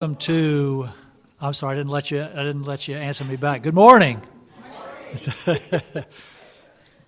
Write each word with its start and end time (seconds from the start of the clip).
Welcome 0.00 0.18
to. 0.26 0.88
I'm 1.40 1.52
sorry, 1.54 1.72
I 1.72 1.78
didn't 1.78 1.90
let 1.90 2.12
you. 2.12 2.22
I 2.22 2.44
didn't 2.44 2.62
let 2.62 2.86
you 2.86 2.94
answer 2.94 3.24
me 3.24 3.34
back. 3.34 3.64
Good 3.64 3.74
morning. 3.74 4.22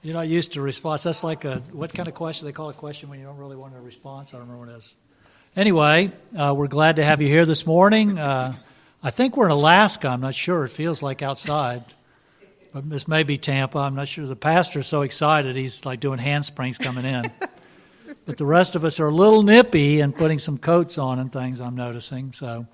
You're 0.02 0.14
not 0.14 0.26
used 0.26 0.54
to 0.54 0.60
response. 0.60 1.04
That's 1.04 1.22
like 1.22 1.45
a 1.45 1.58
what 1.71 1.95
kind 1.95 2.08
of 2.08 2.16
question? 2.16 2.46
They 2.46 2.53
call 2.53 2.68
a 2.68 2.72
question 2.72 3.08
when 3.08 3.21
you 3.21 3.26
don't 3.26 3.37
really 3.37 3.54
want 3.54 3.76
a 3.76 3.80
response. 3.80 4.34
I 4.34 4.38
don't 4.38 4.48
remember 4.48 4.66
what 4.66 4.74
it 4.74 4.79
is. 4.79 4.96
Anyway, 5.54 6.11
uh, 6.37 6.53
we're 6.58 6.66
glad 6.66 6.96
to 6.96 7.04
have 7.04 7.21
you 7.21 7.29
here 7.29 7.46
this 7.46 7.64
morning. 7.64 8.18
Uh, 8.18 8.56
I 9.04 9.11
think 9.11 9.36
we're 9.36 9.45
in 9.45 9.52
Alaska. 9.52 10.09
I'm 10.09 10.20
not 10.20 10.34
sure. 10.34 10.64
It 10.64 10.70
feels 10.70 11.00
like 11.00 11.22
outside, 11.22 11.84
but 12.72 12.91
this 12.91 13.07
may 13.07 13.22
be 13.22 13.38
Tampa. 13.38 13.79
I'm 13.79 13.95
not 13.95 14.09
sure. 14.09 14.27
The 14.27 14.34
pastor's 14.34 14.88
so 14.88 15.02
excited 15.02 15.54
he's 15.54 15.84
like 15.84 16.00
doing 16.00 16.18
handsprings 16.18 16.77
coming 16.77 17.04
in. 17.04 17.30
but 18.27 18.36
the 18.36 18.46
rest 18.46 18.75
of 18.75 18.84
us 18.84 18.98
are 18.98 19.07
a 19.07 19.14
little 19.14 19.45
nippy 19.45 20.00
and 20.00 20.12
putting 20.12 20.41
some 20.41 20.59
coats 20.59 20.98
on 20.98 21.20
and 21.20 21.32
things. 21.32 21.61
I'm 21.61 21.77
noticing 21.77 22.32
so. 22.32 22.66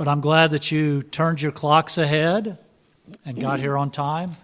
But 0.00 0.08
I'm 0.08 0.22
glad 0.22 0.52
that 0.52 0.72
you 0.72 1.02
turned 1.02 1.42
your 1.42 1.52
clocks 1.52 1.98
ahead 1.98 2.56
and 3.26 3.38
got 3.38 3.60
here 3.60 3.76
on 3.76 3.90
time 3.90 4.38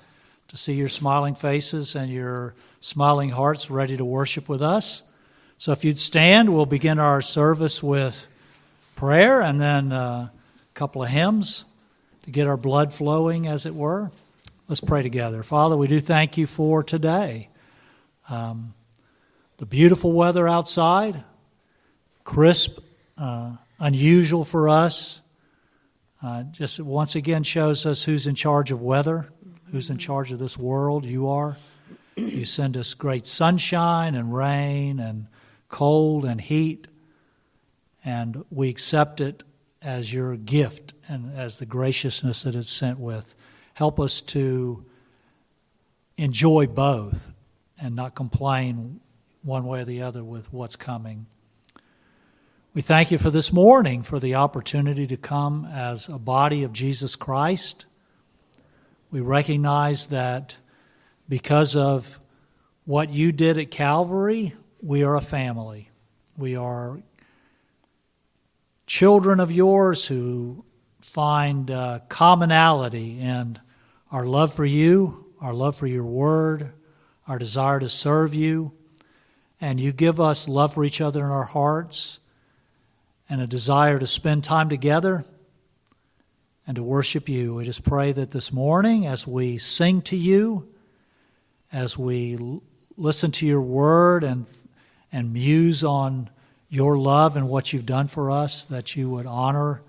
to 0.48 0.56
see 0.58 0.74
your 0.74 0.90
smiling 0.90 1.34
faces 1.34 1.94
and 1.94 2.10
your 2.10 2.54
smiling 2.80 3.30
hearts 3.30 3.70
ready 3.70 3.96
to 3.96 4.04
worship 4.04 4.50
with 4.50 4.60
us. 4.60 5.02
So 5.56 5.72
if 5.72 5.82
you'd 5.82 5.98
stand, 5.98 6.52
we'll 6.52 6.66
begin 6.66 6.98
our 6.98 7.22
service 7.22 7.82
with 7.82 8.26
prayer 8.96 9.40
and 9.40 9.58
then 9.58 9.92
a 9.92 10.30
couple 10.74 11.02
of 11.02 11.08
hymns 11.08 11.64
to 12.24 12.30
get 12.30 12.46
our 12.46 12.58
blood 12.58 12.92
flowing, 12.92 13.46
as 13.46 13.64
it 13.64 13.74
were. 13.74 14.10
Let's 14.68 14.82
pray 14.82 15.00
together. 15.00 15.42
Father, 15.42 15.74
we 15.74 15.88
do 15.88 16.00
thank 16.00 16.36
you 16.36 16.46
for 16.46 16.82
today. 16.82 17.48
Um, 18.28 18.74
the 19.56 19.64
beautiful 19.64 20.12
weather 20.12 20.46
outside, 20.46 21.24
crisp, 22.24 22.78
uh, 23.16 23.52
unusual 23.80 24.44
for 24.44 24.68
us. 24.68 25.22
Uh, 26.26 26.42
just 26.42 26.80
once 26.80 27.14
again 27.14 27.44
shows 27.44 27.86
us 27.86 28.02
who's 28.02 28.26
in 28.26 28.34
charge 28.34 28.72
of 28.72 28.82
weather, 28.82 29.28
who's 29.70 29.90
in 29.90 29.96
charge 29.96 30.32
of 30.32 30.40
this 30.40 30.58
world. 30.58 31.04
You 31.04 31.28
are. 31.28 31.56
You 32.16 32.44
send 32.44 32.76
us 32.76 32.94
great 32.94 33.28
sunshine 33.28 34.16
and 34.16 34.34
rain 34.34 34.98
and 34.98 35.28
cold 35.68 36.24
and 36.24 36.40
heat, 36.40 36.88
and 38.04 38.44
we 38.50 38.68
accept 38.68 39.20
it 39.20 39.44
as 39.80 40.12
your 40.12 40.36
gift 40.36 40.94
and 41.06 41.32
as 41.38 41.58
the 41.58 41.66
graciousness 41.66 42.42
that 42.42 42.56
it's 42.56 42.68
sent 42.68 42.98
with. 42.98 43.36
Help 43.74 44.00
us 44.00 44.20
to 44.22 44.84
enjoy 46.16 46.66
both 46.66 47.32
and 47.80 47.94
not 47.94 48.16
complain 48.16 48.98
one 49.44 49.64
way 49.64 49.82
or 49.82 49.84
the 49.84 50.02
other 50.02 50.24
with 50.24 50.52
what's 50.52 50.74
coming. 50.74 51.26
We 52.76 52.82
thank 52.82 53.10
you 53.10 53.16
for 53.16 53.30
this 53.30 53.54
morning, 53.54 54.02
for 54.02 54.20
the 54.20 54.34
opportunity 54.34 55.06
to 55.06 55.16
come 55.16 55.64
as 55.64 56.10
a 56.10 56.18
body 56.18 56.62
of 56.62 56.74
Jesus 56.74 57.16
Christ. 57.16 57.86
We 59.10 59.22
recognize 59.22 60.08
that 60.08 60.58
because 61.26 61.74
of 61.74 62.20
what 62.84 63.08
you 63.08 63.32
did 63.32 63.56
at 63.56 63.70
Calvary, 63.70 64.52
we 64.82 65.04
are 65.04 65.16
a 65.16 65.22
family. 65.22 65.88
We 66.36 66.54
are 66.54 67.00
children 68.86 69.40
of 69.40 69.50
yours 69.50 70.04
who 70.04 70.62
find 71.00 71.70
uh, 71.70 72.00
commonality 72.10 73.18
in 73.18 73.58
our 74.12 74.26
love 74.26 74.52
for 74.52 74.66
you, 74.66 75.32
our 75.40 75.54
love 75.54 75.76
for 75.76 75.86
your 75.86 76.04
word, 76.04 76.74
our 77.26 77.38
desire 77.38 77.80
to 77.80 77.88
serve 77.88 78.34
you. 78.34 78.72
And 79.62 79.80
you 79.80 79.92
give 79.92 80.20
us 80.20 80.46
love 80.46 80.74
for 80.74 80.84
each 80.84 81.00
other 81.00 81.24
in 81.24 81.30
our 81.30 81.44
hearts 81.44 82.20
and 83.28 83.40
a 83.40 83.46
desire 83.46 83.98
to 83.98 84.06
spend 84.06 84.44
time 84.44 84.68
together 84.68 85.24
and 86.66 86.76
to 86.76 86.82
worship 86.82 87.28
you. 87.28 87.54
We 87.54 87.64
just 87.64 87.84
pray 87.84 88.12
that 88.12 88.30
this 88.30 88.52
morning, 88.52 89.06
as 89.06 89.26
we 89.26 89.58
sing 89.58 90.02
to 90.02 90.16
you, 90.16 90.68
as 91.72 91.98
we 91.98 92.38
listen 92.96 93.30
to 93.32 93.46
your 93.46 93.60
word 93.60 94.24
and, 94.24 94.46
and 95.12 95.32
muse 95.32 95.84
on 95.84 96.30
your 96.68 96.98
love 96.98 97.36
and 97.36 97.48
what 97.48 97.72
you've 97.72 97.86
done 97.86 98.08
for 98.08 98.30
us, 98.30 98.64
that 98.64 98.96
you 98.96 99.10
would 99.10 99.26
honor 99.26 99.82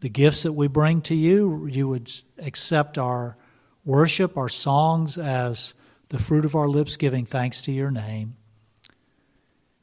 the 0.00 0.08
gifts 0.08 0.42
that 0.42 0.52
we 0.52 0.66
bring 0.66 1.00
to 1.02 1.14
you. 1.14 1.66
You 1.66 1.88
would 1.88 2.10
accept 2.38 2.98
our 2.98 3.36
worship, 3.84 4.36
our 4.36 4.48
songs, 4.48 5.16
as 5.16 5.74
the 6.08 6.18
fruit 6.18 6.44
of 6.44 6.54
our 6.54 6.68
lips, 6.68 6.96
giving 6.96 7.24
thanks 7.24 7.62
to 7.62 7.72
your 7.72 7.90
name. 7.90 8.36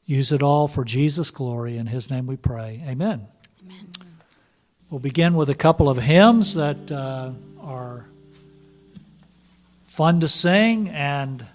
Use 0.06 0.32
it 0.32 0.42
all 0.42 0.66
for 0.66 0.84
Jesus' 0.84 1.30
glory. 1.30 1.76
In 1.76 1.86
his 1.86 2.10
name 2.10 2.26
we 2.26 2.36
pray. 2.36 2.82
Amen. 2.86 3.26
Amen. 3.64 3.86
We'll 4.90 5.00
begin 5.00 5.34
with 5.34 5.50
a 5.50 5.54
couple 5.54 5.88
of 5.88 5.98
hymns 5.98 6.54
that 6.54 6.90
uh, 6.90 7.32
are 7.60 8.06
fun 9.86 10.20
to 10.20 10.28
sing 10.28 10.88
and 10.88 11.46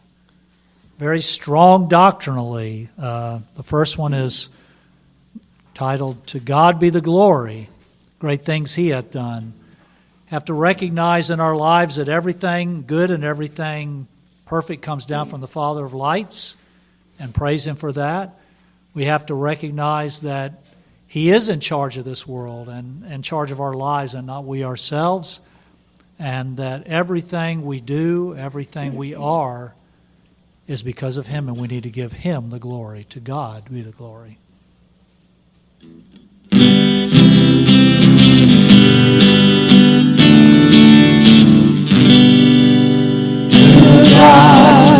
very 0.97 1.21
strong 1.21 1.89
doctrinally. 1.89 2.89
Uh, 2.97 3.39
the 3.55 3.63
first 3.63 3.97
one 3.97 4.13
is 4.13 4.49
titled 5.73 6.25
To 6.27 6.39
God 6.39 6.79
Be 6.79 6.89
the 6.89 7.01
Glory, 7.01 7.67
Great 8.19 8.41
Things 8.41 8.73
He 8.75 8.89
Hath 8.89 9.11
Done. 9.11 9.53
Have 10.27 10.45
to 10.45 10.53
recognize 10.53 11.29
in 11.29 11.39
our 11.39 11.55
lives 11.55 11.97
that 11.97 12.07
everything 12.07 12.85
good 12.87 13.11
and 13.11 13.23
everything 13.23 14.07
perfect 14.45 14.81
comes 14.81 15.05
down 15.05 15.27
from 15.27 15.41
the 15.41 15.47
Father 15.47 15.83
of 15.83 15.93
lights 15.93 16.55
and 17.19 17.33
praise 17.33 17.65
Him 17.67 17.75
for 17.75 17.91
that 17.93 18.37
we 18.95 19.05
have 19.05 19.27
to 19.27 19.35
recognize 19.35 20.21
that 20.21 20.63
He 21.05 21.29
is 21.29 21.49
in 21.49 21.59
charge 21.59 21.97
of 21.97 22.05
this 22.05 22.25
world 22.25 22.67
and 22.67 23.05
in 23.05 23.21
charge 23.21 23.51
of 23.51 23.61
our 23.61 23.73
lives 23.73 24.15
and 24.15 24.25
not 24.25 24.47
we 24.47 24.63
ourselves, 24.63 25.41
and 26.17 26.57
that 26.57 26.87
everything 26.87 27.65
we 27.65 27.81
do, 27.81 28.33
everything 28.35 28.95
we 28.95 29.13
are, 29.13 29.75
is 30.65 30.81
because 30.81 31.17
of 31.17 31.27
Him, 31.27 31.47
and 31.47 31.59
we 31.59 31.67
need 31.67 31.83
to 31.83 31.91
give 31.91 32.13
Him 32.13 32.49
the 32.49 32.57
glory. 32.57 33.03
To 33.09 33.19
God 33.19 33.65
be 33.69 33.81
the 33.81 33.91
glory. 33.91 34.39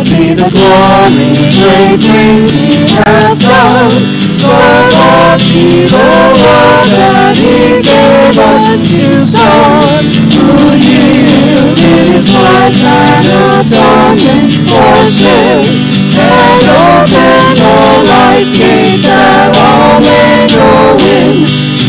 Be 0.08 0.34
the 0.34 0.50
glory, 0.50 1.30
great 1.58 1.98
things 1.98 2.50
He 2.54 2.86
hath 2.94 3.38
done. 3.42 4.06
So 4.34 4.46
loved 4.46 5.42
He 5.42 5.90
the 5.90 6.08
world 6.38 6.88
that 6.94 7.34
He 7.34 7.82
gave 7.82 8.38
us 8.38 8.86
His 8.86 9.34
Son, 9.34 10.06
who 10.30 10.78
yielded 10.78 12.06
His 12.14 12.28
life 12.30 12.78
an 12.78 13.26
atonement 13.58 14.54
for 14.70 14.96
sin, 15.10 15.66
and 16.14 16.62
opened 16.70 17.58
a 17.58 17.78
life 18.06 18.50
gate 18.54 19.02
that 19.02 19.50
all 19.58 19.98
may 20.00 20.46
go 20.46 20.94
in. 21.02 21.46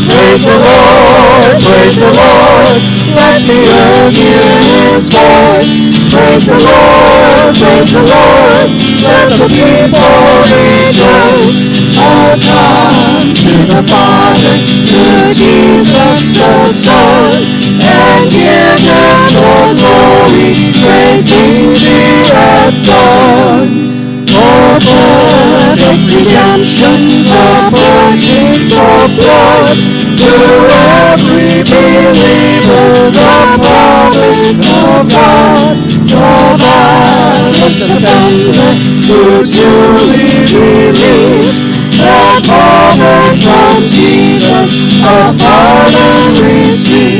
Praise 0.08 0.44
the 0.44 0.58
Lord, 0.58 1.62
praise 1.62 1.98
the 2.00 2.10
Lord, 2.10 2.80
let 3.14 3.40
the 3.46 3.60
earth 3.68 4.14
hear 4.16 4.50
His 4.66 5.08
voice. 5.08 5.84
Praise 6.10 6.46
the 6.46 6.56
Lord, 6.56 7.07
praise 7.54 7.92
the 7.92 8.02
Lord, 8.02 8.68
let 9.02 9.28
the 9.40 9.48
people 9.48 10.24
rejoice. 10.48 11.64
Oh, 11.96 12.36
come 12.44 13.34
to 13.34 13.54
the 13.72 13.82
Father, 13.88 14.56
to 14.90 15.32
Jesus 15.32 16.32
the 16.36 16.68
Son, 16.72 17.42
and 17.80 18.30
give 18.30 18.80
Him 18.84 19.18
the 19.32 19.76
glory, 19.80 20.72
great 20.82 21.22
things 21.28 21.80
He 21.80 22.28
hath 22.28 22.76
done. 22.84 23.88
For 25.68 25.76
perfect 25.76 26.08
redemption, 26.08 27.28
the 27.28 27.68
purchase 27.68 28.72
of 28.72 29.12
blood, 29.20 29.76
to 30.16 30.34
every 31.12 31.60
believer 31.62 33.10
the 33.12 33.36
promise 33.60 34.48
of 34.48 35.08
God. 35.10 35.76
The 36.08 36.56
vilest 36.56 37.90
offender 37.90 38.72
who 39.04 39.44
truly 39.44 40.48
believes 40.48 41.60
that 42.00 42.40
pardon 42.48 43.36
from 43.44 43.86
Jesus 43.86 44.72
a 45.04 45.36
pardon 45.36 46.42
receives. 46.42 47.17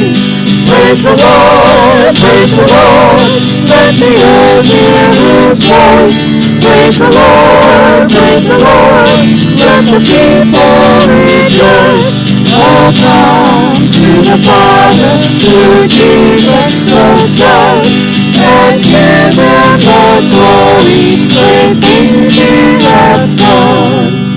Praise 0.68 1.02
the 1.02 1.16
Lord, 1.16 2.14
praise 2.20 2.54
the 2.54 2.66
Lord, 2.68 3.40
let 3.72 3.96
the 3.96 4.12
earth 4.20 4.66
hear 4.68 5.08
His 5.16 5.64
voice. 5.64 6.28
Praise 6.60 6.98
the 6.98 7.08
Lord, 7.08 8.12
praise 8.12 8.44
the 8.44 8.58
Lord, 8.60 9.08
let 9.56 9.84
the 9.88 10.00
people 10.04 11.08
rejoice. 11.08 12.20
Oh, 12.52 12.92
come 13.00 13.88
to 13.96 14.08
the 14.28 14.38
Father, 14.44 15.14
through 15.40 15.88
Jesus 15.88 16.84
the 16.84 17.16
Son, 17.16 17.88
and 18.36 18.76
give 18.78 19.40
Him 19.40 19.80
the 19.80 20.20
glory, 20.28 21.32
great 21.32 21.80
things 21.80 22.34
He 22.34 22.84
hath 22.84 23.38
done. 23.38 24.28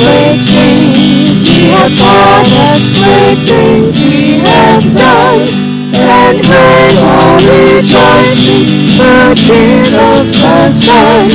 Great 0.00 0.40
things 0.44 1.42
he 1.44 1.68
hath 1.68 1.98
taught 1.98 2.48
us, 2.48 2.80
great 2.96 3.46
things 3.46 3.96
he 3.96 4.38
hath 4.38 4.84
done, 4.96 5.59
and 5.94 6.38
great 6.40 6.98
are 7.02 7.38
rejoicing 7.40 8.94
through 8.96 9.34
Jesus 9.34 10.36
the 10.38 10.68
Son. 10.70 11.28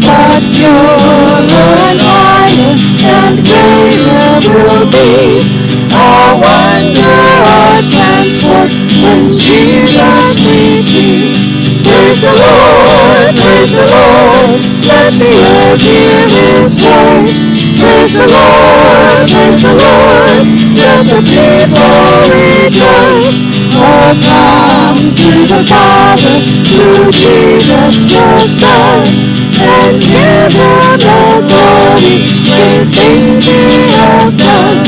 But 0.00 0.42
purer 0.50 1.46
and 1.86 2.00
higher 2.00 2.74
and 3.04 3.36
greater 3.44 4.40
will 4.48 4.86
be 4.90 5.44
our 5.92 6.34
wonder, 6.40 7.20
our 7.46 7.82
transport 7.82 8.70
when 9.02 9.30
Jesus 9.30 10.34
we 10.40 10.80
see. 10.82 11.82
Praise 11.84 12.20
the 12.22 12.32
Lord, 12.32 13.36
praise 13.36 13.72
the 13.72 13.86
Lord, 13.86 14.60
let 14.86 15.12
the 15.18 15.32
earth 15.38 15.80
hear 15.80 16.28
his 16.28 16.78
voice. 16.78 17.59
Praise 17.80 18.12
the 18.12 18.26
Lord, 18.28 19.24
praise 19.30 19.62
the 19.62 19.72
Lord, 19.72 20.44
let 20.76 21.00
the 21.08 21.20
people 21.24 22.28
rejoice. 22.28 23.40
Oh, 23.72 24.12
come 24.20 25.14
to 25.14 25.32
the 25.48 25.64
Father 25.64 26.44
through 26.68 27.10
Jesus 27.10 28.12
the 28.12 28.44
Son, 28.44 29.29
and 29.58 30.00
give 30.00 30.52
him 30.52 30.98
the 31.00 31.20
glory, 31.48 32.14
great 32.46 32.86
things 32.94 33.44
he 33.44 33.90
hath 33.96 34.36
done. 34.38 34.84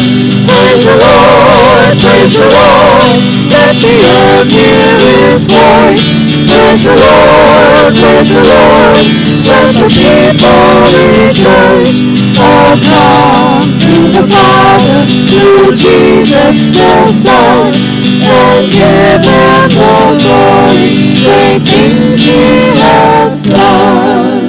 Praise 0.46 0.84
the 0.84 0.96
Lord, 0.96 1.92
praise 1.98 2.34
the 2.34 2.46
Lord, 2.46 3.18
let 3.50 3.74
the 3.80 3.94
earth 4.02 4.50
hear 4.50 4.98
his 5.00 5.46
voice. 5.46 6.14
Praise 6.46 6.82
the 6.84 6.94
Lord, 6.94 7.92
praise 7.96 8.28
the 8.28 8.42
Lord, 8.42 9.06
let 9.46 9.72
the 9.74 9.88
people 9.88 10.72
rejoice. 10.92 12.04
Oh, 12.38 12.74
come 12.82 13.78
to 13.78 13.94
the 14.16 14.24
Father 14.26 15.06
through 15.28 15.72
Jesus 15.74 16.72
the 16.72 17.12
Son, 17.12 17.74
and 17.74 18.66
give 18.68 19.22
him 19.22 19.68
the 19.68 20.18
glory, 20.22 21.14
great 21.22 21.62
things 21.62 22.20
he 22.22 22.80
hath 22.80 23.42
done. 23.44 24.41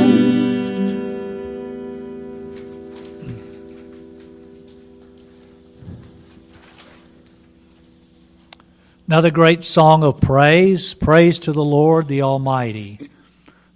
Another 9.14 9.30
great 9.30 9.62
song 9.62 10.04
of 10.04 10.22
praise, 10.22 10.96
praise 10.96 11.38
to 11.42 11.52
the 11.52 11.64
Lord 11.64 12.08
the 12.08 12.24
Almighty. 12.24 13.12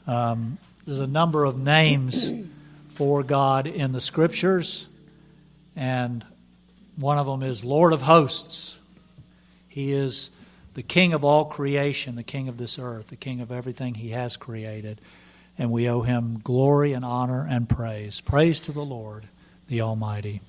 Um, 0.08 0.58
there's 0.84 0.98
a 0.98 1.06
number 1.06 1.46
of 1.46 1.60
names 1.60 2.34
for 2.90 3.22
God 3.22 3.68
in 3.68 3.92
the 3.92 4.02
Scriptures, 4.02 4.88
and 5.76 6.26
one 6.96 7.20
of 7.20 7.28
them 7.28 7.44
is 7.44 7.64
Lord 7.64 7.94
of 7.94 8.02
Hosts. 8.02 8.80
He 9.70 9.94
is 9.94 10.32
the 10.74 10.82
King 10.82 11.14
of 11.14 11.24
all 11.24 11.46
creation, 11.46 12.16
the 12.16 12.24
King 12.24 12.48
of 12.48 12.58
this 12.58 12.80
earth, 12.80 13.10
the 13.10 13.16
King 13.16 13.40
of 13.40 13.52
everything 13.52 13.94
He 13.94 14.10
has 14.10 14.38
created, 14.38 15.00
and 15.56 15.70
we 15.70 15.88
owe 15.88 16.02
Him 16.02 16.42
glory 16.44 16.94
and 16.94 17.06
honor 17.06 17.46
and 17.48 17.70
praise. 17.70 18.22
Praise 18.22 18.60
to 18.62 18.72
the 18.72 18.84
Lord 18.84 19.28
the 19.68 19.82
Almighty. 19.82 20.42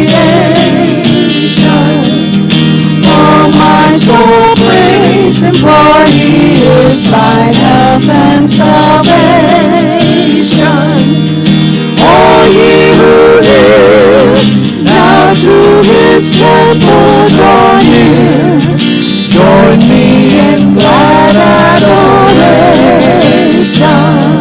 Oh, 3.07 3.47
my 3.63 3.87
soul, 3.95 4.55
praise 4.59 5.39
Him, 5.41 5.55
for 5.55 5.97
He 6.11 6.63
is 6.63 7.01
thy 7.05 7.53
help 7.63 8.03
and 8.03 8.45
salvation. 8.49 9.15
All 12.11 12.45
ye 12.57 12.75
who 12.99 13.15
hear, 13.47 14.27
now 14.83 15.33
to 15.33 15.55
His 15.91 16.23
temple 16.31 17.29
draw 17.35 17.79
near. 17.87 18.59
Join 19.31 19.79
me 19.79 20.07
in 20.39 20.59
glad 20.73 21.35
adoration. 23.45 24.34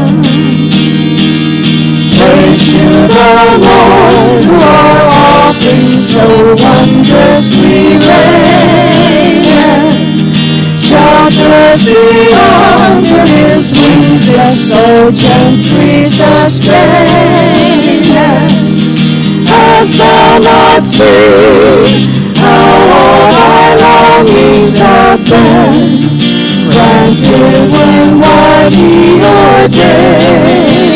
Lord, 3.34 4.44
who 4.44 4.58
are 4.62 5.52
things 5.54 6.06
so 6.12 6.26
wondrously 6.54 7.98
radiant. 7.98 9.24
Shelters 10.78 11.82
thee 11.84 12.30
under 12.32 13.26
his 13.26 13.72
wings, 13.72 14.22
yes, 14.28 14.54
so 14.70 15.10
gently 15.10 16.04
sustaining. 16.06 17.34
Hast 19.46 19.98
thou 19.98 20.38
not 20.38 20.84
seen 20.84 22.08
how 22.36 22.92
all 23.00 23.30
thy 23.34 23.74
longings 23.84 24.78
have 24.78 25.24
been 25.24 26.18
granted 26.70 27.72
when 28.22 28.72
he 28.72 29.22
ordained? 29.22 30.93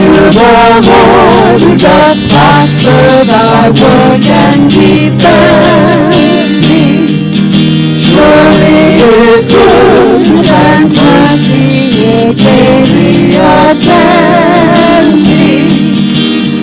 To 0.00 0.06
the 0.06 0.48
Lord 0.88 1.60
who 1.60 1.72
doth 1.76 2.20
prosper 2.32 3.04
thy 3.30 3.68
work 3.68 4.24
and 4.24 4.70
defend 4.70 6.12
thee. 6.64 7.98
Surely 7.98 8.80
his 9.02 9.42
goodness 9.46 10.48
and 10.50 10.90
mercy 10.94 12.32
daily 12.32 13.36
attend 13.36 15.10
thee. 15.28 15.68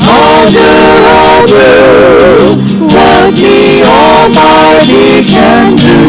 Under 0.01 0.75
all 1.13 1.44
rule, 1.54 2.51
what 2.94 3.30
the 3.36 3.62
Almighty 4.01 5.10
can 5.34 5.75
do, 5.75 6.01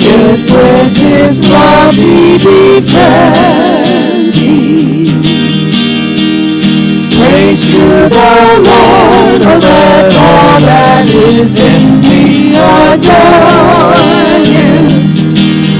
if 0.00 0.42
with 0.50 0.96
his 0.96 1.36
love 1.46 1.94
he 1.94 2.38
befriend. 2.38 3.56
The 7.96 8.10
Lord, 8.68 9.40
oh 9.40 9.58
let 9.58 10.14
all 10.14 10.60
that 10.60 11.08
is 11.08 11.58
in 11.58 12.00
me 12.00 12.54
adore 12.54 13.96
him. 14.44 14.84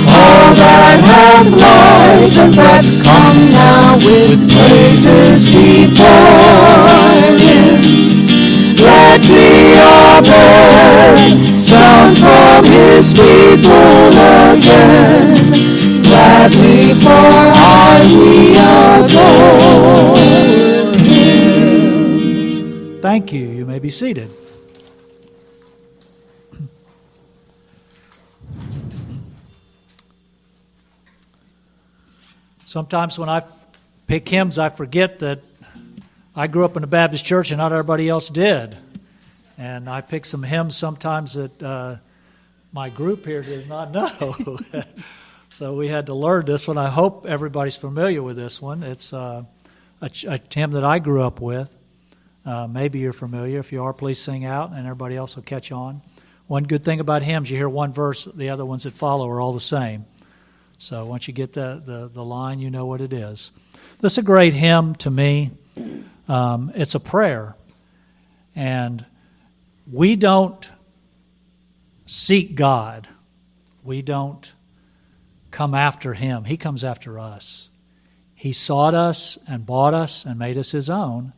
All 0.08 0.54
that 0.56 0.98
has 1.12 1.52
life 1.52 2.36
and 2.40 2.54
breath 2.54 2.88
come 3.04 3.52
now 3.52 3.96
with 3.96 4.48
praises 4.48 5.44
before 5.44 6.06
him. 7.36 7.84
Let 8.80 9.20
the 9.20 9.76
Amen 10.16 11.60
sound 11.60 12.18
from 12.18 12.64
his 12.64 13.12
people 13.12 14.08
again. 14.56 15.52
Gladly 16.02 16.94
for 16.94 17.10
I 17.12 18.08
we 18.08 18.56
adore. 19.04 20.65
Thank 23.26 23.42
you. 23.42 23.48
You 23.48 23.66
may 23.66 23.80
be 23.80 23.90
seated. 23.90 24.30
Sometimes 32.64 33.18
when 33.18 33.28
I 33.28 33.42
pick 34.06 34.28
hymns, 34.28 34.60
I 34.60 34.68
forget 34.68 35.18
that 35.18 35.40
I 36.36 36.46
grew 36.46 36.64
up 36.64 36.76
in 36.76 36.84
a 36.84 36.86
Baptist 36.86 37.24
church 37.24 37.50
and 37.50 37.58
not 37.58 37.72
everybody 37.72 38.08
else 38.08 38.30
did. 38.30 38.76
And 39.58 39.90
I 39.90 40.02
pick 40.02 40.24
some 40.24 40.44
hymns 40.44 40.76
sometimes 40.76 41.34
that 41.34 41.60
uh, 41.60 41.96
my 42.70 42.90
group 42.90 43.26
here 43.26 43.42
does 43.42 43.66
not 43.66 43.90
know. 43.90 44.60
so 45.50 45.74
we 45.74 45.88
had 45.88 46.06
to 46.06 46.14
learn 46.14 46.44
this 46.46 46.68
one. 46.68 46.78
I 46.78 46.90
hope 46.90 47.26
everybody's 47.26 47.76
familiar 47.76 48.22
with 48.22 48.36
this 48.36 48.62
one. 48.62 48.84
It's 48.84 49.12
uh, 49.12 49.42
a, 50.00 50.10
a 50.28 50.40
hymn 50.54 50.70
that 50.70 50.84
I 50.84 51.00
grew 51.00 51.22
up 51.22 51.40
with. 51.40 51.75
Uh, 52.46 52.68
maybe 52.68 53.00
you're 53.00 53.12
familiar. 53.12 53.58
If 53.58 53.72
you 53.72 53.82
are, 53.82 53.92
please 53.92 54.20
sing 54.20 54.44
out, 54.44 54.70
and 54.70 54.78
everybody 54.86 55.16
else 55.16 55.34
will 55.34 55.42
catch 55.42 55.72
on. 55.72 56.00
One 56.46 56.62
good 56.62 56.84
thing 56.84 57.00
about 57.00 57.24
hymns, 57.24 57.50
you 57.50 57.56
hear 57.56 57.68
one 57.68 57.92
verse, 57.92 58.24
the 58.24 58.50
other 58.50 58.64
ones 58.64 58.84
that 58.84 58.94
follow 58.94 59.28
are 59.28 59.40
all 59.40 59.52
the 59.52 59.58
same. 59.58 60.06
So 60.78 61.04
once 61.06 61.26
you 61.26 61.34
get 61.34 61.52
the, 61.52 61.82
the, 61.84 62.08
the 62.08 62.24
line, 62.24 62.60
you 62.60 62.70
know 62.70 62.86
what 62.86 63.00
it 63.00 63.12
is. 63.12 63.50
This 64.00 64.12
is 64.12 64.18
a 64.18 64.22
great 64.22 64.54
hymn 64.54 64.94
to 64.96 65.10
me. 65.10 65.50
Um, 66.28 66.70
it's 66.76 66.94
a 66.94 67.00
prayer. 67.00 67.56
And 68.54 69.04
we 69.90 70.14
don't 70.14 70.70
seek 72.04 72.54
God, 72.54 73.08
we 73.82 74.02
don't 74.02 74.52
come 75.50 75.74
after 75.74 76.14
Him. 76.14 76.44
He 76.44 76.56
comes 76.56 76.84
after 76.84 77.18
us. 77.18 77.70
He 78.34 78.52
sought 78.52 78.94
us 78.94 79.38
and 79.48 79.66
bought 79.66 79.94
us 79.94 80.24
and 80.24 80.38
made 80.38 80.56
us 80.56 80.70
His 80.70 80.88
own. 80.88 81.32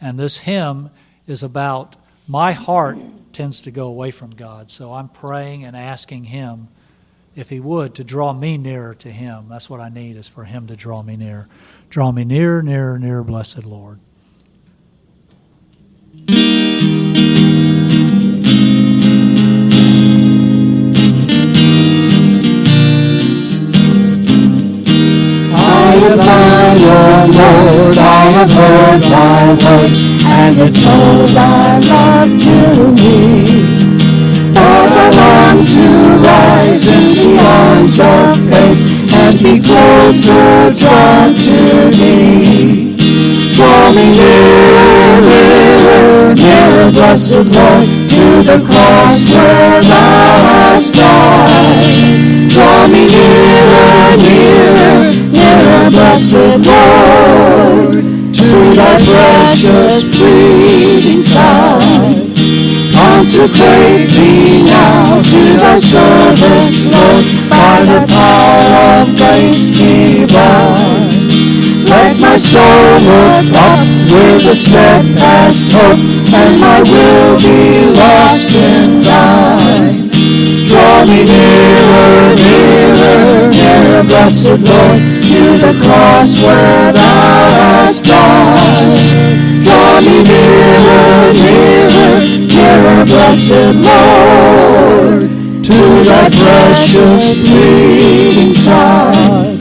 And 0.00 0.18
this 0.18 0.38
hymn 0.38 0.90
is 1.26 1.42
about 1.42 1.96
my 2.28 2.52
heart 2.52 2.98
tends 3.32 3.60
to 3.62 3.70
go 3.70 3.86
away 3.86 4.10
from 4.10 4.30
God. 4.30 4.70
So 4.70 4.92
I'm 4.92 5.08
praying 5.08 5.64
and 5.64 5.76
asking 5.76 6.24
Him, 6.24 6.68
if 7.34 7.50
He 7.50 7.60
would, 7.60 7.94
to 7.96 8.04
draw 8.04 8.32
me 8.32 8.56
nearer 8.56 8.94
to 8.96 9.10
Him. 9.10 9.46
That's 9.48 9.68
what 9.68 9.80
I 9.80 9.88
need, 9.88 10.16
is 10.16 10.28
for 10.28 10.44
Him 10.44 10.66
to 10.68 10.76
draw 10.76 11.02
me 11.02 11.16
near. 11.16 11.48
Draw 11.90 12.12
me 12.12 12.24
nearer, 12.24 12.62
nearer, 12.62 12.98
nearer, 12.98 13.22
blessed 13.22 13.64
Lord. 13.64 14.00
Lord, 27.26 27.98
I 27.98 28.24
have 28.38 28.50
heard 28.50 29.02
thy 29.02 29.54
voice, 29.54 30.04
and 30.24 30.56
have 30.58 30.74
told 30.74 31.30
thy 31.34 31.78
love 31.80 32.32
to 32.46 32.92
me. 32.92 33.76
But 34.54 34.92
I 34.96 35.08
long 35.20 35.58
to 35.76 35.86
rise 36.26 36.84
in 36.86 37.04
the 37.14 37.38
arms 37.38 37.98
of 37.98 38.38
faith, 38.48 38.80
and 39.12 39.38
be 39.38 39.60
closer 39.60 40.72
drawn 40.80 41.34
to 41.34 41.90
thee. 41.90 42.96
Draw 43.56 43.92
me 43.92 44.06
nearer, 44.12 45.20
nearer, 45.30 46.34
nearer, 46.34 46.90
blessed 46.92 47.46
Lord, 47.56 47.88
to 48.12 48.24
the 48.50 48.60
cross 48.68 49.28
where 49.30 49.82
thou 49.82 50.30
hast 50.48 50.94
died. 50.94 52.50
Draw 52.50 52.88
me 52.88 53.06
nearer, 53.08 54.16
nearer, 54.16 54.85
nearer, 55.36 55.90
blessed 55.90 56.64
Lord, 56.64 57.94
to 58.34 58.58
thy 58.74 58.96
precious 59.04 60.12
bleeding 60.12 61.22
side. 61.22 62.26
Consecrate 62.92 64.10
me 64.12 64.62
now 64.64 65.22
to 65.22 65.40
thy 65.60 65.78
service, 65.78 66.84
Lord, 66.86 67.24
by 67.50 67.84
the 67.84 68.06
power 68.08 69.02
of 69.02 69.16
grace 69.16 69.70
divine. 69.70 71.26
Let 71.84 72.18
my 72.18 72.36
soul 72.36 72.98
look 73.10 73.54
up 73.54 73.86
with 74.10 74.50
a 74.50 74.54
steadfast 74.54 75.70
hope, 75.72 76.00
and 76.34 76.60
my 76.60 76.80
will 76.82 77.38
be 77.40 77.86
lost 77.94 78.50
in 78.50 79.02
thine. 79.02 80.08
Draw 80.68 81.04
me 81.04 81.24
nearer, 81.24 82.34
nearer, 82.34 83.50
nearer, 83.50 84.02
blessed 84.02 84.60
Lord, 84.60 85.15
the 85.58 85.74
cross 85.82 86.38
where 86.38 86.92
thou 86.92 87.50
hast 87.60 88.04
died. 88.04 89.62
Draw 89.64 90.00
me 90.00 90.22
nearer, 90.22 91.32
nearer, 91.32 92.20
nearer, 92.46 93.04
blessed 93.04 93.74
Lord, 93.76 95.20
to 95.64 95.78
thy 96.04 96.28
precious 96.30 97.32
bleeding 97.32 98.52
side. 98.52 99.60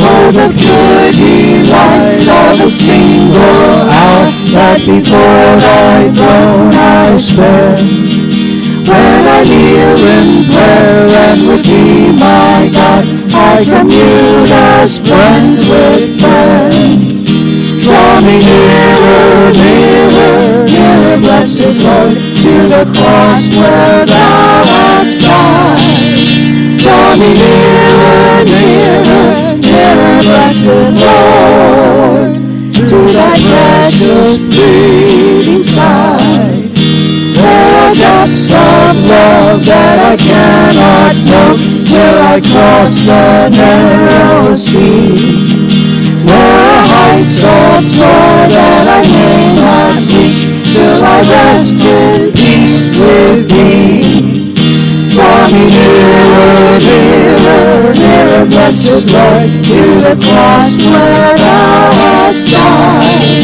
Oh, 0.00 0.30
the 0.32 0.48
pure 0.56 1.12
delight 1.12 2.28
of 2.28 2.60
a 2.66 2.70
single 2.70 3.38
hour 3.38 4.32
that 4.52 4.80
before 4.86 5.56
thy 5.60 6.12
throne 6.14 6.74
I 6.74 7.16
spend. 7.18 8.07
When 8.88 9.28
I 9.28 9.44
kneel 9.44 10.00
in 10.16 10.46
prayer 10.50 11.08
and 11.28 11.46
with 11.46 11.62
thee, 11.62 12.10
my 12.10 12.70
God, 12.72 13.04
I 13.34 13.62
commune 13.64 14.50
as 14.50 14.98
friend 14.98 15.58
with 15.60 16.18
friend. 16.18 17.00
Draw 17.84 18.20
me 18.22 18.36
nearer, 18.48 19.52
nearer, 19.52 20.64
nearer, 20.64 21.18
blessed 21.20 21.76
Lord, 21.84 22.14
to 22.42 22.52
the 22.72 22.84
cross 22.96 23.50
where 23.52 24.06
thou 24.06 24.64
hast 24.72 25.20
died. 25.20 26.78
Draw 26.80 27.16
me 27.20 27.30
nearer, 27.42 28.44
nearer, 28.44 29.56
nearer, 29.58 30.22
blessed 30.22 30.64
Lord, 31.04 32.34
to 32.88 32.98
thy 33.12 33.36
precious 33.36 34.48
bleeding 34.48 35.62
side. 35.62 36.37
Love 39.08 39.64
that 39.64 39.96
I 40.12 40.14
cannot 40.16 41.16
know 41.28 41.56
till 41.84 42.16
I 42.32 42.36
cross 42.40 43.00
the 43.00 43.48
narrow 43.48 44.54
sea. 44.54 45.58
There 46.28 46.36
are 46.36 46.82
heights 46.94 47.40
of 47.42 47.84
joy 47.88 48.40
that 48.52 48.86
I 48.98 49.02
may 49.16 49.42
not 49.56 49.96
reach 50.12 50.44
till 50.74 51.00
I 51.02 51.18
rest 51.24 51.80
in 51.80 52.32
peace 52.32 52.94
with 52.96 53.48
thee. 53.48 54.54
Draw 55.14 55.48
me 55.48 55.64
nearer, 55.74 56.78
nearer, 56.78 57.94
nearer, 57.94 58.44
blessed 58.46 59.08
Lord, 59.14 59.48
to 59.68 59.80
the 60.04 60.14
cross 60.26 60.76
where 60.92 61.34
thou 61.38 61.92
hast 62.00 62.46
died. 62.46 63.42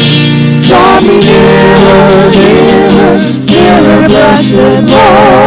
Draw 0.67 1.01
me 1.01 1.17
nearer, 1.19 2.31
nearer, 2.37 3.13
nearer, 3.49 4.07
blessed 4.07 4.87
Lord, 4.93 5.44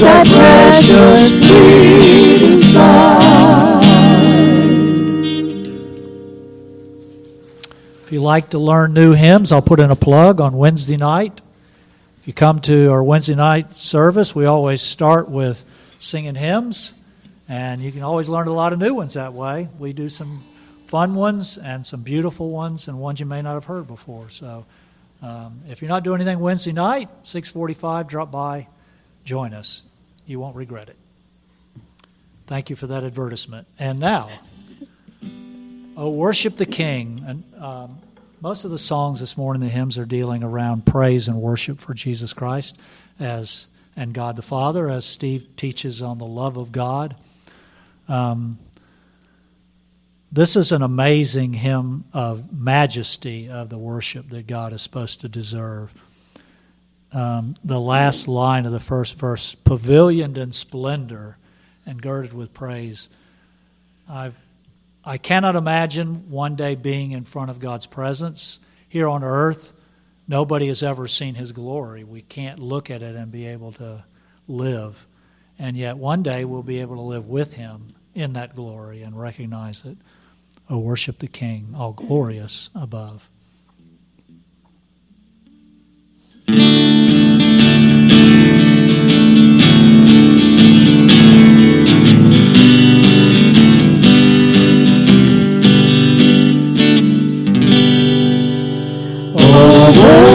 thy 0.00 0.24
precious 0.24 1.38
bleeding 1.40 2.60
side. 2.60 3.66
If 8.06 8.12
you 8.12 8.22
like 8.22 8.50
to 8.50 8.60
learn 8.60 8.94
new 8.94 9.14
hymns, 9.14 9.50
I'll 9.50 9.60
put 9.60 9.80
in 9.80 9.90
a 9.90 9.96
plug 9.96 10.40
on 10.40 10.56
Wednesday 10.56 10.96
night. 10.96 11.42
If 12.20 12.28
you 12.28 12.32
come 12.32 12.60
to 12.60 12.88
our 12.92 13.02
Wednesday 13.02 13.34
night 13.34 13.76
service, 13.76 14.32
we 14.32 14.44
always 14.46 14.80
start 14.80 15.28
with 15.28 15.64
singing 15.98 16.36
hymns, 16.36 16.94
and 17.48 17.82
you 17.82 17.90
can 17.90 18.02
always 18.02 18.28
learn 18.28 18.46
a 18.46 18.52
lot 18.52 18.72
of 18.72 18.78
new 18.78 18.94
ones 18.94 19.14
that 19.14 19.32
way. 19.32 19.68
We 19.78 19.92
do 19.92 20.08
some 20.08 20.44
fun 20.86 21.14
ones 21.16 21.58
and 21.58 21.84
some 21.84 22.02
beautiful 22.02 22.50
ones, 22.50 22.86
and 22.86 23.00
ones 23.00 23.18
you 23.18 23.26
may 23.26 23.42
not 23.42 23.54
have 23.54 23.64
heard 23.64 23.88
before. 23.88 24.30
So, 24.30 24.66
um, 25.20 25.62
if 25.68 25.82
you're 25.82 25.88
not 25.88 26.04
doing 26.04 26.20
anything 26.20 26.38
Wednesday 26.38 26.72
night, 26.72 27.08
6:45, 27.24 28.06
drop 28.06 28.30
by, 28.30 28.68
join 29.24 29.52
us. 29.52 29.82
You 30.26 30.40
won't 30.40 30.56
regret 30.56 30.88
it. 30.88 30.96
Thank 32.46 32.68
you 32.70 32.76
for 32.76 32.86
that 32.88 33.04
advertisement. 33.04 33.66
And 33.78 33.98
now, 33.98 34.28
oh, 35.96 36.10
worship 36.10 36.56
the 36.56 36.66
King. 36.66 37.24
And 37.26 37.62
um, 37.62 37.98
most 38.40 38.64
of 38.64 38.70
the 38.70 38.78
songs 38.78 39.20
this 39.20 39.36
morning, 39.36 39.62
the 39.62 39.68
hymns 39.68 39.98
are 39.98 40.04
dealing 40.04 40.42
around 40.42 40.84
praise 40.84 41.28
and 41.28 41.40
worship 41.40 41.78
for 41.78 41.94
Jesus 41.94 42.32
Christ 42.32 42.78
as 43.18 43.66
and 43.96 44.12
God 44.12 44.36
the 44.36 44.42
Father, 44.42 44.90
as 44.90 45.06
Steve 45.06 45.56
teaches 45.56 46.02
on 46.02 46.18
the 46.18 46.26
love 46.26 46.58
of 46.58 46.70
God. 46.70 47.16
Um, 48.08 48.58
this 50.30 50.54
is 50.54 50.70
an 50.70 50.82
amazing 50.82 51.54
hymn 51.54 52.04
of 52.12 52.52
majesty 52.52 53.48
of 53.48 53.70
the 53.70 53.78
worship 53.78 54.28
that 54.28 54.46
God 54.46 54.72
is 54.74 54.82
supposed 54.82 55.22
to 55.22 55.28
deserve. 55.28 55.94
Um, 57.12 57.54
the 57.64 57.80
last 57.80 58.28
line 58.28 58.66
of 58.66 58.72
the 58.72 58.80
first 58.80 59.18
verse, 59.18 59.54
pavilioned 59.54 60.36
in 60.36 60.52
splendor 60.52 61.38
and 61.86 62.02
girded 62.02 62.32
with 62.32 62.52
praise. 62.52 63.08
I've 64.08 64.40
I 65.08 65.18
cannot 65.18 65.54
imagine 65.54 66.30
one 66.30 66.56
day 66.56 66.74
being 66.74 67.12
in 67.12 67.24
front 67.24 67.48
of 67.48 67.60
God's 67.60 67.86
presence 67.86 68.58
here 68.88 69.06
on 69.06 69.22
earth. 69.22 69.72
Nobody 70.26 70.66
has 70.66 70.82
ever 70.82 71.06
seen 71.06 71.36
His 71.36 71.52
glory. 71.52 72.02
We 72.02 72.22
can't 72.22 72.58
look 72.58 72.90
at 72.90 73.04
it 73.04 73.14
and 73.14 73.30
be 73.30 73.46
able 73.46 73.70
to 73.74 74.04
live. 74.48 75.06
And 75.60 75.76
yet, 75.76 75.96
one 75.96 76.24
day 76.24 76.44
we'll 76.44 76.64
be 76.64 76.80
able 76.80 76.96
to 76.96 77.02
live 77.02 77.28
with 77.28 77.54
Him 77.54 77.94
in 78.16 78.32
that 78.32 78.56
glory 78.56 79.02
and 79.02 79.18
recognize 79.18 79.84
it. 79.84 79.96
Oh, 80.68 80.78
worship 80.78 81.18
the 81.18 81.28
King, 81.28 81.72
all 81.76 81.92
glorious 81.92 82.70
above. 82.74 83.28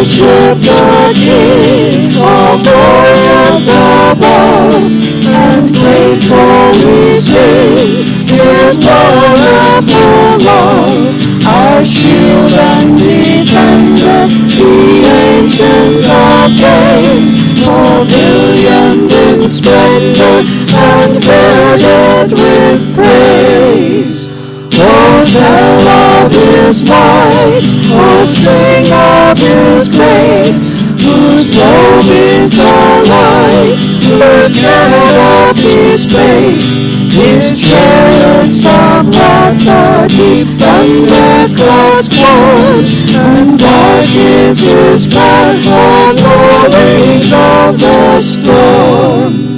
Worship 0.02 0.58
the 0.58 1.14
King, 1.14 2.18
all 2.18 2.58
glorious 2.58 3.70
above, 3.70 4.90
and 5.30 5.72
gratefully 5.72 7.12
sing 7.12 8.08
His 8.26 8.78
wonderful 8.84 10.44
love. 10.44 11.46
Our 11.46 11.86
shield 11.86 12.54
and 12.54 12.98
defender, 12.98 14.26
the 14.58 15.06
ancient 15.06 16.02
of 16.10 16.50
days, 16.58 17.24
pavilioned 17.62 19.12
in 19.12 19.48
splendor 19.48 20.42
and 20.74 21.14
girded 21.22 22.34
with 22.34 22.96
praise. 22.96 24.30
Oh, 24.74 25.26
tell 25.28 26.01
of 26.22 26.32
his 26.32 26.84
might. 26.84 27.70
Oh, 27.94 28.26
sing 28.26 28.92
of 28.92 29.38
his 29.38 29.90
grace, 29.90 30.74
whose 31.02 31.50
robe 31.58 32.10
is 32.10 32.52
the 32.52 32.74
light, 33.14 33.80
whose 34.06 34.56
canopy's 34.56 36.06
place. 36.06 36.78
His 37.12 37.60
chariots 37.60 38.64
of 38.66 39.10
wrath, 39.10 39.60
the 39.60 40.08
deep 40.16 40.48
thunder 40.60 41.56
clouds 41.56 42.08
form, 42.14 42.86
and 43.14 43.60
dark 43.60 44.10
is 44.10 44.62
his 44.62 45.08
path 45.08 45.66
on 45.68 46.16
the 46.16 46.70
wings 46.76 47.32
of 47.34 47.80
the 47.80 48.22
storm. 48.22 49.52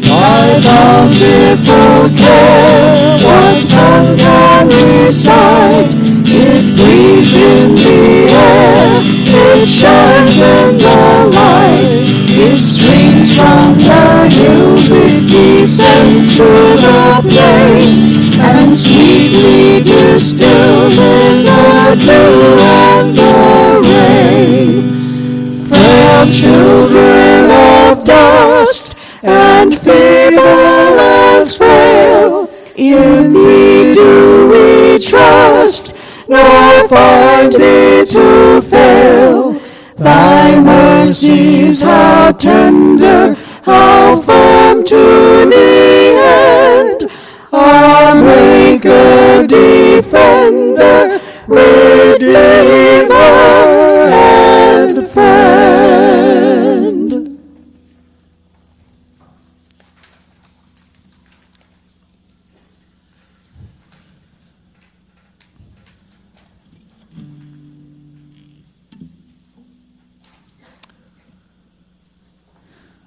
Thy 0.00 0.60
bountiful 0.60 2.08
care, 2.16 3.18
what 3.24 3.68
tongue 3.68 4.16
can 4.16 4.68
recite? 4.68 5.93
It 6.26 6.74
breathes 6.74 7.34
in 7.34 7.74
the 7.74 8.32
air, 8.32 9.00
it 9.02 9.66
shines 9.66 10.36
in 10.36 10.78
the 10.78 11.30
light. 11.32 11.92
It 12.36 12.56
streams 12.56 13.34
from 13.34 13.76
the 13.76 14.28
hills, 14.30 14.90
it 14.90 15.28
descends 15.28 16.36
to 16.36 16.44
the 16.44 17.20
plain, 17.28 18.40
and 18.40 18.74
sweetly 18.74 19.82
distills 19.82 20.96
in 20.96 21.44
the 21.44 21.96
dew 22.00 22.58
and 22.58 23.14
the 23.18 23.80
rain. 23.84 24.72
Frail 25.68 26.26
children 26.32 27.50
of 27.50 28.04
dust, 28.04 28.96
and 29.22 29.74
feeble 29.74 30.40
as 30.40 31.56
frail, 31.58 32.48
in 32.76 33.32
thee 33.34 33.92
do 33.92 34.48
we 34.48 34.98
trust, 34.98 35.83
nor 36.34 36.88
find 36.88 37.52
thee 37.52 38.04
to 38.14 38.60
fail. 38.62 39.52
Thy 39.96 40.60
mercies 40.60 41.82
how 41.82 42.32
tender, 42.32 43.36
how 43.64 44.20
firm 44.20 44.84
to 44.84 45.04
the 45.54 45.70
end. 46.40 47.00
Our 47.52 48.14
Maker, 48.16 49.46
Defender, 49.46 51.20
Redeemer, 51.46 53.14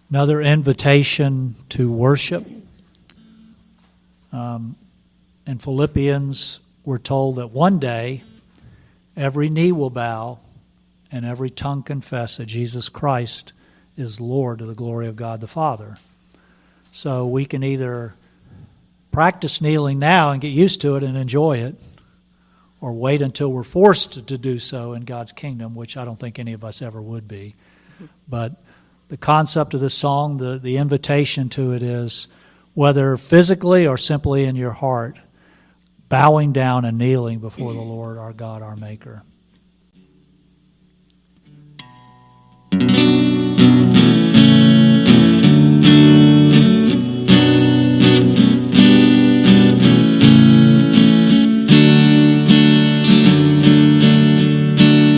Another 0.09 0.41
invitation 0.41 1.55
to 1.67 1.91
worship. 1.91 2.47
Um, 4.31 4.77
in 5.45 5.57
Philippians, 5.57 6.61
we're 6.85 6.97
told 6.97 7.35
that 7.35 7.47
one 7.47 7.77
day 7.77 8.23
every 9.17 9.49
knee 9.49 9.73
will 9.73 9.89
bow 9.89 10.39
and 11.11 11.25
every 11.25 11.49
tongue 11.49 11.83
confess 11.83 12.37
that 12.37 12.45
Jesus 12.45 12.87
Christ 12.87 13.51
is 13.97 14.21
Lord 14.21 14.59
to 14.59 14.65
the 14.65 14.73
glory 14.73 15.07
of 15.07 15.17
God 15.17 15.41
the 15.41 15.47
Father. 15.47 15.97
So 16.93 17.27
we 17.27 17.43
can 17.43 17.61
either 17.61 18.13
practice 19.11 19.59
kneeling 19.61 19.99
now 19.99 20.31
and 20.31 20.39
get 20.39 20.49
used 20.49 20.79
to 20.81 20.95
it 20.95 21.03
and 21.03 21.17
enjoy 21.17 21.57
it, 21.57 21.75
or 22.79 22.93
wait 22.93 23.21
until 23.21 23.51
we're 23.51 23.63
forced 23.63 24.25
to 24.25 24.37
do 24.37 24.57
so 24.57 24.93
in 24.93 25.03
God's 25.03 25.33
kingdom, 25.33 25.75
which 25.75 25.97
I 25.97 26.05
don't 26.05 26.19
think 26.19 26.39
any 26.39 26.53
of 26.53 26.63
us 26.63 26.81
ever 26.81 27.01
would 27.01 27.27
be. 27.27 27.55
But 28.29 28.53
the 29.09 29.17
concept 29.17 29.73
of 29.73 29.79
this 29.79 29.93
song, 29.93 30.37
the, 30.37 30.57
the 30.57 30.77
invitation 30.77 31.49
to 31.49 31.73
it 31.73 31.81
is 31.81 32.27
whether 32.73 33.17
physically 33.17 33.87
or 33.87 33.97
simply 33.97 34.43
in 34.43 34.55
your 34.55 34.71
heart, 34.71 35.17
bowing 36.09 36.51
down 36.51 36.85
and 36.85 36.97
kneeling 36.97 37.39
before 37.39 37.73
the 37.73 37.79
Lord 37.79 38.17
our 38.17 38.33
God, 38.33 38.61
our 38.61 38.75
Maker. 38.75 39.23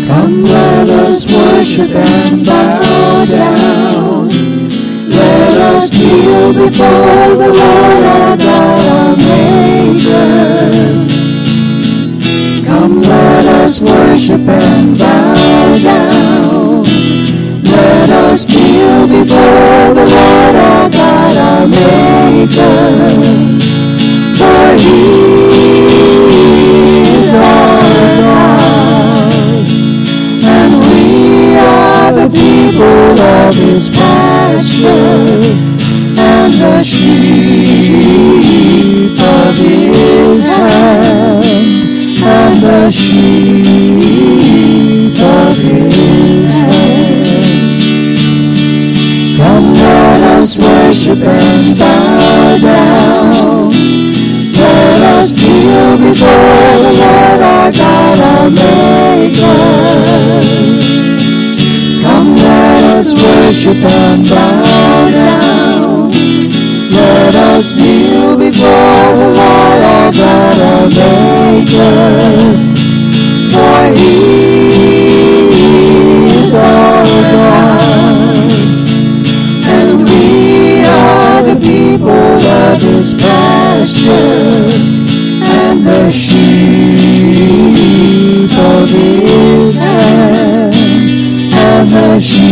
Come, 0.07 0.43
let 0.43 0.89
us 0.89 1.31
worship 1.31 1.91
and 1.91 2.45
bow 2.45 2.88
down. 3.25 4.29
Let 5.09 5.57
us 5.73 5.91
kneel 5.91 6.53
before 6.53 7.35
the 7.41 7.51
Lord 7.61 8.03
our 8.15 8.37
God, 8.37 8.85
our 8.97 9.17
Maker. 9.17 10.19
Come, 12.65 13.01
let 13.01 13.45
us 13.45 13.81
worship 13.81 14.47
and 14.47 14.97
bow 14.97 15.77
down. 15.79 16.83
Let 17.63 18.09
us 18.09 18.47
kneel 18.47 19.07
before 19.07 19.93
the 19.99 20.05
Lord 20.05 20.55
our 20.55 20.89
God, 20.89 21.37
our 21.37 21.67
Maker. 21.67 23.48
Bow 51.77 52.57
down. 52.57 53.71
Let 54.53 55.01
us 55.17 55.33
kneel 55.35 55.97
before 55.97 56.73
the 56.85 56.93
Lord 57.03 57.41
our 57.53 57.71
God, 57.71 58.19
our 58.31 58.49
Maker. 58.49 59.61
Come, 62.03 62.29
let 62.37 62.83
us 62.97 63.13
worship 63.13 63.77
and 63.77 64.29
bow 64.29 65.09
down. 65.09 66.11
Let 66.91 67.35
us 67.35 67.75
kneel 67.75 68.37
before 68.37 69.09
the 69.21 69.29
Lord 69.39 69.81
our 69.93 70.11
God, 70.11 70.57
our 70.71 70.87
Maker. 70.99 71.99
For 73.51 73.77
He 73.97 74.78
people 82.09 82.47
of 82.47 82.81
his 82.81 83.13
pasture 83.13 84.65
and 85.41 85.85
the 85.85 86.09
sheep 86.09 87.29
of 88.51 88.89
his 88.89 89.75
hand 89.79 90.73
and 91.53 91.91
the 91.91 92.19
sheep 92.19 92.49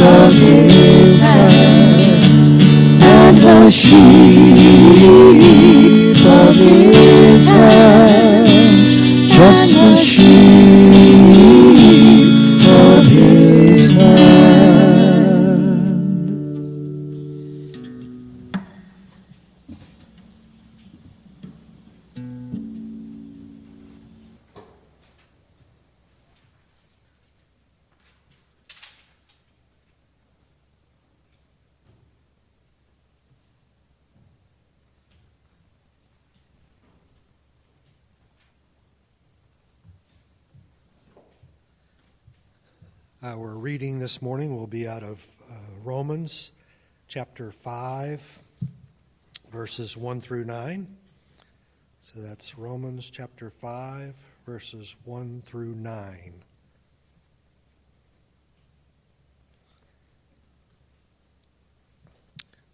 of 0.00 0.32
his 0.34 1.22
hand 1.22 2.62
and 3.02 3.36
the 3.38 3.70
sheep 3.70 5.06
of 6.26 6.54
his 6.54 7.48
hand. 7.48 8.48
Just 9.30 9.74
the 9.74 9.96
sheep 9.96 10.67
this 44.08 44.22
morning 44.22 44.56
will 44.56 44.66
be 44.66 44.88
out 44.88 45.02
of 45.02 45.22
uh, 45.50 45.54
Romans 45.84 46.52
chapter 47.08 47.50
5, 47.50 48.42
verses 49.50 49.98
1 49.98 50.22
through 50.22 50.44
9. 50.44 50.96
So 52.00 52.20
that's 52.20 52.56
Romans 52.56 53.10
chapter 53.10 53.50
5, 53.50 54.16
verses 54.46 54.96
1 55.04 55.42
through 55.44 55.74
9. 55.74 56.32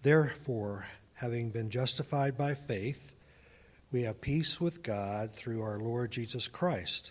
Therefore, 0.02 0.86
having 1.14 1.50
been 1.50 1.68
justified 1.68 2.38
by 2.38 2.54
faith, 2.54 3.12
we 3.90 4.02
have 4.02 4.20
peace 4.20 4.60
with 4.60 4.84
God 4.84 5.32
through 5.32 5.62
our 5.62 5.80
Lord 5.80 6.12
Jesus 6.12 6.46
Christ, 6.46 7.10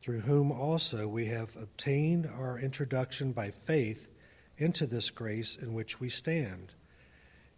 through 0.00 0.20
whom 0.20 0.52
also 0.52 1.08
we 1.08 1.26
have 1.26 1.56
obtained 1.56 2.28
our 2.38 2.58
introduction 2.58 3.32
by 3.32 3.50
faith 3.50 4.08
into 4.56 4.86
this 4.86 5.10
grace 5.10 5.56
in 5.56 5.74
which 5.74 6.00
we 6.00 6.08
stand. 6.08 6.72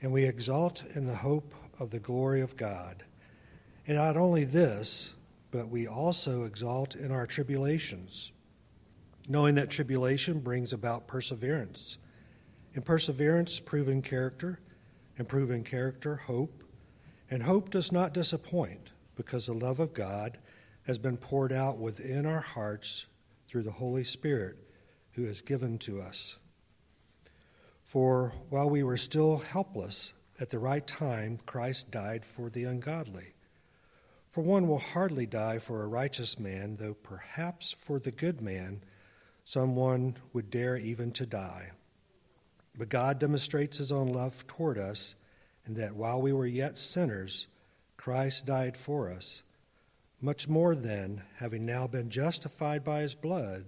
And 0.03 0.13
we 0.13 0.25
exalt 0.25 0.85
in 0.95 1.07
the 1.07 1.17
hope 1.17 1.55
of 1.79 1.91
the 1.91 1.99
glory 1.99 2.41
of 2.41 2.57
God. 2.57 3.05
And 3.87 3.97
not 3.97 4.17
only 4.17 4.45
this, 4.45 5.15
but 5.51 5.69
we 5.69 5.87
also 5.87 6.45
exalt 6.45 6.95
in 6.95 7.11
our 7.11 7.27
tribulations, 7.27 8.33
knowing 9.29 9.55
that 9.57 9.71
tribulation 9.71 10.41
brings 10.41 10.73
about 10.73 11.07
perseverance, 11.07 11.99
and 12.75 12.85
perseverance, 12.85 13.59
proven 13.59 14.01
character, 14.01 14.61
and 15.19 15.27
proven 15.27 15.65
character, 15.65 16.17
hope. 16.17 16.63
And 17.31 17.43
hope 17.43 17.71
does 17.71 17.93
not 17.93 18.15
disappoint, 18.15 18.91
because 19.17 19.47
the 19.47 19.53
love 19.53 19.81
of 19.81 19.93
God 19.93 20.39
has 20.85 20.99
been 20.99 21.17
poured 21.17 21.53
out 21.53 21.79
within 21.79 22.27
our 22.27 22.41
hearts 22.41 23.07
through 23.49 23.63
the 23.63 23.73
Holy 23.73 24.05
Spirit 24.05 24.57
who 25.13 25.25
is 25.25 25.43
given 25.43 25.79
to 25.79 26.01
us. 26.01 26.37
For 27.83 28.33
while 28.49 28.71
we 28.71 28.83
were 28.83 28.97
still 28.97 29.39
helpless, 29.39 30.13
at 30.39 30.51
the 30.51 30.59
right 30.59 30.87
time, 30.87 31.41
Christ 31.45 31.91
died 31.91 32.25
for 32.25 32.49
the 32.49 32.65
ungodly. 32.65 33.35
For 34.31 34.43
one 34.43 34.69
will 34.69 34.79
hardly 34.79 35.27
die 35.27 35.59
for 35.59 35.83
a 35.83 35.89
righteous 35.89 36.39
man, 36.39 36.77
though 36.77 36.95
perhaps 36.95 37.73
for 37.73 37.99
the 37.99 38.13
good 38.13 38.41
man 38.41 38.83
someone 39.45 40.17
would 40.33 40.51
dare 40.51 40.77
even 40.77 41.11
to 41.13 41.27
die. 41.27 41.73
But 42.79 42.89
God 42.89 43.19
demonstrates 43.19 43.79
his 43.79 43.91
own 43.91 44.09
love 44.09 44.47
toward 44.47 44.79
us, 44.79 45.17
in 45.67 45.75
that 45.75 45.97
while 45.97 46.23
we 46.23 46.33
were 46.33 46.47
yet 46.47 46.79
sinners, 46.79 47.49
Christ 47.97 48.47
died 48.47 48.77
for 48.77 49.11
us. 49.11 49.43
Much 50.21 50.49
more 50.49 50.75
then, 50.75 51.23
having 51.37 51.65
now 51.65 51.87
been 51.87 52.11
justified 52.11 52.85
by 52.85 53.01
his 53.01 53.15
blood, 53.15 53.65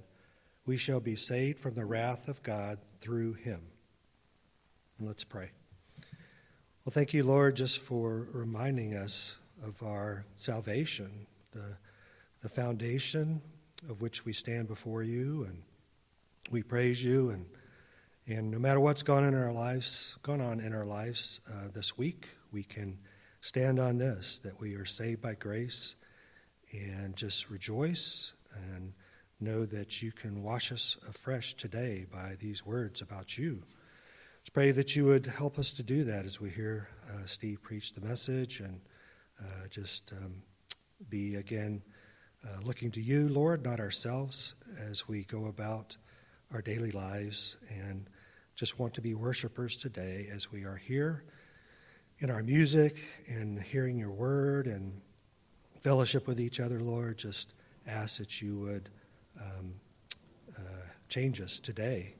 we 0.67 0.77
shall 0.77 1.01
be 1.01 1.17
saved 1.17 1.59
from 1.59 1.75
the 1.75 1.85
wrath 1.85 2.29
of 2.29 2.43
God 2.43 2.79
through 3.01 3.33
him. 3.33 3.61
And 4.99 5.09
let's 5.09 5.25
pray. 5.25 5.51
Well, 6.85 6.93
thank 6.93 7.15
you, 7.15 7.25
Lord, 7.25 7.57
just 7.57 7.79
for 7.79 8.29
reminding 8.33 8.95
us 8.95 9.37
of 9.65 9.83
our 9.83 10.27
salvation, 10.37 11.27
the, 11.53 11.79
the 12.43 12.49
foundation 12.49 13.41
of 13.89 14.03
which 14.03 14.25
we 14.25 14.33
stand 14.33 14.69
before 14.69 15.03
you, 15.03 15.45
and 15.45 15.63
we 16.51 16.63
praise 16.63 17.03
you. 17.03 17.31
And, 17.31 17.47
and 18.27 18.51
no 18.51 18.59
matter 18.59 18.81
what's 18.81 19.03
gone 19.03 19.25
in 19.25 19.35
our 19.35 19.53
lives, 19.53 20.17
gone 20.23 20.41
on 20.41 20.61
in 20.61 20.75
our 20.75 20.85
lives 20.85 21.41
uh, 21.49 21.69
this 21.73 21.97
week, 21.97 22.29
we 22.53 22.63
can 22.63 22.99
stand 23.41 23.79
on 23.79 23.99
this 23.99 24.39
that 24.41 24.61
we 24.61 24.75
are 24.75 24.85
saved 24.85 25.23
by 25.23 25.35
grace, 25.35 25.95
and 26.73 27.17
just 27.17 27.51
rejoice 27.51 28.33
and 28.55 28.93
know 29.41 29.65
that 29.67 30.03
you 30.03 30.13
can 30.13 30.43
wash 30.43 30.73
us 30.73 30.97
afresh 31.09 31.55
today 31.55 32.07
by 32.11 32.37
these 32.41 32.65
words 32.65 33.01
about 33.01 33.37
you. 33.37 33.63
Let's 34.41 34.51
pray 34.51 34.71
that 34.73 34.97
you 34.97 35.05
would 35.07 35.27
help 35.27 35.59
us 35.59 35.73
to 35.73 35.83
do 35.83 36.05
that 36.05 36.25
as 36.25 36.41
we 36.41 36.51
hear 36.51 36.89
uh, 37.09 37.27
Steve 37.27 37.63
preach 37.63 37.93
the 37.95 38.01
message 38.01 38.61
and 38.61 38.81
uh, 39.41 39.69
just 39.69 40.13
um, 40.13 40.43
be 41.09 41.37
again 41.37 41.83
uh, 42.45 42.61
looking 42.63 42.91
to 42.93 43.01
you, 43.01 43.29
Lord, 43.29 43.63
not 43.63 43.79
ourselves, 43.79 44.55
as 44.91 45.07
we 45.07 45.25
go 45.25 45.47
about 45.47 45.97
our 46.53 46.61
daily 46.61 46.91
lives 46.91 47.57
and 47.69 48.09
just 48.55 48.79
want 48.79 48.95
to 48.95 49.01
be 49.01 49.15
worshipers 49.15 49.77
today 49.77 50.29
as 50.33 50.51
we 50.51 50.65
are 50.65 50.77
here 50.77 51.25
in 52.19 52.31
our 52.31 52.43
music 52.43 52.97
and 53.29 53.61
hearing 53.61 53.97
your 53.97 54.11
word 54.11 54.67
and 54.67 55.01
fellowship 55.83 56.27
with 56.27 56.41
each 56.41 56.61
other, 56.61 56.81
Lord. 56.81 57.19
Just 57.19 57.53
ask 57.87 58.19
that 58.19 58.41
you 58.41 58.59
would 58.61 58.89
um, 59.41 59.75
uh, 60.57 60.61
change 61.09 61.41
us 61.41 61.59
today 61.59 62.15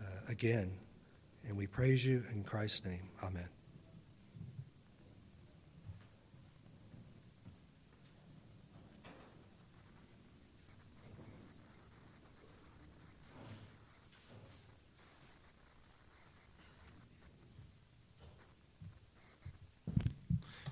uh, 0.00 0.04
again. 0.28 0.70
And 1.46 1.56
we 1.56 1.66
praise 1.66 2.04
you 2.04 2.24
in 2.32 2.44
Christ's 2.44 2.84
name. 2.84 3.02
Amen. 3.22 3.48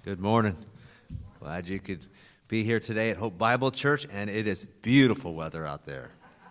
Good 0.05 0.20
morning. 0.20 0.57
Glad 1.40 1.68
you 1.68 1.79
could 1.79 2.05
be 2.48 2.64
here 2.64 2.81
today 2.81 3.11
at 3.11 3.16
Hope 3.16 3.38
Bible 3.38 3.70
Church, 3.70 4.09
and 4.11 4.29
it 4.29 4.48
is 4.48 4.64
beautiful 4.83 5.35
weather 5.35 5.64
out 5.64 5.87
there. 5.87 6.11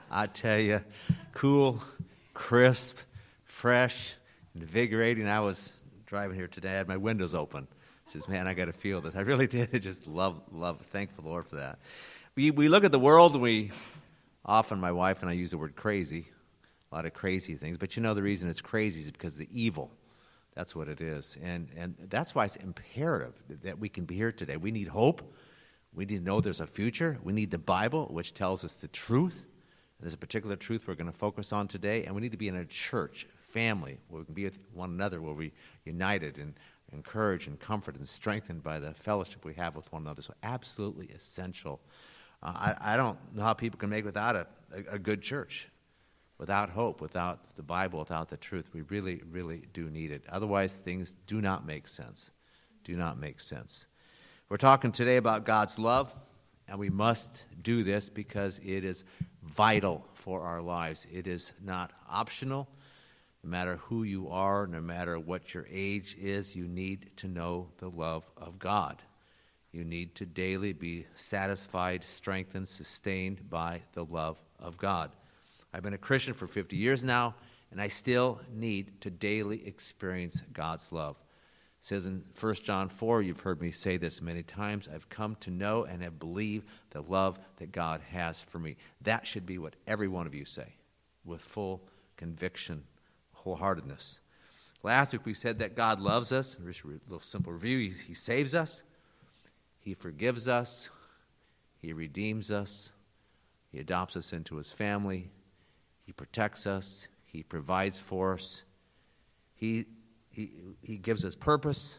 I 0.09 0.27
tell 0.27 0.57
you, 0.57 0.81
cool, 1.33 1.83
crisp, 2.33 2.97
fresh, 3.43 4.13
invigorating. 4.55 5.27
I 5.27 5.41
was 5.41 5.75
driving 6.05 6.37
here 6.37 6.47
today, 6.47 6.69
I 6.69 6.77
had 6.77 6.87
my 6.87 6.95
windows 6.95 7.35
open. 7.35 7.67
I 7.69 8.11
says, 8.11 8.29
man, 8.29 8.47
I 8.47 8.53
got 8.53 8.65
to 8.65 8.73
feel 8.73 9.01
this. 9.01 9.17
I 9.17 9.21
really 9.21 9.47
did. 9.47 9.81
Just 9.81 10.07
love, 10.07 10.39
love, 10.53 10.79
thank 10.93 11.13
the 11.17 11.21
Lord 11.21 11.45
for 11.45 11.57
that. 11.57 11.79
We, 12.35 12.51
we 12.51 12.69
look 12.69 12.85
at 12.85 12.93
the 12.93 12.99
world, 12.99 13.33
and 13.33 13.41
we 13.41 13.71
often, 14.45 14.79
my 14.79 14.93
wife 14.93 15.19
and 15.19 15.29
I 15.29 15.33
use 15.33 15.51
the 15.51 15.57
word 15.57 15.75
crazy, 15.75 16.27
a 16.93 16.95
lot 16.95 17.05
of 17.05 17.13
crazy 17.13 17.55
things. 17.55 17.77
But 17.77 17.97
you 17.97 18.03
know, 18.03 18.13
the 18.13 18.23
reason 18.23 18.49
it's 18.49 18.61
crazy 18.61 19.01
is 19.01 19.11
because 19.11 19.33
of 19.33 19.39
the 19.39 19.49
evil 19.51 19.91
that's 20.57 20.75
what 20.75 20.87
it 20.87 21.01
is. 21.01 21.37
And, 21.43 21.69
and 21.77 21.95
that's 22.09 22.33
why 22.33 22.45
it's 22.45 22.55
imperative 22.55 23.35
that 23.61 23.77
we 23.77 23.89
can 23.89 24.05
be 24.05 24.15
here 24.15 24.31
today. 24.31 24.57
We 24.57 24.71
need 24.71 24.87
hope. 24.87 25.21
We 25.93 26.05
need 26.05 26.17
to 26.17 26.23
know 26.23 26.41
there's 26.41 26.61
a 26.61 26.65
future. 26.65 27.19
We 27.21 27.31
need 27.31 27.51
the 27.51 27.59
Bible, 27.59 28.07
which 28.07 28.33
tells 28.33 28.63
us 28.63 28.73
the 28.77 28.87
truth. 28.87 29.35
And 29.35 30.05
there's 30.05 30.15
a 30.15 30.17
particular 30.17 30.55
truth 30.55 30.87
we're 30.87 30.95
going 30.95 31.11
to 31.11 31.17
focus 31.17 31.53
on 31.53 31.67
today. 31.67 32.05
And 32.05 32.15
we 32.15 32.21
need 32.21 32.31
to 32.31 32.37
be 32.37 32.47
in 32.47 32.55
a 32.55 32.65
church, 32.65 33.27
family, 33.39 33.99
where 34.07 34.21
we 34.21 34.25
can 34.25 34.33
be 34.33 34.45
with 34.45 34.57
one 34.73 34.89
another, 34.89 35.21
where 35.21 35.35
we're 35.35 35.51
united 35.85 36.39
and 36.39 36.55
encouraged 36.91 37.47
and 37.47 37.59
comforted 37.59 38.01
and 38.01 38.09
strengthened 38.09 38.63
by 38.63 38.79
the 38.79 38.95
fellowship 38.95 39.45
we 39.45 39.53
have 39.53 39.75
with 39.75 39.91
one 39.93 40.01
another. 40.01 40.23
So, 40.23 40.33
absolutely 40.41 41.05
essential. 41.09 41.79
Uh, 42.41 42.73
I, 42.79 42.93
I, 42.93 42.97
don't 42.97 43.19
know 43.35 43.43
how 43.43 43.53
people 43.53 43.77
can 43.79 43.91
make 43.91 44.05
without 44.05 44.35
a, 44.35 44.47
a, 44.73 44.95
a 44.95 44.99
good 44.99 45.21
church 45.21 45.69
without 46.37 46.69
hope, 46.69 47.01
without 47.01 47.55
the 47.55 47.63
Bible, 47.63 47.99
without 47.99 48.29
the 48.29 48.37
truth. 48.37 48.69
We 48.73 48.81
really, 48.81 49.21
really 49.31 49.63
do 49.73 49.89
need 49.89 50.11
it. 50.11 50.23
Otherwise, 50.29 50.75
things 50.75 51.15
do 51.25 51.41
not 51.41 51.65
make 51.65 51.87
sense. 51.87 52.31
Do 52.83 52.95
not 52.95 53.19
make 53.19 53.39
sense. 53.39 53.87
We're 54.49 54.57
talking 54.57 54.91
today 54.91 55.17
about 55.17 55.45
God's 55.45 55.77
love, 55.77 56.15
and 56.67 56.79
we 56.79 56.89
must 56.89 57.43
do 57.61 57.83
this 57.83 58.09
because 58.09 58.59
it 58.63 58.85
is 58.85 59.03
vital 59.43 60.05
for 60.13 60.41
our 60.41 60.61
lives. 60.61 61.07
It 61.11 61.27
is 61.27 61.53
not 61.61 61.91
optional. 62.09 62.67
No 63.43 63.49
matter 63.49 63.77
who 63.77 64.03
you 64.03 64.29
are, 64.29 64.67
no 64.67 64.81
matter 64.81 65.19
what 65.19 65.53
your 65.53 65.65
age 65.69 66.15
is, 66.19 66.55
you 66.55 66.67
need 66.67 67.11
to 67.17 67.27
know 67.27 67.69
the 67.77 67.89
love 67.89 68.29
of 68.37 68.59
God. 68.59 69.01
You 69.71 69.83
need 69.83 70.15
to 70.15 70.25
daily 70.25 70.73
be 70.73 71.05
satisfied, 71.15 72.03
strengthened, 72.03 72.67
sustained 72.67 73.49
by 73.49 73.81
the 73.93 74.05
love 74.05 74.37
of 74.59 74.77
God. 74.77 75.11
I've 75.73 75.83
been 75.83 75.93
a 75.93 75.97
Christian 75.97 76.33
for 76.33 76.47
50 76.47 76.75
years 76.75 77.03
now, 77.03 77.35
and 77.71 77.81
I 77.81 77.87
still 77.87 78.39
need 78.53 79.01
to 79.01 79.09
daily 79.09 79.65
experience 79.67 80.41
God's 80.53 80.91
love. 80.91 81.17
It 81.79 81.85
says 81.85 82.05
in 82.05 82.23
1 82.39 82.55
John 82.55 82.89
4, 82.89 83.21
you've 83.21 83.41
heard 83.41 83.61
me 83.61 83.71
say 83.71 83.97
this 83.97 84.21
many 84.21 84.43
times, 84.43 84.87
I've 84.91 85.09
come 85.09 85.35
to 85.41 85.51
know 85.51 85.83
and 85.83 86.01
have 86.01 86.19
believed 86.19 86.67
the 86.89 87.01
love 87.01 87.37
that 87.57 87.71
God 87.71 88.01
has 88.11 88.41
for 88.41 88.59
me. 88.59 88.77
That 89.01 89.27
should 89.27 89.45
be 89.45 89.57
what 89.57 89.75
every 89.85 90.07
one 90.07 90.25
of 90.25 90.33
you 90.33 90.45
say 90.45 90.73
with 91.23 91.41
full 91.41 91.81
conviction, 92.15 92.83
wholeheartedness. 93.37 94.19
Last 94.83 95.11
week 95.11 95.25
we 95.25 95.33
said 95.33 95.59
that 95.59 95.75
God 95.75 95.99
loves 95.99 96.31
us. 96.31 96.57
Just 96.65 96.83
a 96.83 96.87
little 96.87 97.19
simple 97.19 97.53
review. 97.53 97.77
He, 97.77 97.89
he 98.07 98.13
saves 98.13 98.55
us, 98.55 98.83
He 99.79 99.93
forgives 99.93 100.47
us, 100.47 100.89
He 101.81 101.93
redeems 101.93 102.51
us, 102.51 102.91
He 103.71 103.79
adopts 103.79 104.15
us 104.15 104.33
into 104.33 104.55
His 104.55 104.71
family, 104.71 105.29
he 106.07 106.13
protects 106.13 106.65
us, 106.65 107.09
He 107.25 107.43
provides 107.43 107.99
for 107.99 108.35
us, 108.35 108.63
He, 109.55 109.85
he, 110.29 110.51
he 110.81 110.97
gives 110.97 111.25
us 111.25 111.35
purpose. 111.35 111.97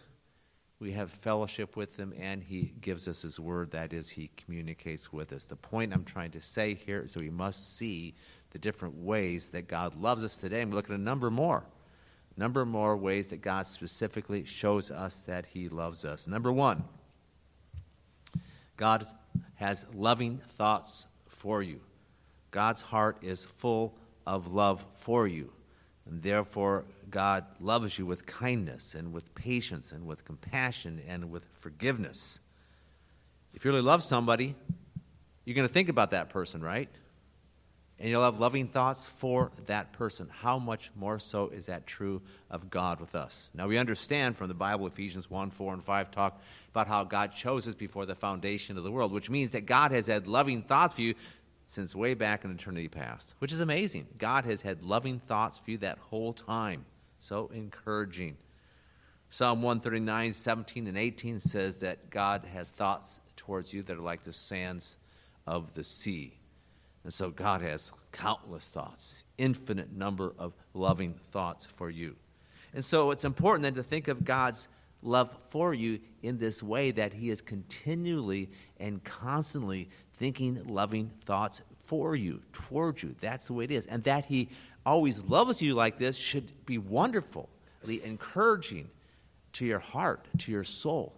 We 0.80 0.92
have 0.92 1.10
fellowship 1.10 1.76
with 1.76 1.94
Him, 1.96 2.14
and 2.18 2.42
He 2.42 2.72
gives 2.80 3.06
us 3.06 3.20
His 3.20 3.38
word. 3.38 3.70
That 3.72 3.92
is, 3.92 4.08
He 4.08 4.30
communicates 4.38 5.12
with 5.12 5.34
us. 5.34 5.44
The 5.44 5.56
point 5.56 5.92
I'm 5.92 6.04
trying 6.04 6.30
to 6.30 6.40
say 6.40 6.72
here 6.72 7.02
is 7.02 7.12
that 7.12 7.20
we 7.20 7.28
must 7.28 7.76
see 7.76 8.14
the 8.50 8.58
different 8.58 8.94
ways 8.94 9.48
that 9.48 9.68
God 9.68 9.94
loves 9.94 10.24
us 10.24 10.38
today, 10.38 10.62
and 10.62 10.72
we 10.72 10.76
look 10.76 10.88
at 10.88 10.96
a 10.96 10.98
number 10.98 11.30
more. 11.30 11.66
Number 12.38 12.64
more 12.64 12.96
ways 12.96 13.26
that 13.26 13.42
God 13.42 13.66
specifically 13.66 14.46
shows 14.46 14.90
us 14.90 15.20
that 15.22 15.44
He 15.44 15.68
loves 15.68 16.06
us. 16.06 16.26
Number 16.26 16.50
one, 16.50 16.82
God 18.78 19.04
has 19.56 19.84
loving 19.92 20.40
thoughts 20.48 21.08
for 21.26 21.62
you. 21.62 21.80
God's 22.50 22.82
heart 22.82 23.18
is 23.22 23.44
full 23.44 23.94
of 24.26 24.52
love 24.52 24.84
for 24.94 25.26
you. 25.26 25.52
And 26.06 26.22
therefore, 26.22 26.84
God 27.10 27.44
loves 27.60 27.98
you 27.98 28.06
with 28.06 28.26
kindness 28.26 28.94
and 28.94 29.12
with 29.12 29.34
patience 29.34 29.92
and 29.92 30.06
with 30.06 30.24
compassion 30.24 31.02
and 31.06 31.30
with 31.30 31.46
forgiveness. 31.52 32.40
If 33.54 33.64
you 33.64 33.70
really 33.70 33.82
love 33.82 34.02
somebody, 34.02 34.54
you're 35.44 35.54
going 35.54 35.68
to 35.68 35.72
think 35.72 35.88
about 35.88 36.10
that 36.10 36.30
person, 36.30 36.62
right? 36.62 36.88
And 37.98 38.08
you'll 38.08 38.22
have 38.22 38.38
loving 38.38 38.68
thoughts 38.68 39.04
for 39.04 39.50
that 39.66 39.92
person. 39.92 40.28
How 40.30 40.58
much 40.58 40.90
more 40.94 41.18
so 41.18 41.48
is 41.48 41.66
that 41.66 41.86
true 41.86 42.22
of 42.48 42.70
God 42.70 43.00
with 43.00 43.14
us? 43.14 43.50
Now, 43.52 43.66
we 43.66 43.76
understand 43.76 44.36
from 44.36 44.48
the 44.48 44.54
Bible, 44.54 44.86
Ephesians 44.86 45.28
1 45.28 45.50
4 45.50 45.74
and 45.74 45.84
5 45.84 46.10
talk 46.12 46.40
about 46.70 46.86
how 46.86 47.02
God 47.02 47.34
chose 47.34 47.66
us 47.66 47.74
before 47.74 48.06
the 48.06 48.14
foundation 48.14 48.78
of 48.78 48.84
the 48.84 48.92
world, 48.92 49.10
which 49.10 49.30
means 49.30 49.50
that 49.52 49.66
God 49.66 49.90
has 49.90 50.06
had 50.06 50.28
loving 50.28 50.62
thoughts 50.62 50.94
for 50.94 51.00
you 51.00 51.14
since 51.68 51.94
way 51.94 52.14
back 52.14 52.44
in 52.44 52.50
eternity 52.50 52.88
past, 52.88 53.34
which 53.38 53.52
is 53.52 53.60
amazing. 53.60 54.06
God 54.18 54.44
has 54.46 54.62
had 54.62 54.82
loving 54.82 55.20
thoughts 55.20 55.58
for 55.58 55.70
you 55.70 55.78
that 55.78 55.98
whole 55.98 56.32
time. 56.32 56.84
So 57.18 57.50
encouraging. 57.52 58.36
Psalm 59.30 59.60
139, 59.60 60.32
17, 60.32 60.86
and 60.86 60.96
18 60.96 61.38
says 61.38 61.78
that 61.80 62.08
God 62.08 62.42
has 62.54 62.70
thoughts 62.70 63.20
towards 63.36 63.72
you 63.72 63.82
that 63.82 63.98
are 63.98 64.02
like 64.02 64.22
the 64.22 64.32
sands 64.32 64.96
of 65.46 65.74
the 65.74 65.84
sea. 65.84 66.32
And 67.04 67.12
so 67.12 67.30
God 67.30 67.60
has 67.60 67.92
countless 68.12 68.70
thoughts, 68.70 69.24
infinite 69.36 69.92
number 69.92 70.34
of 70.38 70.54
loving 70.72 71.14
thoughts 71.32 71.66
for 71.66 71.90
you. 71.90 72.16
And 72.72 72.84
so 72.84 73.10
it's 73.10 73.24
important 73.24 73.64
then 73.64 73.74
to 73.74 73.82
think 73.82 74.08
of 74.08 74.24
God's 74.24 74.68
love 75.02 75.34
for 75.50 75.74
you 75.74 76.00
in 76.22 76.38
this 76.38 76.62
way 76.62 76.90
that 76.92 77.12
He 77.12 77.28
is 77.28 77.42
continually 77.42 78.50
and 78.80 79.04
constantly 79.04 79.90
thinking 80.18 80.62
loving 80.66 81.10
thoughts 81.24 81.62
for 81.82 82.14
you, 82.14 82.42
towards 82.52 83.02
you. 83.02 83.14
That's 83.20 83.46
the 83.46 83.54
way 83.54 83.64
it 83.64 83.70
is. 83.70 83.86
And 83.86 84.04
that 84.04 84.26
He 84.26 84.48
always 84.84 85.24
loves 85.24 85.62
you 85.62 85.74
like 85.74 85.98
this 85.98 86.16
should 86.16 86.66
be 86.66 86.78
wonderfully 86.78 87.48
encouraging 88.04 88.90
to 89.54 89.64
your 89.64 89.78
heart, 89.78 90.26
to 90.38 90.52
your 90.52 90.64
soul, 90.64 91.14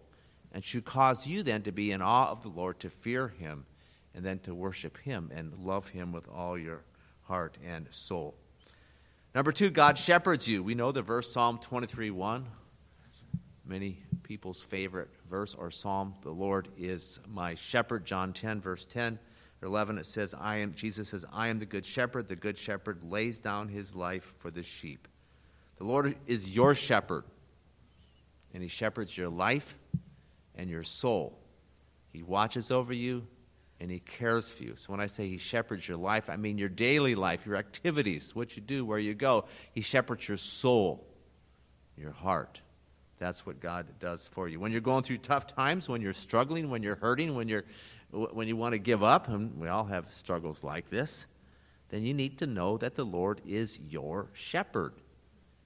and 0.52 0.64
should 0.64 0.84
cause 0.84 1.26
you 1.26 1.42
then 1.42 1.62
to 1.62 1.72
be 1.72 1.90
in 1.90 2.02
awe 2.02 2.30
of 2.30 2.42
the 2.42 2.48
Lord, 2.48 2.78
to 2.80 2.90
fear 2.90 3.28
Him, 3.28 3.66
and 4.14 4.24
then 4.24 4.38
to 4.40 4.54
worship 4.54 4.98
Him 4.98 5.30
and 5.34 5.52
love 5.64 5.88
Him 5.88 6.12
with 6.12 6.28
all 6.28 6.56
your 6.56 6.82
heart 7.24 7.56
and 7.66 7.86
soul. 7.90 8.34
Number 9.34 9.52
two, 9.52 9.70
God 9.70 9.96
shepherds 9.96 10.48
you. 10.48 10.62
We 10.62 10.74
know 10.74 10.92
the 10.92 11.02
verse 11.02 11.32
Psalm 11.32 11.58
23 11.58 12.10
1. 12.10 12.46
Many 13.70 14.02
people's 14.24 14.60
favorite 14.60 15.10
verse 15.30 15.54
or 15.54 15.70
psalm. 15.70 16.16
The 16.22 16.30
Lord 16.30 16.66
is 16.76 17.20
my 17.32 17.54
shepherd. 17.54 18.04
John 18.04 18.32
10, 18.32 18.60
verse 18.60 18.84
10 18.84 19.16
or 19.62 19.68
11, 19.68 19.96
it 19.96 20.06
says, 20.06 20.34
I 20.36 20.56
am, 20.56 20.74
Jesus 20.74 21.10
says, 21.10 21.24
I 21.32 21.46
am 21.46 21.60
the 21.60 21.66
good 21.66 21.86
shepherd. 21.86 22.26
The 22.26 22.34
good 22.34 22.58
shepherd 22.58 23.04
lays 23.04 23.38
down 23.38 23.68
his 23.68 23.94
life 23.94 24.34
for 24.40 24.50
the 24.50 24.64
sheep. 24.64 25.06
The 25.78 25.84
Lord 25.84 26.16
is 26.26 26.50
your 26.50 26.74
shepherd, 26.74 27.22
and 28.52 28.60
he 28.60 28.68
shepherds 28.68 29.16
your 29.16 29.28
life 29.28 29.78
and 30.56 30.68
your 30.68 30.82
soul. 30.82 31.38
He 32.12 32.24
watches 32.24 32.72
over 32.72 32.92
you 32.92 33.24
and 33.78 33.88
He 33.88 34.00
cares 34.00 34.50
for 34.50 34.64
you. 34.64 34.74
So 34.74 34.92
when 34.92 35.00
I 35.00 35.06
say 35.06 35.28
He 35.28 35.38
shepherds 35.38 35.88
your 35.88 35.96
life, 35.96 36.28
I 36.28 36.36
mean 36.36 36.58
your 36.58 36.68
daily 36.68 37.14
life, 37.14 37.46
your 37.46 37.56
activities, 37.56 38.34
what 38.34 38.56
you 38.56 38.62
do, 38.62 38.84
where 38.84 38.98
you 38.98 39.14
go. 39.14 39.44
He 39.72 39.80
shepherds 39.80 40.28
your 40.28 40.36
soul, 40.36 41.06
your 41.96 42.10
heart. 42.10 42.60
That's 43.20 43.46
what 43.46 43.60
God 43.60 43.86
does 44.00 44.26
for 44.26 44.48
you. 44.48 44.58
When 44.58 44.72
you're 44.72 44.80
going 44.80 45.04
through 45.04 45.18
tough 45.18 45.46
times, 45.46 45.88
when 45.88 46.00
you're 46.00 46.12
struggling, 46.12 46.70
when 46.70 46.82
you're 46.82 46.96
hurting, 46.96 47.36
when, 47.36 47.46
you're, 47.46 47.64
when 48.10 48.48
you 48.48 48.56
want 48.56 48.72
to 48.72 48.78
give 48.78 49.04
up, 49.04 49.28
and 49.28 49.56
we 49.60 49.68
all 49.68 49.84
have 49.84 50.10
struggles 50.10 50.64
like 50.64 50.90
this, 50.90 51.26
then 51.90 52.02
you 52.02 52.12
need 52.12 52.38
to 52.38 52.46
know 52.48 52.76
that 52.78 52.96
the 52.96 53.04
Lord 53.04 53.40
is 53.46 53.78
your 53.88 54.26
shepherd. 54.32 54.94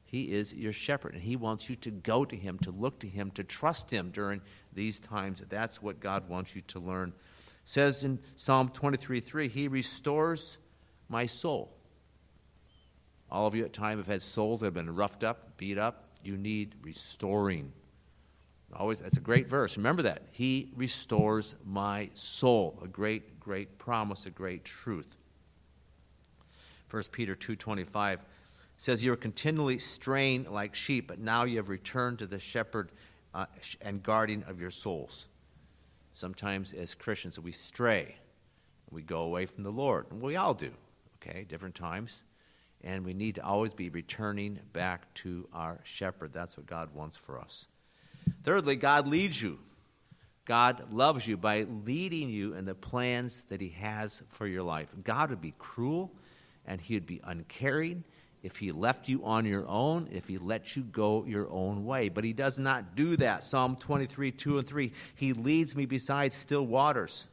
He 0.04 0.34
is 0.34 0.52
your 0.52 0.74
shepherd, 0.74 1.14
and 1.14 1.22
He 1.22 1.36
wants 1.36 1.70
you 1.70 1.76
to 1.76 1.90
go 1.90 2.26
to 2.26 2.36
Him, 2.36 2.58
to 2.58 2.70
look 2.70 2.98
to 2.98 3.08
Him, 3.08 3.30
to 3.30 3.44
trust 3.44 3.90
Him 3.90 4.10
during 4.10 4.42
these 4.74 5.00
times. 5.00 5.42
That's 5.48 5.80
what 5.80 5.98
God 5.98 6.28
wants 6.28 6.54
you 6.54 6.60
to 6.68 6.78
learn 6.78 7.14
says 7.64 8.04
in 8.04 8.18
Psalm 8.36 8.68
23 8.68 9.20
3, 9.20 9.48
He 9.48 9.68
restores 9.68 10.58
my 11.08 11.26
soul. 11.26 11.72
All 13.30 13.46
of 13.46 13.54
you 13.54 13.64
at 13.64 13.72
time 13.72 13.98
have 13.98 14.06
had 14.06 14.22
souls 14.22 14.60
that 14.60 14.66
have 14.66 14.74
been 14.74 14.94
roughed 14.94 15.24
up, 15.24 15.56
beat 15.56 15.78
up. 15.78 16.03
You 16.24 16.36
need 16.36 16.74
restoring. 16.82 17.72
Always, 18.72 18.98
that's 18.98 19.16
a 19.16 19.20
great 19.20 19.48
verse. 19.48 19.76
Remember 19.76 20.02
that. 20.02 20.22
He 20.32 20.72
restores 20.74 21.54
my 21.64 22.10
soul. 22.14 22.78
A 22.82 22.88
great, 22.88 23.38
great 23.38 23.78
promise, 23.78 24.26
a 24.26 24.30
great 24.30 24.64
truth. 24.64 25.16
1 26.90 27.02
Peter 27.12 27.36
2.25 27.36 28.18
says, 28.78 29.04
You 29.04 29.12
are 29.12 29.16
continually 29.16 29.78
straying 29.78 30.50
like 30.50 30.74
sheep, 30.74 31.08
but 31.08 31.18
now 31.18 31.44
you 31.44 31.56
have 31.58 31.68
returned 31.68 32.18
to 32.20 32.26
the 32.26 32.38
shepherd 32.38 32.90
uh, 33.34 33.46
and 33.80 34.02
guardian 34.02 34.44
of 34.48 34.60
your 34.60 34.70
souls. 34.70 35.28
Sometimes 36.12 36.72
as 36.72 36.94
Christians 36.94 37.38
we 37.38 37.52
stray. 37.52 38.16
We 38.90 39.02
go 39.02 39.22
away 39.22 39.46
from 39.46 39.64
the 39.64 39.72
Lord. 39.72 40.06
And 40.10 40.20
we 40.20 40.36
all 40.36 40.54
do, 40.54 40.70
okay, 41.16 41.44
different 41.48 41.74
times. 41.74 42.24
And 42.84 43.04
we 43.04 43.14
need 43.14 43.36
to 43.36 43.44
always 43.44 43.74
be 43.74 43.88
returning 43.88 44.60
back 44.72 45.12
to 45.14 45.48
our 45.52 45.80
shepherd. 45.82 46.32
That's 46.32 46.56
what 46.56 46.66
God 46.66 46.94
wants 46.94 47.16
for 47.16 47.40
us. 47.40 47.66
Thirdly, 48.44 48.76
God 48.76 49.08
leads 49.08 49.40
you. 49.40 49.58
God 50.44 50.92
loves 50.92 51.26
you 51.26 51.36
by 51.36 51.66
leading 51.84 52.28
you 52.28 52.54
in 52.54 52.66
the 52.66 52.74
plans 52.74 53.42
that 53.48 53.60
He 53.60 53.70
has 53.70 54.22
for 54.28 54.46
your 54.46 54.62
life. 54.62 54.94
God 55.02 55.30
would 55.30 55.40
be 55.40 55.54
cruel 55.58 56.12
and 56.66 56.80
He 56.80 56.94
would 56.94 57.06
be 57.06 57.20
uncaring 57.24 58.04
if 58.44 58.58
he 58.58 58.72
left 58.72 59.08
you 59.08 59.24
on 59.24 59.46
your 59.46 59.66
own, 59.66 60.06
if 60.12 60.28
he 60.28 60.36
let 60.36 60.76
you 60.76 60.82
go 60.82 61.24
your 61.24 61.50
own 61.50 61.86
way. 61.86 62.10
But 62.10 62.24
he 62.24 62.34
does 62.34 62.58
not 62.58 62.94
do 62.94 63.16
that. 63.16 63.42
Psalm 63.42 63.74
23, 63.74 64.30
2 64.32 64.58
and 64.58 64.66
3. 64.68 64.92
He 65.14 65.32
leads 65.32 65.74
me 65.74 65.86
beside 65.86 66.34
still 66.34 66.66
waters, 66.66 67.26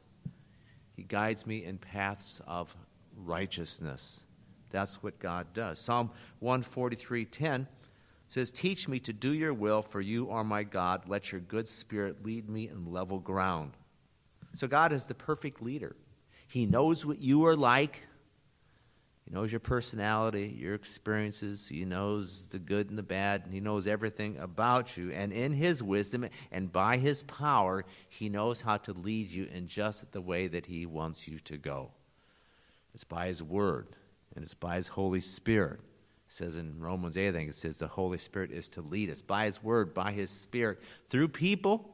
he 0.96 1.04
guides 1.04 1.46
me 1.46 1.66
in 1.66 1.78
paths 1.78 2.40
of 2.48 2.74
righteousness. 3.18 4.26
That's 4.72 5.04
what 5.04 5.20
God 5.20 5.48
does. 5.54 5.80
Psalm 5.80 6.12
143, 6.40 7.26
10 7.26 7.68
says, 8.28 8.52
Teach 8.52 8.88
me 8.88 9.00
to 9.02 9.14
do 9.14 9.34
your 9.34 9.54
will, 9.54 9.82
for 9.82 10.02
you 10.02 10.30
are 10.30 10.44
my 10.44 10.64
God. 10.64 11.04
Let 11.08 11.32
your 11.32 11.42
good 11.42 11.68
spirit 11.68 12.24
lead 12.26 12.50
me 12.50 12.70
in 12.70 12.92
level 12.92 13.20
ground. 13.20 13.72
So 14.56 14.68
God 14.68 14.92
is 14.92 15.06
the 15.06 15.14
perfect 15.14 15.62
leader. 15.62 15.96
He 16.48 16.66
knows 16.66 17.06
what 17.06 17.20
you 17.20 17.46
are 17.46 17.56
like. 17.56 18.02
He 19.26 19.34
knows 19.34 19.52
your 19.52 19.62
personality, 19.62 20.54
your 20.58 20.74
experiences. 20.74 21.68
He 21.68 21.86
knows 21.86 22.48
the 22.50 22.60
good 22.60 22.90
and 22.90 22.98
the 22.98 23.04
bad, 23.04 23.44
and 23.46 23.54
He 23.54 23.62
knows 23.62 23.88
everything 23.88 24.38
about 24.38 24.98
you. 24.98 25.12
And 25.12 25.32
in 25.32 25.54
His 25.54 25.82
wisdom 25.82 26.28
and 26.52 26.72
by 26.72 26.98
His 26.98 27.24
power, 27.24 27.86
He 28.10 28.28
knows 28.28 28.60
how 28.60 28.78
to 28.78 28.94
lead 28.94 29.30
you 29.30 29.48
in 29.54 29.68
just 29.68 30.12
the 30.12 30.22
way 30.22 30.48
that 30.48 30.66
He 30.66 30.86
wants 30.86 31.28
you 31.28 31.40
to 31.40 31.58
go. 31.58 31.92
It's 32.94 33.06
by 33.06 33.28
His 33.28 33.42
Word, 33.42 33.88
and 34.36 34.44
it's 34.44 34.54
by 34.54 34.76
His 34.76 34.88
Holy 34.88 35.22
Spirit. 35.22 35.80
It 36.28 36.34
says 36.34 36.56
in 36.56 36.80
Romans 36.80 37.18
8, 37.18 37.30
I 37.30 37.32
think 37.32 37.50
it 37.50 37.56
says 37.56 37.80
the 37.80 37.88
Holy 37.88 38.18
Spirit 38.18 38.52
is 38.52 38.70
to 38.70 38.82
lead 38.82 39.10
us 39.10 39.22
by 39.22 39.46
His 39.46 39.62
Word, 39.62 39.94
by 39.94 40.12
His 40.12 40.30
Spirit, 40.30 40.80
through 41.10 41.30
people, 41.30 41.90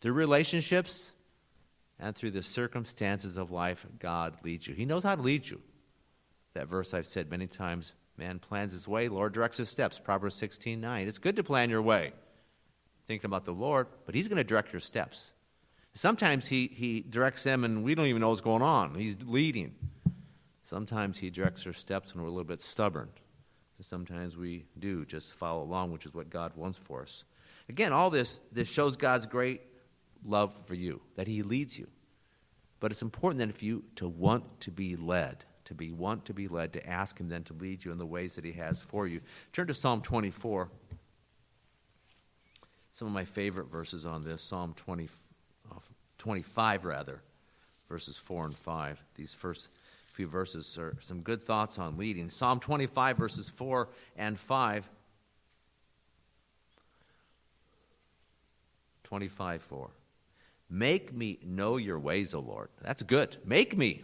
through 0.00 0.12
relationships, 0.12 1.12
and 1.98 2.14
through 2.14 2.30
the 2.30 2.42
circumstances 2.42 3.36
of 3.36 3.50
life. 3.50 3.86
God 3.98 4.36
leads 4.44 4.66
you. 4.66 4.74
He 4.74 4.84
knows 4.84 5.02
how 5.02 5.16
to 5.16 5.22
lead 5.22 5.48
you. 5.48 5.60
That 6.54 6.68
verse 6.68 6.94
I've 6.94 7.06
said 7.06 7.30
many 7.30 7.46
times 7.46 7.92
man 8.16 8.38
plans 8.38 8.72
his 8.72 8.86
way, 8.86 9.08
Lord 9.08 9.32
directs 9.32 9.58
his 9.58 9.68
steps. 9.68 9.98
Proverbs 9.98 10.36
16 10.36 10.80
9. 10.80 11.08
It's 11.08 11.18
good 11.18 11.36
to 11.36 11.42
plan 11.42 11.70
your 11.70 11.82
way, 11.82 12.12
thinking 13.08 13.26
about 13.26 13.44
the 13.44 13.52
Lord, 13.52 13.88
but 14.06 14.14
he's 14.14 14.28
going 14.28 14.36
to 14.38 14.44
direct 14.44 14.72
your 14.72 14.80
steps. 14.80 15.32
Sometimes 15.94 16.46
he, 16.46 16.70
he 16.72 17.00
directs 17.00 17.44
them 17.44 17.64
and 17.64 17.84
we 17.84 17.94
don't 17.94 18.06
even 18.06 18.20
know 18.20 18.28
what's 18.28 18.40
going 18.40 18.62
on. 18.62 18.94
He's 18.96 19.16
leading. 19.24 19.74
Sometimes 20.74 21.18
he 21.20 21.30
directs 21.30 21.64
our 21.68 21.72
steps 21.72 22.10
and 22.10 22.20
we're 22.20 22.26
a 22.26 22.32
little 22.32 22.42
bit 22.42 22.60
stubborn. 22.60 23.08
Sometimes 23.80 24.36
we 24.36 24.64
do 24.80 25.04
just 25.04 25.32
follow 25.32 25.62
along, 25.62 25.92
which 25.92 26.04
is 26.04 26.12
what 26.12 26.30
God 26.30 26.50
wants 26.56 26.78
for 26.78 27.02
us. 27.02 27.22
Again, 27.68 27.92
all 27.92 28.10
this, 28.10 28.40
this 28.50 28.66
shows 28.66 28.96
God's 28.96 29.24
great 29.24 29.60
love 30.24 30.52
for 30.66 30.74
you, 30.74 31.00
that 31.14 31.28
he 31.28 31.44
leads 31.44 31.78
you. 31.78 31.86
But 32.80 32.90
it's 32.90 33.02
important 33.02 33.38
then 33.38 33.52
for 33.52 33.64
you 33.64 33.84
to 33.94 34.08
want 34.08 34.60
to 34.62 34.72
be 34.72 34.96
led 34.96 35.44
to 35.66 35.74
be 35.74 35.92
want 35.92 36.24
to 36.24 36.34
be 36.34 36.48
led, 36.48 36.72
to 36.72 36.84
ask 36.84 37.20
Him 37.20 37.28
then 37.28 37.44
to 37.44 37.54
lead 37.54 37.84
you 37.84 37.92
in 37.92 37.98
the 37.98 38.04
ways 38.04 38.34
that 38.34 38.44
He 38.44 38.52
has 38.52 38.82
for 38.82 39.06
you. 39.06 39.20
Turn 39.52 39.68
to 39.68 39.74
Psalm 39.74 40.02
24. 40.02 40.68
Some 42.90 43.06
of 43.06 43.14
my 43.14 43.24
favorite 43.24 43.70
verses 43.70 44.04
on 44.04 44.24
this 44.24 44.42
Psalm 44.42 44.74
20, 44.76 45.08
uh, 45.70 45.78
25, 46.18 46.84
rather, 46.84 47.22
verses 47.88 48.18
4 48.18 48.46
and 48.46 48.58
5. 48.58 49.04
These 49.14 49.32
first 49.34 49.68
few 50.14 50.28
verses 50.28 50.78
are 50.78 50.96
some 51.00 51.22
good 51.22 51.42
thoughts 51.42 51.76
on 51.76 51.98
leading. 51.98 52.30
Psalm 52.30 52.60
25, 52.60 53.16
verses 53.16 53.48
4 53.48 53.88
and 54.16 54.38
5. 54.38 54.88
25, 59.02 59.62
4. 59.62 59.90
Make 60.70 61.12
me 61.12 61.40
know 61.44 61.78
your 61.78 61.98
ways, 61.98 62.32
O 62.32 62.38
Lord. 62.38 62.68
That's 62.80 63.02
good. 63.02 63.36
Make 63.44 63.76
me. 63.76 64.02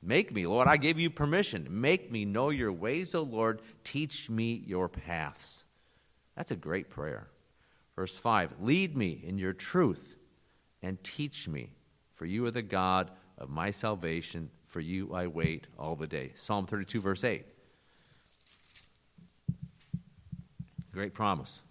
Make 0.00 0.32
me, 0.32 0.46
Lord. 0.46 0.68
I 0.68 0.76
give 0.76 1.00
you 1.00 1.10
permission. 1.10 1.66
Make 1.68 2.12
me 2.12 2.24
know 2.24 2.50
your 2.50 2.72
ways, 2.72 3.16
O 3.16 3.22
Lord. 3.22 3.60
Teach 3.82 4.30
me 4.30 4.62
your 4.64 4.88
paths. 4.88 5.64
That's 6.36 6.52
a 6.52 6.56
great 6.56 6.88
prayer. 6.88 7.26
Verse 7.96 8.16
5 8.16 8.60
Lead 8.60 8.96
me 8.96 9.20
in 9.24 9.38
your 9.38 9.54
truth 9.54 10.14
and 10.82 11.02
teach 11.02 11.48
me, 11.48 11.70
for 12.14 12.26
you 12.26 12.46
are 12.46 12.52
the 12.52 12.62
God 12.62 13.10
of 13.38 13.50
my 13.50 13.70
salvation. 13.70 14.50
For 14.66 14.80
you 14.80 15.14
I 15.14 15.26
wait 15.26 15.66
all 15.78 15.96
the 15.96 16.06
day. 16.06 16.32
Psalm 16.34 16.66
32, 16.66 17.00
verse 17.00 17.24
8. 17.24 17.44
Great 20.92 21.14
promise. 21.14 21.62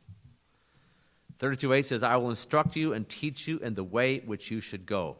32 1.39 1.73
8 1.73 1.85
says, 1.85 2.03
I 2.03 2.15
will 2.15 2.29
instruct 2.29 2.75
you 2.75 2.93
and 2.93 3.07
teach 3.07 3.47
you 3.47 3.57
in 3.59 3.73
the 3.75 3.83
way 3.83 4.19
which 4.19 4.49
you 4.49 4.61
should 4.61 4.85
go. 4.85 5.17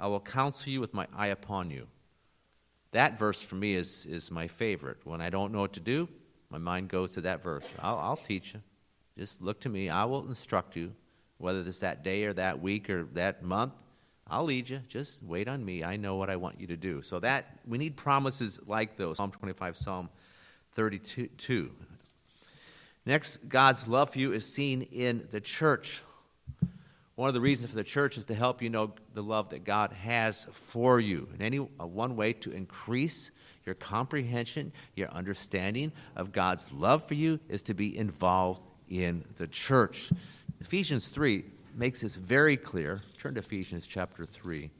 I 0.00 0.08
will 0.08 0.20
counsel 0.20 0.72
you 0.72 0.80
with 0.80 0.94
my 0.94 1.06
eye 1.14 1.28
upon 1.28 1.70
you. 1.70 1.86
That 2.92 3.18
verse 3.18 3.42
for 3.42 3.56
me 3.56 3.74
is, 3.74 4.06
is 4.06 4.30
my 4.30 4.48
favorite. 4.48 4.98
When 5.04 5.20
I 5.20 5.30
don't 5.30 5.52
know 5.52 5.60
what 5.60 5.74
to 5.74 5.80
do, 5.80 6.08
my 6.50 6.58
mind 6.58 6.88
goes 6.88 7.10
to 7.12 7.20
that 7.22 7.42
verse. 7.42 7.64
I'll, 7.78 7.98
I'll 7.98 8.16
teach 8.16 8.54
you. 8.54 8.60
Just 9.18 9.42
look 9.42 9.60
to 9.60 9.68
me. 9.68 9.90
I 9.90 10.04
will 10.04 10.26
instruct 10.26 10.76
you, 10.76 10.94
whether 11.38 11.60
it's 11.60 11.80
that 11.80 12.02
day 12.02 12.24
or 12.24 12.32
that 12.34 12.60
week 12.60 12.88
or 12.88 13.04
that 13.12 13.42
month. 13.42 13.72
I'll 14.30 14.44
lead 14.44 14.68
you. 14.68 14.80
Just 14.88 15.22
wait 15.22 15.48
on 15.48 15.64
me. 15.64 15.82
I 15.82 15.96
know 15.96 16.16
what 16.16 16.28
I 16.28 16.36
want 16.36 16.60
you 16.60 16.66
to 16.66 16.76
do. 16.76 17.02
So 17.02 17.18
that 17.20 17.58
we 17.66 17.78
need 17.78 17.96
promises 17.96 18.60
like 18.66 18.94
those. 18.94 19.16
Psalm 19.16 19.30
25, 19.30 19.76
Psalm 19.76 20.10
32. 20.72 21.70
Next, 23.06 23.48
God's 23.48 23.88
love 23.88 24.10
for 24.10 24.18
you 24.18 24.32
is 24.32 24.44
seen 24.44 24.82
in 24.82 25.26
the 25.30 25.40
church. 25.40 26.02
One 27.14 27.28
of 27.28 27.34
the 27.34 27.40
reasons 27.40 27.70
for 27.70 27.76
the 27.76 27.84
church 27.84 28.18
is 28.18 28.26
to 28.26 28.34
help 28.34 28.60
you 28.60 28.68
know 28.68 28.92
the 29.14 29.22
love 29.22 29.48
that 29.50 29.64
God 29.64 29.92
has 29.92 30.46
for 30.52 31.00
you. 31.00 31.26
And 31.32 31.42
any 31.42 31.58
uh, 31.58 31.86
one 31.86 32.14
way 32.14 32.34
to 32.34 32.50
increase 32.50 33.30
your 33.64 33.74
comprehension, 33.74 34.72
your 34.94 35.08
understanding 35.08 35.90
of 36.16 36.32
God's 36.32 36.70
love 36.70 37.08
for 37.08 37.14
you 37.14 37.40
is 37.48 37.62
to 37.64 37.74
be 37.74 37.96
involved 37.96 38.62
in 38.88 39.24
the 39.36 39.48
church. 39.48 40.10
Ephesians 40.60 41.08
3 41.08 41.44
makes 41.78 42.00
this 42.00 42.16
very 42.16 42.56
clear. 42.56 43.00
Turn 43.18 43.34
to 43.34 43.40
Ephesians 43.40 43.86
chapter 43.86 44.26
3. 44.26 44.70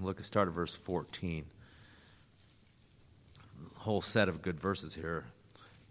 Look 0.00 0.20
at 0.20 0.24
start 0.24 0.48
of 0.48 0.54
verse 0.54 0.74
14. 0.74 1.44
A 3.76 3.78
whole 3.80 4.00
set 4.00 4.28
of 4.28 4.40
good 4.40 4.58
verses 4.58 4.94
here 4.94 5.24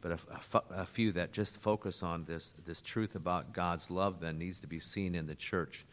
but 0.01 0.11
a, 0.11 0.17
a, 0.57 0.81
a, 0.81 0.85
few 0.85 1.11
that 1.13 1.31
just 1.31 1.57
focus 1.57 2.03
on 2.03 2.25
this, 2.25 2.53
this 2.65 2.81
truth 2.81 3.15
about 3.15 3.53
God's 3.53 3.89
love 3.89 4.19
then 4.19 4.37
needs 4.37 4.59
to 4.61 4.67
be 4.67 4.79
seen 4.79 5.15
in 5.15 5.27
the 5.27 5.35
church. 5.35 5.85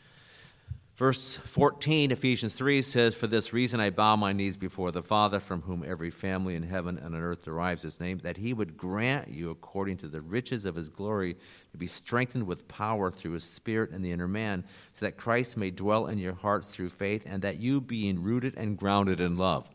Verse 0.99 1.37
14, 1.37 2.11
Ephesians 2.11 2.55
3 2.55 2.83
says, 2.83 3.15
For 3.15 3.29
this 3.29 3.53
reason 3.53 3.79
I 3.79 3.91
bow 3.91 4.17
my 4.17 4.33
knees 4.33 4.57
before 4.57 4.91
the 4.91 5.01
Father, 5.01 5.39
from 5.39 5.63
whom 5.63 5.85
every 5.87 6.11
family 6.11 6.57
in 6.57 6.65
heaven 6.65 6.99
and 6.99 7.15
on 7.15 7.23
earth 7.23 7.45
derives 7.45 7.85
its 7.85 8.01
name, 8.01 8.19
that 8.25 8.37
he 8.37 8.53
would 8.53 8.77
grant 8.77 9.29
you, 9.29 9.51
according 9.51 9.99
to 9.99 10.09
the 10.09 10.21
riches 10.21 10.65
of 10.65 10.75
his 10.75 10.89
glory, 10.89 11.37
to 11.71 11.79
be 11.79 11.87
strengthened 11.87 12.49
with 12.49 12.67
power 12.67 13.13
through 13.13 13.31
his 13.31 13.45
Spirit 13.45 13.93
in 13.93 14.03
the 14.03 14.11
inner 14.11 14.27
man, 14.27 14.65
so 14.93 15.07
that 15.07 15.17
Christ 15.17 15.57
may 15.57 15.71
dwell 15.71 16.09
in 16.09 16.19
your 16.19 16.35
hearts 16.35 16.67
through 16.67 16.89
faith, 16.89 17.23
and 17.27 17.43
that 17.43 17.61
you, 17.61 17.81
being 17.81 18.21
rooted 18.21 18.57
and 18.57 18.77
grounded 18.77 19.21
in 19.21 19.37
love. 19.37 19.71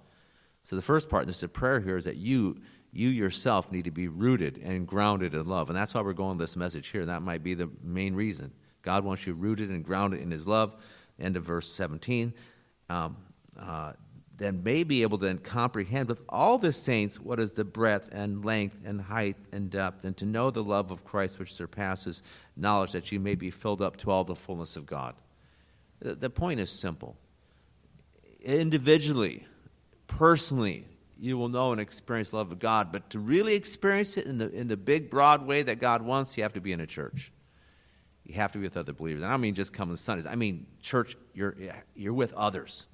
So 0.65 0.75
the 0.75 0.81
first 0.81 1.07
part, 1.07 1.25
this 1.25 1.41
prayer 1.53 1.79
here, 1.79 1.95
is 1.95 2.03
that 2.03 2.17
you 2.17 2.57
you 2.91 3.07
yourself 3.07 3.71
need 3.71 3.85
to 3.85 3.91
be 3.91 4.09
rooted 4.09 4.57
and 4.61 4.85
grounded 4.85 5.33
in 5.33 5.45
love. 5.45 5.69
And 5.69 5.75
that's 5.75 5.93
why 5.93 6.01
we're 6.01 6.13
going 6.13 6.37
this 6.37 6.57
message 6.57 6.89
here. 6.89 7.05
That 7.05 7.23
might 7.23 7.41
be 7.41 7.55
the 7.55 7.69
main 7.81 8.13
reason. 8.13 8.51
God 8.83 9.03
wants 9.03 9.25
you 9.25 9.33
rooted 9.33 9.69
and 9.69 9.83
grounded 9.83 10.21
in 10.21 10.29
His 10.29 10.47
love. 10.47 10.75
End 11.19 11.37
of 11.37 11.43
verse 11.43 11.71
17. 11.71 12.33
Um, 12.89 13.17
uh, 13.59 13.93
then 14.37 14.63
may 14.63 14.83
be 14.83 15.03
able 15.03 15.17
to 15.19 15.25
then 15.25 15.37
comprehend 15.37 16.09
with 16.09 16.21
all 16.27 16.57
the 16.57 16.73
saints 16.73 17.19
what 17.19 17.39
is 17.39 17.53
the 17.53 17.63
breadth 17.63 18.09
and 18.13 18.43
length 18.43 18.79
and 18.83 18.99
height 18.99 19.37
and 19.51 19.69
depth, 19.69 20.05
and 20.05 20.17
to 20.17 20.25
know 20.25 20.49
the 20.49 20.63
love 20.63 20.91
of 20.91 21.05
Christ 21.05 21.39
which 21.39 21.53
surpasses 21.53 22.23
knowledge, 22.57 22.91
that 22.93 23.11
you 23.11 23.19
may 23.19 23.35
be 23.35 23.51
filled 23.51 23.81
up 23.81 23.97
to 23.97 24.11
all 24.11 24.23
the 24.23 24.35
fullness 24.35 24.75
of 24.75 24.85
God. 24.85 25.15
The, 25.99 26.15
the 26.15 26.29
point 26.29 26.59
is 26.59 26.69
simple. 26.69 27.15
Individually, 28.41 29.45
personally, 30.07 30.85
you 31.19 31.37
will 31.37 31.47
know 31.47 31.71
and 31.71 31.79
experience 31.79 32.31
the 32.31 32.37
love 32.37 32.51
of 32.51 32.59
God. 32.59 32.91
But 32.91 33.09
to 33.11 33.19
really 33.19 33.53
experience 33.53 34.17
it 34.17 34.25
in 34.25 34.37
the, 34.39 34.51
in 34.51 34.67
the 34.67 34.75
big, 34.75 35.09
broad 35.09 35.45
way 35.45 35.61
that 35.63 35.79
God 35.79 36.01
wants, 36.01 36.35
you 36.35 36.43
have 36.43 36.53
to 36.53 36.61
be 36.61 36.73
in 36.73 36.81
a 36.81 36.87
church. 36.87 37.31
You 38.25 38.35
have 38.35 38.51
to 38.53 38.57
be 38.57 38.63
with 38.63 38.77
other 38.77 38.93
believers. 38.93 39.21
And 39.21 39.29
I 39.29 39.33
don't 39.33 39.41
mean 39.41 39.53
just 39.53 39.73
come 39.73 39.89
on 39.89 39.97
Sundays. 39.97 40.25
I 40.25 40.35
mean, 40.35 40.65
church, 40.81 41.17
you're, 41.33 41.55
you're 41.95 42.13
with 42.13 42.33
others. 42.33 42.87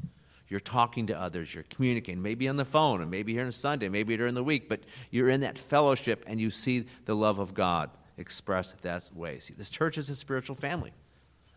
You're 0.48 0.60
talking 0.60 1.08
to 1.08 1.20
others. 1.20 1.54
You're 1.54 1.66
communicating, 1.70 2.22
maybe 2.22 2.50
on 2.50 2.56
the 2.56 2.66
phone, 2.66 3.02
and 3.02 3.12
maybe 3.12 3.34
here 3.34 3.46
on 3.46 3.52
Sunday, 3.52 3.90
maybe 3.90 4.18
during 4.18 4.34
the 4.34 4.44
week, 4.44 4.68
but 4.68 4.82
you're 5.12 5.30
in 5.30 5.42
that 5.42 5.60
fellowship 5.60 6.24
and 6.26 6.42
you 6.42 6.50
see 6.50 6.88
the 7.06 7.16
love 7.16 7.38
of 7.38 7.54
God 7.54 7.92
expressed 8.18 8.82
that 8.82 9.10
way. 9.14 9.40
See, 9.40 9.54
this 9.54 9.70
church 9.70 9.98
is 10.00 10.10
a 10.10 10.16
spiritual 10.16 10.56
family, 10.56 10.92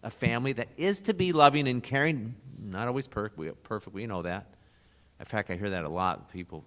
a 0.02 0.10
family 0.10 0.52
that 0.52 0.68
is 0.76 1.00
to 1.02 1.14
be 1.14 1.32
loving 1.32 1.66
and 1.66 1.82
caring. 1.82 2.34
Not 2.62 2.86
always 2.86 3.06
perfect, 3.06 3.38
we, 3.38 3.50
perfect, 3.50 3.94
we 3.94 4.06
know 4.06 4.20
that. 4.22 4.54
In 5.18 5.24
fact, 5.24 5.50
I 5.50 5.56
hear 5.56 5.70
that 5.70 5.84
a 5.84 5.88
lot 5.88 6.30
people 6.30 6.64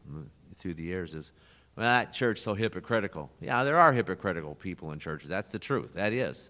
through 0.57 0.73
the 0.73 0.83
years 0.83 1.13
is, 1.13 1.31
well, 1.75 1.85
that 1.85 2.13
church 2.13 2.41
so 2.41 2.55
hypocritical. 2.55 3.29
Yeah, 3.39 3.63
there 3.63 3.77
are 3.77 3.93
hypocritical 3.93 4.55
people 4.55 4.91
in 4.91 4.99
churches. 4.99 5.29
That's 5.29 5.51
the 5.51 5.59
truth. 5.59 5.93
That 5.93 6.11
is. 6.13 6.49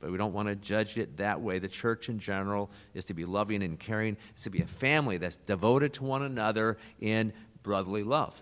But 0.00 0.10
we 0.10 0.18
don't 0.18 0.32
want 0.32 0.48
to 0.48 0.56
judge 0.56 0.98
it 0.98 1.16
that 1.16 1.40
way. 1.40 1.58
The 1.58 1.68
church 1.68 2.08
in 2.08 2.18
general 2.18 2.70
is 2.94 3.04
to 3.06 3.14
be 3.14 3.24
loving 3.24 3.62
and 3.62 3.78
caring. 3.78 4.16
It's 4.30 4.44
to 4.44 4.50
be 4.50 4.60
a 4.60 4.66
family 4.66 5.16
that's 5.16 5.36
devoted 5.38 5.94
to 5.94 6.04
one 6.04 6.22
another 6.22 6.76
in 7.00 7.32
brotherly 7.62 8.02
love. 8.02 8.40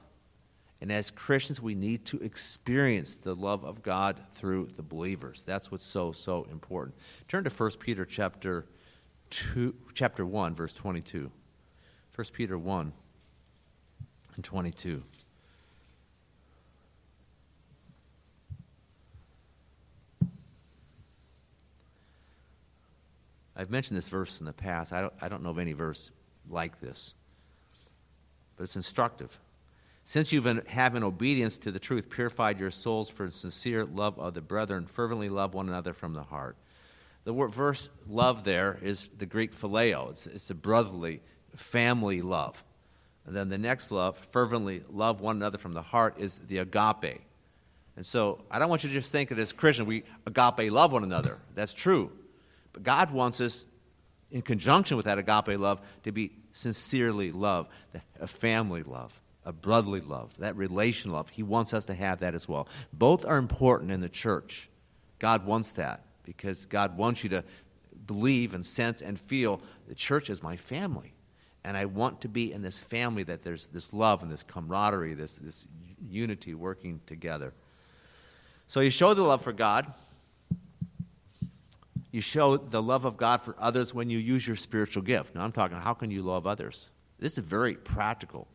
And 0.80 0.92
as 0.92 1.10
Christians, 1.10 1.62
we 1.62 1.74
need 1.74 2.04
to 2.06 2.18
experience 2.18 3.16
the 3.16 3.34
love 3.34 3.64
of 3.64 3.82
God 3.82 4.20
through 4.32 4.68
the 4.76 4.82
believers. 4.82 5.42
That's 5.46 5.70
what's 5.70 5.84
so, 5.86 6.12
so 6.12 6.46
important. 6.50 6.96
Turn 7.28 7.44
to 7.44 7.50
1 7.50 7.70
Peter 7.80 8.04
chapter, 8.04 8.66
two, 9.30 9.74
chapter 9.94 10.26
1, 10.26 10.54
verse 10.54 10.74
22. 10.74 11.30
1 12.14 12.26
Peter 12.32 12.58
1 12.58 12.92
and 14.34 14.44
22. 14.44 15.02
I've 23.56 23.70
mentioned 23.70 23.96
this 23.96 24.08
verse 24.08 24.40
in 24.40 24.46
the 24.46 24.52
past. 24.52 24.92
I 24.92 25.02
don't, 25.02 25.12
I 25.20 25.28
don't 25.28 25.42
know 25.42 25.50
of 25.50 25.58
any 25.58 25.72
verse 25.72 26.10
like 26.48 26.80
this, 26.80 27.14
but 28.56 28.64
it's 28.64 28.76
instructive. 28.76 29.38
Since 30.04 30.32
you 30.32 30.42
have, 30.42 30.94
in 30.96 31.02
obedience 31.02 31.56
to 31.58 31.72
the 31.72 31.78
truth, 31.78 32.10
purified 32.10 32.60
your 32.60 32.70
souls 32.70 33.08
for 33.08 33.30
sincere 33.30 33.86
love 33.86 34.18
of 34.18 34.34
the 34.34 34.42
brethren, 34.42 34.86
fervently 34.86 35.30
love 35.30 35.54
one 35.54 35.68
another 35.68 35.94
from 35.94 36.12
the 36.12 36.22
heart. 36.22 36.56
The 37.24 37.32
word 37.32 37.52
verse 37.52 37.88
love 38.06 38.44
there 38.44 38.78
is 38.82 39.08
the 39.16 39.24
Greek 39.24 39.56
phileo. 39.56 40.10
It's, 40.10 40.26
it's 40.26 40.50
a 40.50 40.54
brotherly 40.54 41.22
family 41.56 42.20
love. 42.20 42.62
And 43.26 43.34
then 43.34 43.48
the 43.48 43.56
next 43.56 43.90
love, 43.90 44.18
fervently 44.18 44.82
love 44.90 45.22
one 45.22 45.36
another 45.36 45.56
from 45.56 45.72
the 45.72 45.80
heart, 45.80 46.16
is 46.18 46.38
the 46.48 46.58
agape. 46.58 47.22
And 47.96 48.04
so 48.04 48.44
I 48.50 48.58
don't 48.58 48.68
want 48.68 48.84
you 48.84 48.90
to 48.90 48.94
just 48.94 49.10
think 49.10 49.30
that 49.30 49.38
as 49.38 49.52
Christian 49.52 49.86
we 49.86 50.04
agape 50.26 50.70
love 50.70 50.92
one 50.92 51.04
another. 51.04 51.38
That's 51.54 51.72
true. 51.72 52.12
But 52.74 52.82
God 52.82 53.10
wants 53.10 53.40
us, 53.40 53.66
in 54.30 54.42
conjunction 54.42 54.98
with 54.98 55.06
that 55.06 55.18
agape 55.18 55.58
love, 55.58 55.80
to 56.02 56.12
be 56.12 56.32
sincerely 56.52 57.32
love, 57.32 57.68
a 58.20 58.26
family 58.26 58.82
love, 58.82 59.18
a 59.46 59.52
brotherly 59.52 60.02
love, 60.02 60.36
that 60.38 60.56
relational 60.56 61.16
love. 61.16 61.30
He 61.30 61.42
wants 61.42 61.72
us 61.72 61.86
to 61.86 61.94
have 61.94 62.20
that 62.20 62.34
as 62.34 62.46
well. 62.46 62.68
Both 62.92 63.24
are 63.24 63.38
important 63.38 63.90
in 63.90 64.02
the 64.02 64.08
church. 64.10 64.68
God 65.18 65.46
wants 65.46 65.70
that 65.70 66.04
because 66.22 66.66
God 66.66 66.98
wants 66.98 67.24
you 67.24 67.30
to 67.30 67.44
believe 68.06 68.52
and 68.52 68.66
sense 68.66 69.00
and 69.00 69.18
feel 69.18 69.62
the 69.88 69.94
church 69.94 70.28
is 70.28 70.42
my 70.42 70.58
family 70.58 71.14
and 71.64 71.76
I 71.76 71.86
want 71.86 72.20
to 72.20 72.28
be 72.28 72.52
in 72.52 72.62
this 72.62 72.78
family 72.78 73.22
that 73.24 73.42
there's 73.42 73.66
this 73.68 73.92
love 73.92 74.22
and 74.22 74.30
this 74.30 74.42
camaraderie, 74.42 75.14
this, 75.14 75.36
this 75.36 75.66
unity 76.10 76.54
working 76.54 77.00
together. 77.06 77.54
So 78.66 78.80
you 78.80 78.90
show 78.90 79.14
the 79.14 79.22
love 79.22 79.42
for 79.42 79.52
God. 79.52 79.92
You 82.14 82.20
show 82.20 82.56
the 82.56 82.80
love 82.80 83.06
of 83.06 83.16
God 83.16 83.42
for 83.42 83.56
others 83.58 83.92
when 83.92 84.08
you 84.08 84.18
use 84.18 84.46
your 84.46 84.54
spiritual 84.54 85.02
gift. 85.02 85.34
Now, 85.34 85.42
I'm 85.42 85.50
talking, 85.50 85.78
how 85.78 85.94
can 85.94 86.12
you 86.12 86.22
love 86.22 86.46
others? 86.46 86.92
This 87.18 87.38
is 87.38 87.44
very 87.44 87.74
practical, 87.74 88.46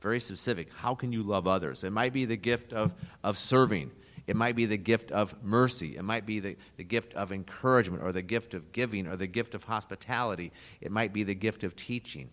very 0.00 0.18
specific. 0.18 0.72
How 0.72 0.94
can 0.94 1.12
you 1.12 1.22
love 1.22 1.46
others? 1.46 1.84
It 1.84 1.90
might 1.90 2.14
be 2.14 2.24
the 2.24 2.38
gift 2.38 2.72
of, 2.72 2.94
of 3.22 3.36
serving, 3.36 3.90
it 4.26 4.34
might 4.34 4.56
be 4.56 4.64
the 4.64 4.78
gift 4.78 5.10
of 5.10 5.34
mercy, 5.44 5.98
it 5.98 6.04
might 6.04 6.24
be 6.24 6.40
the, 6.40 6.56
the 6.78 6.84
gift 6.84 7.12
of 7.12 7.32
encouragement, 7.32 8.02
or 8.02 8.12
the 8.12 8.22
gift 8.22 8.54
of 8.54 8.72
giving, 8.72 9.06
or 9.06 9.18
the 9.18 9.26
gift 9.26 9.54
of 9.54 9.64
hospitality, 9.64 10.50
it 10.80 10.90
might 10.90 11.12
be 11.12 11.22
the 11.22 11.34
gift 11.34 11.64
of 11.64 11.76
teaching. 11.76 12.30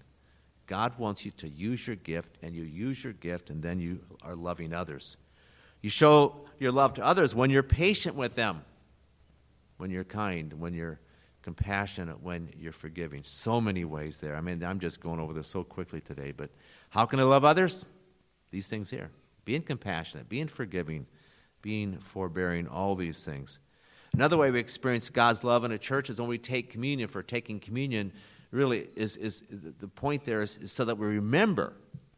God 0.65 0.97
wants 0.97 1.25
you 1.25 1.31
to 1.31 1.49
use 1.49 1.87
your 1.87 1.97
gift, 1.97 2.37
and 2.41 2.55
you 2.55 2.63
use 2.63 3.03
your 3.03 3.11
gift, 3.11 3.49
and 3.49 3.61
then 3.61 3.81
you 3.81 3.99
are 4.23 4.33
loving 4.33 4.73
others. 4.73 5.17
You 5.81 5.89
show 5.89 6.45
your 6.57 6.71
love 6.71 6.93
to 6.93 7.03
others 7.03 7.35
when 7.35 7.49
you're 7.49 7.63
patient 7.63 8.15
with 8.15 8.35
them. 8.35 8.63
When 9.79 9.89
you're 9.89 10.03
kind, 10.03 10.51
when 10.53 10.73
you're 10.73 10.99
compassionate, 11.41 12.21
when 12.21 12.49
you're 12.57 12.73
forgiving. 12.73 13.23
So 13.23 13.61
many 13.61 13.85
ways 13.85 14.17
there. 14.17 14.35
I 14.35 14.41
mean, 14.41 14.61
I'm 14.61 14.77
just 14.79 14.99
going 14.99 15.21
over 15.21 15.33
this 15.33 15.47
so 15.47 15.63
quickly 15.63 16.01
today, 16.01 16.33
but 16.35 16.49
how 16.89 17.05
can 17.05 17.19
I 17.19 17.23
love 17.23 17.45
others? 17.45 17.85
These 18.51 18.67
things 18.67 18.89
here 18.89 19.09
being 19.45 19.61
compassionate, 19.61 20.27
being 20.27 20.47
forgiving, 20.47 21.07
being 21.61 21.97
forbearing, 21.97 22.67
all 22.67 22.93
these 22.93 23.23
things. 23.23 23.59
Another 24.13 24.37
way 24.37 24.51
we 24.51 24.59
experience 24.59 25.09
God's 25.09 25.43
love 25.43 25.63
in 25.63 25.71
a 25.71 25.77
church 25.77 26.09
is 26.09 26.19
when 26.19 26.29
we 26.29 26.37
take 26.37 26.69
communion. 26.69 27.07
For 27.07 27.23
taking 27.23 27.59
communion, 27.59 28.11
really, 28.51 28.89
is, 28.95 29.15
is 29.15 29.43
the 29.49 29.87
point 29.87 30.25
there 30.25 30.41
is, 30.41 30.57
is 30.57 30.73
so 30.73 30.83
that 30.83 30.97
we 30.97 31.07
remember, 31.07 31.73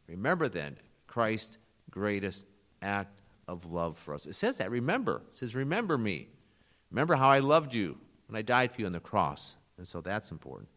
remember 0.08 0.50
then, 0.50 0.78
Christ's 1.06 1.60
greatest 1.92 2.48
act 2.82 3.22
of 3.48 3.72
love 3.72 3.98
for 4.00 4.16
us. 4.16 4.26
It 4.26 4.34
says 4.34 4.58
that, 4.58 4.72
remember. 4.72 5.22
It 5.32 5.38
says, 5.38 5.54
remember 5.54 5.98
me. 5.98 6.28
Remember 6.92 7.16
how 7.16 7.30
I 7.30 7.40
loved 7.40 7.74
you 7.74 7.98
when 8.28 8.38
I 8.38 8.42
died 8.42 8.72
for 8.72 8.82
you 8.82 8.86
on 8.86 8.92
the 8.92 9.00
cross. 9.00 9.56
And 9.78 9.88
so 9.88 10.02
that's 10.02 10.32
important. 10.32 10.70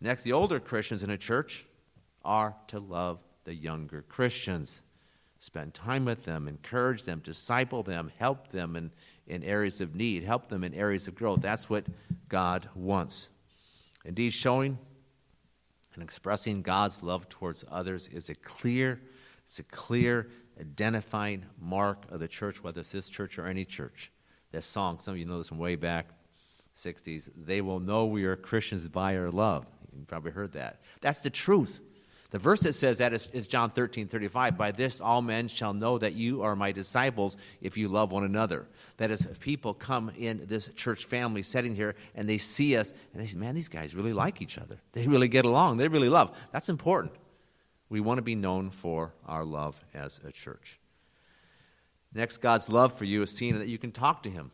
Next, 0.00 0.22
the 0.22 0.32
older 0.32 0.58
Christians 0.58 1.02
in 1.02 1.10
a 1.10 1.18
church 1.18 1.66
are 2.24 2.54
to 2.68 2.78
love 2.78 3.18
the 3.44 3.54
younger 3.54 4.02
Christians. 4.02 4.82
Spend 5.38 5.74
time 5.74 6.04
with 6.04 6.24
them, 6.24 6.46
encourage 6.46 7.02
them, 7.02 7.20
disciple 7.20 7.82
them, 7.82 8.12
help 8.18 8.48
them 8.48 8.76
in, 8.76 8.92
in 9.26 9.42
areas 9.42 9.80
of 9.80 9.94
need, 9.94 10.22
help 10.22 10.48
them 10.48 10.62
in 10.62 10.72
areas 10.72 11.08
of 11.08 11.16
growth. 11.16 11.40
That's 11.40 11.68
what 11.68 11.86
God 12.28 12.68
wants. 12.74 13.28
Indeed, 14.04 14.30
showing 14.30 14.78
and 15.94 16.02
expressing 16.02 16.62
God's 16.62 17.02
love 17.02 17.28
towards 17.28 17.64
others 17.70 18.08
is 18.08 18.30
a 18.30 18.34
clear, 18.36 19.00
it's 19.44 19.58
a 19.58 19.64
clear 19.64 20.30
identifying 20.60 21.44
mark 21.60 22.10
of 22.10 22.20
the 22.20 22.28
church, 22.28 22.62
whether 22.62 22.80
it's 22.80 22.92
this 22.92 23.08
church 23.08 23.38
or 23.38 23.46
any 23.46 23.64
church. 23.64 24.10
That 24.52 24.64
song, 24.64 25.00
some 25.00 25.14
of 25.14 25.18
you 25.18 25.24
know 25.24 25.38
this 25.38 25.48
from 25.48 25.58
way 25.58 25.76
back, 25.76 26.06
60s, 26.76 27.28
they 27.36 27.60
will 27.60 27.80
know 27.80 28.06
we 28.06 28.24
are 28.24 28.36
Christians 28.36 28.88
by 28.88 29.16
our 29.16 29.30
love. 29.30 29.66
You 29.96 30.04
probably 30.06 30.30
heard 30.30 30.52
that. 30.52 30.80
That's 31.00 31.20
the 31.20 31.30
truth. 31.30 31.80
The 32.30 32.38
verse 32.38 32.60
that 32.60 32.74
says 32.74 32.96
that 32.98 33.12
is, 33.12 33.28
is, 33.34 33.46
John 33.46 33.68
13, 33.68 34.08
35. 34.08 34.56
By 34.56 34.72
this 34.72 35.02
all 35.02 35.20
men 35.20 35.48
shall 35.48 35.74
know 35.74 35.98
that 35.98 36.14
you 36.14 36.42
are 36.42 36.56
my 36.56 36.72
disciples 36.72 37.36
if 37.60 37.76
you 37.76 37.88
love 37.88 38.10
one 38.10 38.24
another. 38.24 38.66
That 38.96 39.10
is, 39.10 39.20
if 39.20 39.38
people 39.38 39.74
come 39.74 40.10
in 40.16 40.46
this 40.46 40.68
church 40.74 41.04
family 41.04 41.42
setting 41.42 41.74
here 41.74 41.94
and 42.14 42.26
they 42.26 42.38
see 42.38 42.74
us 42.78 42.94
and 43.12 43.22
they 43.22 43.26
say, 43.26 43.36
man, 43.36 43.54
these 43.54 43.68
guys 43.68 43.94
really 43.94 44.14
like 44.14 44.40
each 44.40 44.56
other. 44.56 44.78
They 44.92 45.06
really 45.06 45.28
get 45.28 45.44
along. 45.44 45.76
They 45.76 45.88
really 45.88 46.08
love. 46.08 46.34
That's 46.52 46.70
important. 46.70 47.12
We 47.90 48.00
want 48.00 48.16
to 48.16 48.22
be 48.22 48.34
known 48.34 48.70
for 48.70 49.12
our 49.26 49.44
love 49.44 49.84
as 49.92 50.18
a 50.24 50.32
church. 50.32 50.80
Next, 52.14 52.38
God's 52.38 52.68
love 52.68 52.92
for 52.92 53.04
you 53.04 53.22
is 53.22 53.30
seen 53.30 53.58
that 53.58 53.68
you 53.68 53.78
can 53.78 53.92
talk 53.92 54.22
to 54.24 54.30
Him. 54.30 54.50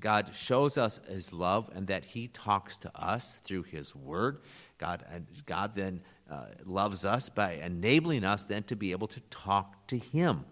God 0.00 0.30
shows 0.34 0.78
us 0.78 1.00
His 1.08 1.32
love 1.32 1.70
and 1.74 1.86
that 1.88 2.04
He 2.04 2.28
talks 2.28 2.76
to 2.78 2.90
us 2.98 3.36
through 3.42 3.64
His 3.64 3.94
Word. 3.94 4.40
God, 4.78 5.04
and 5.12 5.26
God 5.46 5.74
then 5.74 6.00
uh, 6.30 6.46
loves 6.64 7.04
us 7.04 7.28
by 7.28 7.52
enabling 7.54 8.24
us 8.24 8.44
then 8.44 8.62
to 8.64 8.76
be 8.76 8.92
able 8.92 9.08
to 9.08 9.20
talk 9.30 9.86
to 9.88 9.98
Him. 9.98 10.44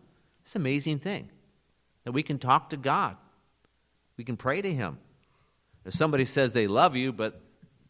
It's 0.42 0.54
an 0.54 0.60
amazing 0.60 0.98
thing 0.98 1.30
that 2.04 2.12
we 2.12 2.22
can 2.22 2.38
talk 2.38 2.70
to 2.70 2.76
God. 2.76 3.16
We 4.16 4.24
can 4.24 4.36
pray 4.36 4.60
to 4.60 4.72
Him. 4.72 4.98
If 5.86 5.94
somebody 5.94 6.26
says 6.26 6.52
they 6.52 6.66
love 6.66 6.94
you, 6.94 7.12
but 7.12 7.40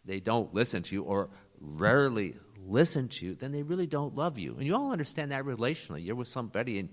they 0.04 0.20
don't 0.20 0.54
listen 0.54 0.82
to 0.84 0.94
you 0.94 1.02
or 1.02 1.28
rarely 1.60 2.36
listen 2.64 3.08
to 3.08 3.26
you, 3.26 3.34
then 3.34 3.50
they 3.50 3.62
really 3.62 3.86
don't 3.86 4.14
love 4.14 4.38
you. 4.38 4.54
And 4.54 4.64
you 4.64 4.76
all 4.76 4.92
understand 4.92 5.32
that 5.32 5.44
relationally. 5.44 6.04
You're 6.04 6.14
with 6.14 6.28
somebody 6.28 6.78
and, 6.78 6.88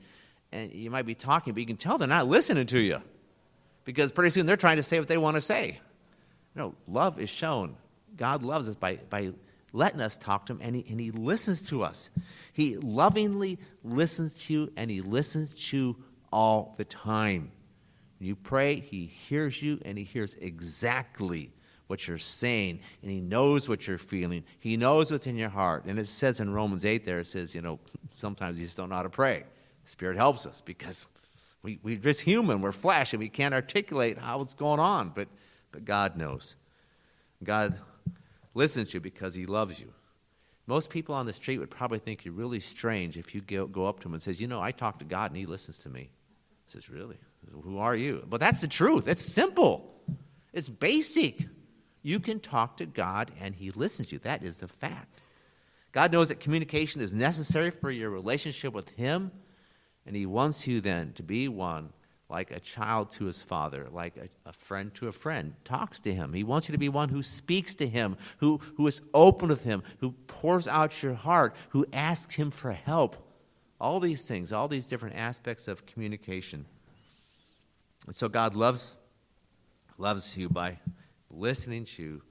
and 0.51 0.71
you 0.71 0.89
might 0.89 1.05
be 1.05 1.15
talking, 1.15 1.53
but 1.53 1.59
you 1.59 1.65
can 1.65 1.77
tell 1.77 1.97
they're 1.97 2.07
not 2.07 2.27
listening 2.27 2.67
to 2.67 2.79
you 2.79 3.01
because 3.85 4.11
pretty 4.11 4.29
soon 4.29 4.45
they're 4.45 4.57
trying 4.57 4.77
to 4.77 4.83
say 4.83 4.99
what 4.99 5.07
they 5.07 5.17
want 5.17 5.35
to 5.35 5.41
say. 5.41 5.79
No, 6.55 6.75
love 6.87 7.19
is 7.19 7.29
shown. 7.29 7.75
God 8.15 8.43
loves 8.43 8.67
us 8.67 8.75
by, 8.75 8.95
by 9.09 9.31
letting 9.73 10.01
us 10.01 10.17
talk 10.17 10.45
to 10.47 10.53
him, 10.53 10.59
and 10.61 10.75
he, 10.75 10.85
and 10.89 10.99
he 10.99 11.11
listens 11.11 11.61
to 11.69 11.83
us. 11.83 12.09
He 12.53 12.77
lovingly 12.77 13.59
listens 13.83 14.33
to 14.45 14.53
you, 14.53 14.73
and 14.75 14.89
he 14.89 15.01
listens 15.01 15.53
to 15.53 15.77
you 15.77 15.95
all 16.31 16.75
the 16.77 16.85
time. 16.85 17.51
When 18.19 18.27
you 18.27 18.35
pray, 18.35 18.79
he 18.79 19.05
hears 19.05 19.61
you, 19.61 19.79
and 19.85 19.97
he 19.97 20.03
hears 20.03 20.33
exactly 20.35 21.51
what 21.87 22.07
you're 22.07 22.17
saying, 22.17 22.79
and 23.01 23.11
he 23.11 23.21
knows 23.21 23.69
what 23.69 23.87
you're 23.87 23.97
feeling. 23.97 24.43
He 24.59 24.75
knows 24.75 25.11
what's 25.11 25.27
in 25.27 25.37
your 25.37 25.49
heart. 25.49 25.85
And 25.85 25.97
it 25.97 26.07
says 26.07 26.39
in 26.39 26.51
Romans 26.53 26.83
8 26.83 27.05
there, 27.05 27.19
it 27.19 27.27
says, 27.27 27.55
you 27.55 27.61
know, 27.61 27.79
sometimes 28.17 28.57
you 28.57 28.65
just 28.65 28.77
don't 28.77 28.89
know 28.89 28.95
how 28.95 29.03
to 29.03 29.09
pray. 29.09 29.43
Spirit 29.87 30.17
helps 30.17 30.45
us 30.45 30.61
because 30.61 31.05
we, 31.63 31.79
we're 31.81 31.95
just 31.97 32.21
human, 32.21 32.61
we're 32.61 32.71
flesh, 32.71 33.13
and 33.13 33.19
we 33.19 33.29
can't 33.29 33.53
articulate 33.53 34.17
how 34.17 34.41
it's 34.41 34.53
going 34.53 34.79
on, 34.79 35.11
but, 35.15 35.27
but 35.71 35.85
God 35.85 36.17
knows. 36.17 36.55
God 37.43 37.79
listens 38.53 38.89
to 38.89 38.95
you 38.95 39.01
because 39.01 39.33
he 39.33 39.45
loves 39.45 39.79
you. 39.79 39.93
Most 40.65 40.89
people 40.89 41.15
on 41.15 41.25
the 41.25 41.33
street 41.33 41.59
would 41.59 41.71
probably 41.71 41.99
think 41.99 42.25
you're 42.25 42.33
really 42.33 42.59
strange 42.59 43.17
if 43.17 43.33
you 43.33 43.41
go, 43.41 43.65
go 43.65 43.85
up 43.85 44.01
to 44.01 44.07
him 44.07 44.13
and 44.13 44.21
says, 44.21 44.41
you 44.41 44.47
know, 44.47 44.61
I 44.61 44.71
talk 44.71 44.99
to 44.99 45.05
God 45.05 45.31
and 45.31 45.37
he 45.37 45.45
listens 45.45 45.79
to 45.79 45.89
me. 45.89 46.09
He 46.65 46.71
says, 46.71 46.89
really? 46.89 47.17
Says, 47.45 47.55
Who 47.63 47.77
are 47.77 47.95
you? 47.95 48.25
But 48.27 48.39
that's 48.39 48.59
the 48.59 48.67
truth. 48.67 49.07
It's 49.07 49.21
simple. 49.21 49.95
It's 50.53 50.69
basic. 50.69 51.47
You 52.01 52.19
can 52.19 52.39
talk 52.39 52.77
to 52.77 52.85
God 52.85 53.31
and 53.39 53.55
he 53.55 53.71
listens 53.71 54.09
to 54.09 54.15
you. 54.15 54.19
That 54.19 54.43
is 54.43 54.57
the 54.57 54.67
fact. 54.67 55.21
God 55.91 56.11
knows 56.11 56.27
that 56.27 56.39
communication 56.39 57.01
is 57.01 57.13
necessary 57.13 57.71
for 57.71 57.89
your 57.89 58.09
relationship 58.09 58.73
with 58.73 58.89
him, 58.89 59.31
and 60.07 60.15
he 60.15 60.25
wants 60.25 60.65
you 60.65 60.81
then 60.81 61.11
to 61.13 61.23
be 61.23 61.47
one 61.47 61.89
like 62.29 62.51
a 62.51 62.59
child 62.59 63.11
to 63.11 63.25
his 63.25 63.41
father, 63.41 63.87
like 63.91 64.17
a, 64.17 64.49
a, 64.49 64.53
friend 64.53 64.93
to 64.95 65.07
a 65.07 65.11
friend, 65.11 65.53
talks 65.63 66.01
to 66.01 66.13
him. 66.13 66.33
He 66.33 66.43
wants 66.43 66.67
you 66.67 66.73
to 66.73 66.77
be 66.77 66.89
one 66.89 67.09
who 67.09 67.23
speaks 67.23 67.73
to 67.75 67.87
him, 67.87 68.17
who, 68.39 68.59
who 68.75 68.85
is 68.87 69.01
open 69.13 69.47
with 69.47 69.63
him, 69.63 69.81
who 69.99 70.11
pours 70.27 70.67
out 70.67 71.01
your 71.01 71.13
heart, 71.13 71.55
who 71.69 71.85
asks 71.93 72.35
him 72.35 72.51
for 72.51 72.73
help. 72.73 73.15
All 73.79 73.99
these 73.99 74.27
things, 74.27 74.51
all 74.51 74.67
these 74.67 74.87
different 74.87 75.15
aspects 75.15 75.67
of 75.67 75.85
communication. 75.85 76.65
And 78.07 78.15
so 78.15 78.27
God 78.27 78.55
loves, 78.55 78.95
loves 79.97 80.35
you 80.35 80.49
by 80.49 80.79
listening 81.29 81.85
to 81.85 82.01
you 82.01 82.21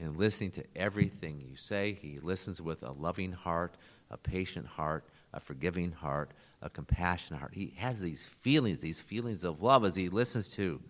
and 0.00 0.16
listening 0.16 0.52
to 0.52 0.64
everything 0.74 1.44
you 1.46 1.56
say. 1.56 1.98
He 2.00 2.20
listens 2.20 2.62
with 2.62 2.82
a 2.82 2.92
loving 2.92 3.32
heart, 3.32 3.74
a 4.10 4.16
patient 4.16 4.66
heart, 4.66 5.04
a 5.34 5.40
forgiving 5.40 5.92
heart, 5.92 6.30
a 6.62 6.70
compassionate 6.70 7.40
heart. 7.40 7.52
He 7.54 7.74
has 7.76 8.00
these 8.00 8.24
feelings, 8.24 8.80
these 8.80 9.00
feelings 9.00 9.44
of 9.44 9.62
love 9.62 9.84
as 9.84 9.94
he 9.94 10.08
listens 10.08 10.48
to. 10.50 10.80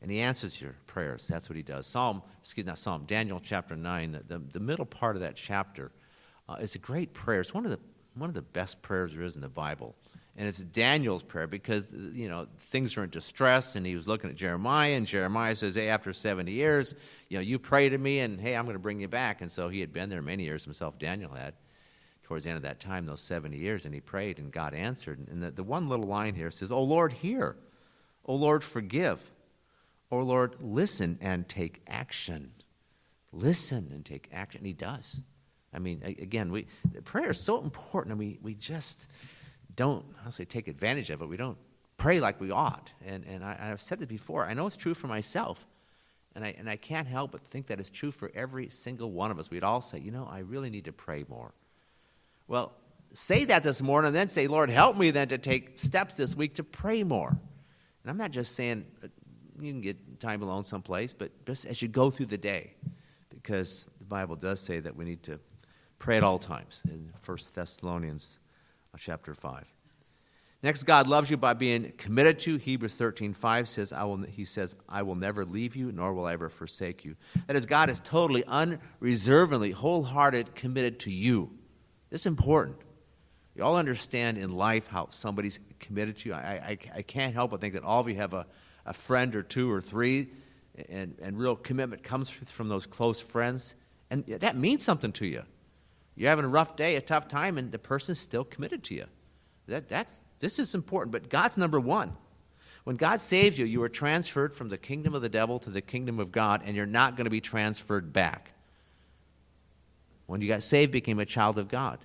And 0.00 0.10
he 0.10 0.20
answers 0.20 0.60
your 0.60 0.74
prayers. 0.86 1.26
That's 1.28 1.48
what 1.48 1.56
he 1.56 1.62
does. 1.62 1.86
Psalm, 1.86 2.22
excuse 2.40 2.64
me, 2.64 2.70
not 2.70 2.78
Psalm, 2.78 3.04
Daniel 3.06 3.40
chapter 3.42 3.76
9, 3.76 4.20
the, 4.26 4.38
the, 4.38 4.60
middle 4.60 4.84
part 4.84 5.14
of 5.14 5.22
that 5.22 5.36
chapter 5.36 5.92
uh, 6.48 6.54
is 6.54 6.74
a 6.74 6.78
great 6.78 7.14
prayer. 7.14 7.40
It's 7.40 7.54
one 7.54 7.64
of, 7.64 7.70
the, 7.70 7.78
one 8.14 8.28
of 8.28 8.34
the 8.34 8.42
best 8.42 8.82
prayers 8.82 9.12
there 9.12 9.22
is 9.22 9.36
in 9.36 9.42
the 9.42 9.48
Bible. 9.48 9.94
And 10.36 10.48
it's 10.48 10.58
Daniel's 10.58 11.22
prayer 11.22 11.46
because, 11.46 11.86
you 11.92 12.28
know, 12.28 12.48
things 12.58 12.96
are 12.96 13.04
in 13.04 13.10
distress. 13.10 13.76
And 13.76 13.86
he 13.86 13.94
was 13.94 14.08
looking 14.08 14.30
at 14.30 14.34
Jeremiah, 14.34 14.92
and 14.92 15.06
Jeremiah 15.06 15.54
says, 15.54 15.74
Hey, 15.74 15.88
after 15.88 16.12
70 16.12 16.50
years, 16.50 16.94
you 17.28 17.36
know, 17.36 17.42
you 17.42 17.58
pray 17.58 17.88
to 17.88 17.98
me, 17.98 18.20
and 18.20 18.40
hey, 18.40 18.56
I'm 18.56 18.64
going 18.64 18.74
to 18.74 18.80
bring 18.80 19.00
you 19.00 19.08
back. 19.08 19.42
And 19.42 19.52
so 19.52 19.68
he 19.68 19.80
had 19.80 19.92
been 19.92 20.08
there 20.08 20.22
many 20.22 20.44
years 20.44 20.64
himself, 20.64 20.98
Daniel 20.98 21.32
had 21.32 21.54
towards 22.32 22.44
the 22.44 22.50
end 22.50 22.56
of 22.56 22.62
that 22.62 22.80
time, 22.80 23.04
those 23.04 23.20
70 23.20 23.58
years, 23.58 23.84
and 23.84 23.92
he 23.92 24.00
prayed, 24.00 24.38
and 24.38 24.50
God 24.50 24.72
answered. 24.72 25.18
And 25.30 25.42
the, 25.42 25.50
the 25.50 25.62
one 25.62 25.90
little 25.90 26.06
line 26.06 26.34
here 26.34 26.50
says, 26.50 26.72
Oh 26.72 26.82
Lord, 26.82 27.12
hear. 27.12 27.56
Oh 28.24 28.36
Lord, 28.36 28.64
forgive. 28.64 29.20
Oh 30.10 30.20
Lord, 30.20 30.56
listen 30.58 31.18
and 31.20 31.46
take 31.46 31.82
action. 31.86 32.50
Listen 33.32 33.90
and 33.92 34.02
take 34.02 34.30
action. 34.32 34.60
And 34.60 34.66
he 34.66 34.72
does. 34.72 35.20
I 35.74 35.78
mean, 35.78 36.00
again, 36.02 36.50
we, 36.50 36.68
prayer 37.04 37.32
is 37.32 37.44
so 37.44 37.62
important, 37.62 38.12
and 38.12 38.18
we, 38.18 38.38
we 38.40 38.54
just 38.54 39.08
don't, 39.76 40.06
I'll 40.24 40.32
say 40.32 40.46
take 40.46 40.68
advantage 40.68 41.10
of 41.10 41.20
it. 41.20 41.28
We 41.28 41.36
don't 41.36 41.58
pray 41.98 42.18
like 42.18 42.40
we 42.40 42.50
ought. 42.50 42.94
And, 43.06 43.26
and 43.26 43.44
I, 43.44 43.56
have 43.56 43.82
said 43.82 43.98
this 43.98 44.06
before. 44.06 44.46
I 44.46 44.54
know 44.54 44.66
it's 44.66 44.78
true 44.78 44.94
for 44.94 45.06
myself. 45.06 45.66
And 46.34 46.46
I, 46.46 46.54
and 46.56 46.70
I 46.70 46.76
can't 46.76 47.06
help 47.06 47.32
but 47.32 47.42
think 47.42 47.66
that 47.66 47.78
it's 47.78 47.90
true 47.90 48.10
for 48.10 48.32
every 48.34 48.70
single 48.70 49.10
one 49.10 49.30
of 49.30 49.38
us. 49.38 49.50
We'd 49.50 49.64
all 49.64 49.82
say, 49.82 49.98
you 49.98 50.10
know, 50.10 50.26
I 50.32 50.38
really 50.38 50.70
need 50.70 50.86
to 50.86 50.92
pray 50.92 51.26
more. 51.28 51.52
Well, 52.48 52.72
say 53.12 53.44
that 53.46 53.62
this 53.62 53.82
morning 53.82 54.08
and 54.08 54.16
then 54.16 54.28
say, 54.28 54.46
Lord, 54.46 54.70
help 54.70 54.96
me 54.96 55.10
then 55.10 55.28
to 55.28 55.38
take 55.38 55.78
steps 55.78 56.16
this 56.16 56.34
week 56.34 56.54
to 56.54 56.64
pray 56.64 57.02
more. 57.02 57.28
And 57.28 58.10
I'm 58.10 58.16
not 58.16 58.30
just 58.30 58.54
saying 58.54 58.84
uh, 59.02 59.08
you 59.60 59.72
can 59.72 59.80
get 59.80 60.20
time 60.20 60.42
alone 60.42 60.64
someplace, 60.64 61.12
but 61.12 61.30
just 61.46 61.66
as 61.66 61.82
you 61.82 61.88
go 61.88 62.10
through 62.10 62.26
the 62.26 62.38
day, 62.38 62.74
because 63.30 63.88
the 63.98 64.04
Bible 64.04 64.36
does 64.36 64.60
say 64.60 64.80
that 64.80 64.96
we 64.96 65.04
need 65.04 65.22
to 65.24 65.38
pray 65.98 66.16
at 66.16 66.24
all 66.24 66.38
times 66.38 66.82
in 66.88 67.12
1 67.24 67.38
Thessalonians 67.54 68.38
uh, 68.94 68.98
chapter 68.98 69.34
5. 69.34 69.64
Next, 70.62 70.84
God 70.84 71.08
loves 71.08 71.28
you 71.28 71.36
by 71.36 71.54
being 71.54 71.92
committed 71.98 72.38
to. 72.40 72.56
Hebrews 72.56 72.94
13, 72.94 73.34
5 73.34 73.68
says, 73.68 73.92
I 73.92 74.04
will, 74.04 74.18
He 74.22 74.44
says, 74.44 74.76
I 74.88 75.02
will 75.02 75.16
never 75.16 75.44
leave 75.44 75.74
you, 75.74 75.90
nor 75.90 76.14
will 76.14 76.26
I 76.26 76.34
ever 76.34 76.48
forsake 76.48 77.04
you. 77.04 77.16
That 77.48 77.56
is, 77.56 77.66
God 77.66 77.90
is 77.90 78.00
totally, 78.00 78.44
unreservedly, 78.44 79.72
wholehearted, 79.72 80.54
committed 80.54 81.00
to 81.00 81.10
you. 81.10 81.50
It's 82.12 82.26
important. 82.26 82.76
You 83.56 83.64
all 83.64 83.76
understand 83.76 84.38
in 84.38 84.54
life 84.54 84.86
how 84.86 85.08
somebody's 85.10 85.58
committed 85.80 86.18
to 86.18 86.28
you. 86.28 86.34
I, 86.34 86.38
I, 86.38 86.98
I 86.98 87.02
can't 87.02 87.34
help 87.34 87.50
but 87.50 87.60
think 87.60 87.74
that 87.74 87.82
all 87.82 88.00
of 88.00 88.08
you 88.08 88.16
have 88.16 88.34
a, 88.34 88.46
a 88.86 88.92
friend 88.92 89.34
or 89.34 89.42
two 89.42 89.70
or 89.72 89.80
three 89.80 90.28
and, 90.88 91.16
and 91.20 91.38
real 91.38 91.56
commitment 91.56 92.02
comes 92.02 92.30
from 92.30 92.68
those 92.68 92.86
close 92.86 93.20
friends. 93.20 93.74
And 94.10 94.26
that 94.26 94.56
means 94.56 94.84
something 94.84 95.12
to 95.12 95.26
you. 95.26 95.42
You're 96.14 96.28
having 96.28 96.44
a 96.44 96.48
rough 96.48 96.76
day, 96.76 96.96
a 96.96 97.00
tough 97.00 97.28
time, 97.28 97.56
and 97.56 97.72
the 97.72 97.78
person's 97.78 98.18
still 98.18 98.44
committed 98.44 98.84
to 98.84 98.94
you. 98.94 99.06
That, 99.66 99.88
that's, 99.88 100.20
this 100.40 100.58
is 100.58 100.74
important, 100.74 101.12
but 101.12 101.30
God's 101.30 101.56
number 101.56 101.80
one. 101.80 102.16
When 102.84 102.96
God 102.96 103.20
saves 103.20 103.58
you, 103.58 103.64
you 103.64 103.82
are 103.84 103.88
transferred 103.88 104.52
from 104.52 104.68
the 104.68 104.76
kingdom 104.76 105.14
of 105.14 105.22
the 105.22 105.28
devil 105.28 105.58
to 105.60 105.70
the 105.70 105.80
kingdom 105.80 106.18
of 106.18 106.32
God, 106.32 106.62
and 106.64 106.76
you're 106.76 106.84
not 106.84 107.16
going 107.16 107.24
to 107.24 107.30
be 107.30 107.40
transferred 107.40 108.12
back. 108.12 108.50
When 110.32 110.40
you 110.40 110.48
got 110.48 110.62
saved, 110.62 110.92
became 110.92 111.18
a 111.18 111.26
child 111.26 111.58
of 111.58 111.68
God. 111.68 111.98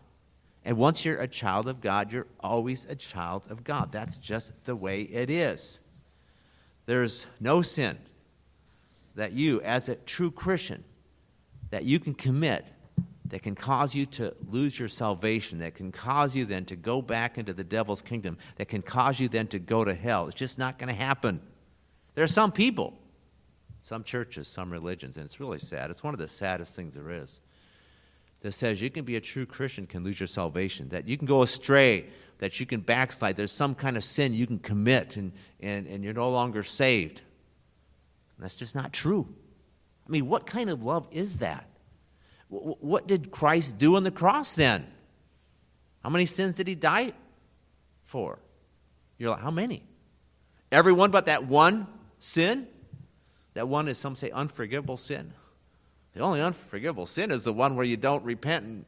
And 0.65 0.75
once 0.75 1.05
you're 1.05 1.21
a 1.21 1.29
child 1.29 1.69
of 1.69 1.79
God, 1.79 2.11
you're 2.11 2.27
always 2.41 2.85
a 2.85 2.95
child 2.95 3.49
of 3.49 3.63
God. 3.63 3.93
That's 3.93 4.17
just 4.17 4.65
the 4.65 4.75
way 4.75 5.03
it 5.03 5.29
is. 5.29 5.79
There's 6.87 7.25
no 7.39 7.61
sin 7.61 7.97
that 9.15 9.31
you, 9.31 9.61
as 9.61 9.87
a 9.87 9.95
true 9.95 10.29
Christian, 10.29 10.83
that 11.69 11.85
you 11.85 12.01
can 12.01 12.13
commit 12.13 12.65
that 13.27 13.43
can 13.43 13.55
cause 13.55 13.95
you 13.95 14.05
to 14.05 14.35
lose 14.49 14.77
your 14.77 14.89
salvation, 14.89 15.59
that 15.59 15.75
can 15.75 15.93
cause 15.93 16.35
you 16.35 16.43
then 16.43 16.65
to 16.65 16.75
go 16.75 17.01
back 17.01 17.37
into 17.37 17.53
the 17.53 17.63
devil's 17.63 18.01
kingdom, 18.01 18.37
that 18.57 18.67
can 18.67 18.81
cause 18.81 19.21
you 19.21 19.29
then 19.29 19.47
to 19.47 19.59
go 19.59 19.85
to 19.85 19.93
hell. 19.93 20.27
It's 20.27 20.35
just 20.35 20.57
not 20.57 20.77
going 20.77 20.89
to 20.89 21.01
happen. 21.01 21.39
There 22.15 22.25
are 22.25 22.27
some 22.27 22.51
people, 22.51 22.93
some 23.83 24.03
churches, 24.03 24.49
some 24.49 24.69
religions, 24.69 25.15
and 25.15 25.23
it's 25.23 25.39
really 25.39 25.59
sad. 25.59 25.91
It's 25.91 26.03
one 26.03 26.13
of 26.13 26.19
the 26.19 26.27
saddest 26.27 26.75
things 26.75 26.93
there 26.93 27.09
is. 27.09 27.39
That 28.41 28.51
says 28.51 28.81
you 28.81 28.89
can 28.89 29.03
be 29.03 29.15
a 29.15 29.21
true 29.21 29.45
Christian, 29.45 29.87
can 29.87 30.03
lose 30.03 30.19
your 30.19 30.27
salvation, 30.27 30.89
that 30.89 31.07
you 31.07 31.17
can 31.17 31.25
go 31.25 31.41
astray, 31.41 32.05
that 32.37 32.59
you 32.59 32.65
can 32.65 32.81
backslide. 32.81 33.35
There's 33.35 33.51
some 33.51 33.73
kind 33.73 33.97
of 33.97 34.03
sin 34.03 34.33
you 34.33 34.45
can 34.45 34.59
commit, 34.59 35.17
and, 35.17 35.31
and, 35.59 35.87
and 35.87 36.03
you're 36.03 36.13
no 36.13 36.29
longer 36.29 36.63
saved. 36.63 37.21
And 38.35 38.43
that's 38.43 38.55
just 38.55 38.75
not 38.75 38.93
true. 38.93 39.27
I 40.07 40.11
mean, 40.11 40.27
what 40.27 40.45
kind 40.45 40.69
of 40.69 40.83
love 40.83 41.07
is 41.11 41.37
that? 41.37 41.67
What 42.49 43.07
did 43.07 43.31
Christ 43.31 43.77
do 43.77 43.95
on 43.95 44.03
the 44.03 44.11
cross 44.11 44.55
then? 44.55 44.87
How 46.03 46.09
many 46.09 46.25
sins 46.25 46.55
did 46.55 46.67
he 46.67 46.75
die 46.75 47.11
for? 48.05 48.39
You're 49.17 49.31
like, 49.31 49.41
how 49.41 49.51
many? 49.51 49.83
Everyone 50.71 51.11
but 51.11 51.25
that 51.25 51.45
one 51.45 51.87
sin? 52.19 52.67
That 53.55 53.67
one 53.67 53.87
is, 53.87 53.97
some 53.97 54.15
say, 54.15 54.29
unforgivable 54.29 54.97
sin. 54.97 55.33
The 56.17 56.23
only 56.23 56.41
unforgivable 56.41 57.05
sin 57.05 57.29
is 57.29 57.43
the 57.43 57.53
one 57.53 57.75
where 57.75 57.85
you 57.85 57.95
don't 57.95 58.23
repent 58.23 58.65
and 58.65 58.85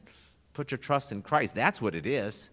put 0.52 0.72
your 0.72 0.78
trust 0.78 1.12
in 1.12 1.22
Christ. 1.22 1.54
That's 1.54 1.80
what 1.80 1.94
it 1.94 2.04
is. 2.04 2.50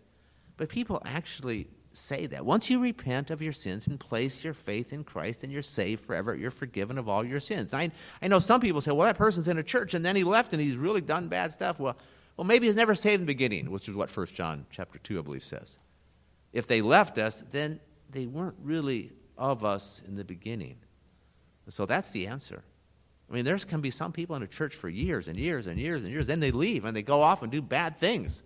But 0.55 0.69
people 0.69 1.01
actually 1.03 1.67
say 1.93 2.27
that. 2.27 2.45
Once 2.45 2.69
you 2.69 2.79
repent 2.79 3.31
of 3.31 3.41
your 3.41 3.53
sins 3.53 3.87
and 3.87 3.99
place 3.99 4.43
your 4.43 4.53
faith 4.53 4.93
in 4.93 5.03
Christ, 5.03 5.41
then 5.41 5.49
you're 5.49 5.63
saved 5.63 6.05
forever. 6.05 6.35
You're 6.35 6.51
forgiven 6.51 6.99
of 6.99 7.09
all 7.09 7.25
your 7.25 7.39
sins. 7.39 7.73
I, 7.73 7.89
I 8.21 8.27
know 8.27 8.37
some 8.37 8.61
people 8.61 8.79
say, 8.79 8.91
well, 8.91 9.07
that 9.07 9.17
person's 9.17 9.47
in 9.47 9.57
a 9.57 9.63
church 9.63 9.95
and 9.95 10.05
then 10.05 10.15
he 10.15 10.23
left 10.23 10.53
and 10.53 10.61
he's 10.61 10.77
really 10.77 11.01
done 11.01 11.27
bad 11.27 11.51
stuff. 11.51 11.79
Well, 11.79 11.97
well, 12.35 12.45
maybe 12.45 12.67
he's 12.67 12.75
never 12.75 12.93
saved 12.93 13.15
in 13.15 13.21
the 13.21 13.33
beginning, 13.33 13.71
which 13.71 13.89
is 13.89 13.95
what 13.95 14.15
1 14.15 14.27
John 14.27 14.67
chapter 14.69 14.99
2, 14.99 15.17
I 15.17 15.21
believe, 15.23 15.43
says. 15.43 15.79
If 16.53 16.67
they 16.67 16.83
left 16.83 17.17
us, 17.17 17.43
then 17.51 17.79
they 18.11 18.27
weren't 18.27 18.57
really 18.61 19.11
of 19.39 19.65
us 19.65 20.03
in 20.07 20.15
the 20.15 20.23
beginning. 20.23 20.77
So 21.67 21.87
that's 21.87 22.11
the 22.11 22.27
answer. 22.27 22.63
I 23.29 23.33
mean, 23.33 23.43
there's 23.43 23.65
can 23.65 23.81
be 23.81 23.91
some 23.91 24.11
people 24.11 24.35
in 24.35 24.43
a 24.43 24.47
church 24.47 24.73
for 24.73 24.87
years 24.87 25.27
and 25.27 25.37
years 25.37 25.67
and 25.67 25.79
years 25.79 26.03
and 26.03 26.11
years, 26.11 26.27
then 26.27 26.39
they 26.39 26.51
leave 26.51 26.85
and 26.85 26.95
they 26.95 27.01
go 27.01 27.21
off 27.21 27.43
and 27.43 27.51
do 27.51 27.61
bad 27.61 27.97
things. 27.97 28.43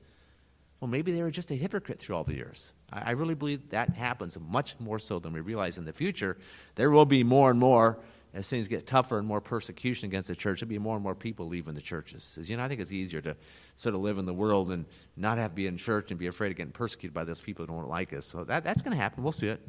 Well, 0.79 0.89
maybe 0.89 1.11
they 1.11 1.21
were 1.21 1.29
just 1.29 1.51
a 1.51 1.55
hypocrite 1.55 1.99
through 1.99 2.15
all 2.15 2.23
the 2.23 2.33
years. 2.33 2.73
I 2.91 3.11
really 3.11 3.35
believe 3.35 3.69
that 3.69 3.89
happens 3.89 4.37
much 4.39 4.75
more 4.79 4.99
so 4.99 5.19
than 5.19 5.31
we 5.31 5.39
realize 5.39 5.77
in 5.77 5.85
the 5.85 5.93
future. 5.93 6.37
There 6.75 6.89
will 6.89 7.05
be 7.05 7.23
more 7.23 7.51
and 7.51 7.59
more, 7.59 7.99
as 8.33 8.47
things 8.47 8.67
get 8.67 8.87
tougher 8.87 9.19
and 9.19 9.27
more 9.27 9.39
persecution 9.39 10.07
against 10.09 10.27
the 10.27 10.35
church, 10.35 10.59
there'll 10.59 10.69
be 10.69 10.79
more 10.79 10.95
and 10.95 11.03
more 11.03 11.15
people 11.15 11.47
leaving 11.47 11.75
the 11.75 11.81
churches. 11.81 12.31
Because, 12.33 12.49
you 12.49 12.57
know, 12.57 12.63
I 12.63 12.67
think 12.67 12.81
it's 12.81 12.91
easier 12.91 13.21
to 13.21 13.35
sort 13.75 13.93
of 13.93 14.01
live 14.01 14.17
in 14.17 14.25
the 14.25 14.33
world 14.33 14.71
and 14.71 14.85
not 15.15 15.37
have 15.37 15.51
to 15.51 15.55
be 15.55 15.67
in 15.67 15.77
church 15.77 16.09
and 16.09 16.19
be 16.19 16.27
afraid 16.27 16.51
of 16.51 16.57
getting 16.57 16.73
persecuted 16.73 17.13
by 17.13 17.23
those 17.23 17.39
people 17.39 17.65
who 17.65 17.71
don't 17.71 17.87
like 17.87 18.11
us. 18.11 18.25
So 18.25 18.43
that, 18.45 18.63
that's 18.63 18.81
going 18.81 18.95
to 18.95 19.01
happen. 19.01 19.23
We'll 19.23 19.31
see 19.31 19.47
it. 19.47 19.61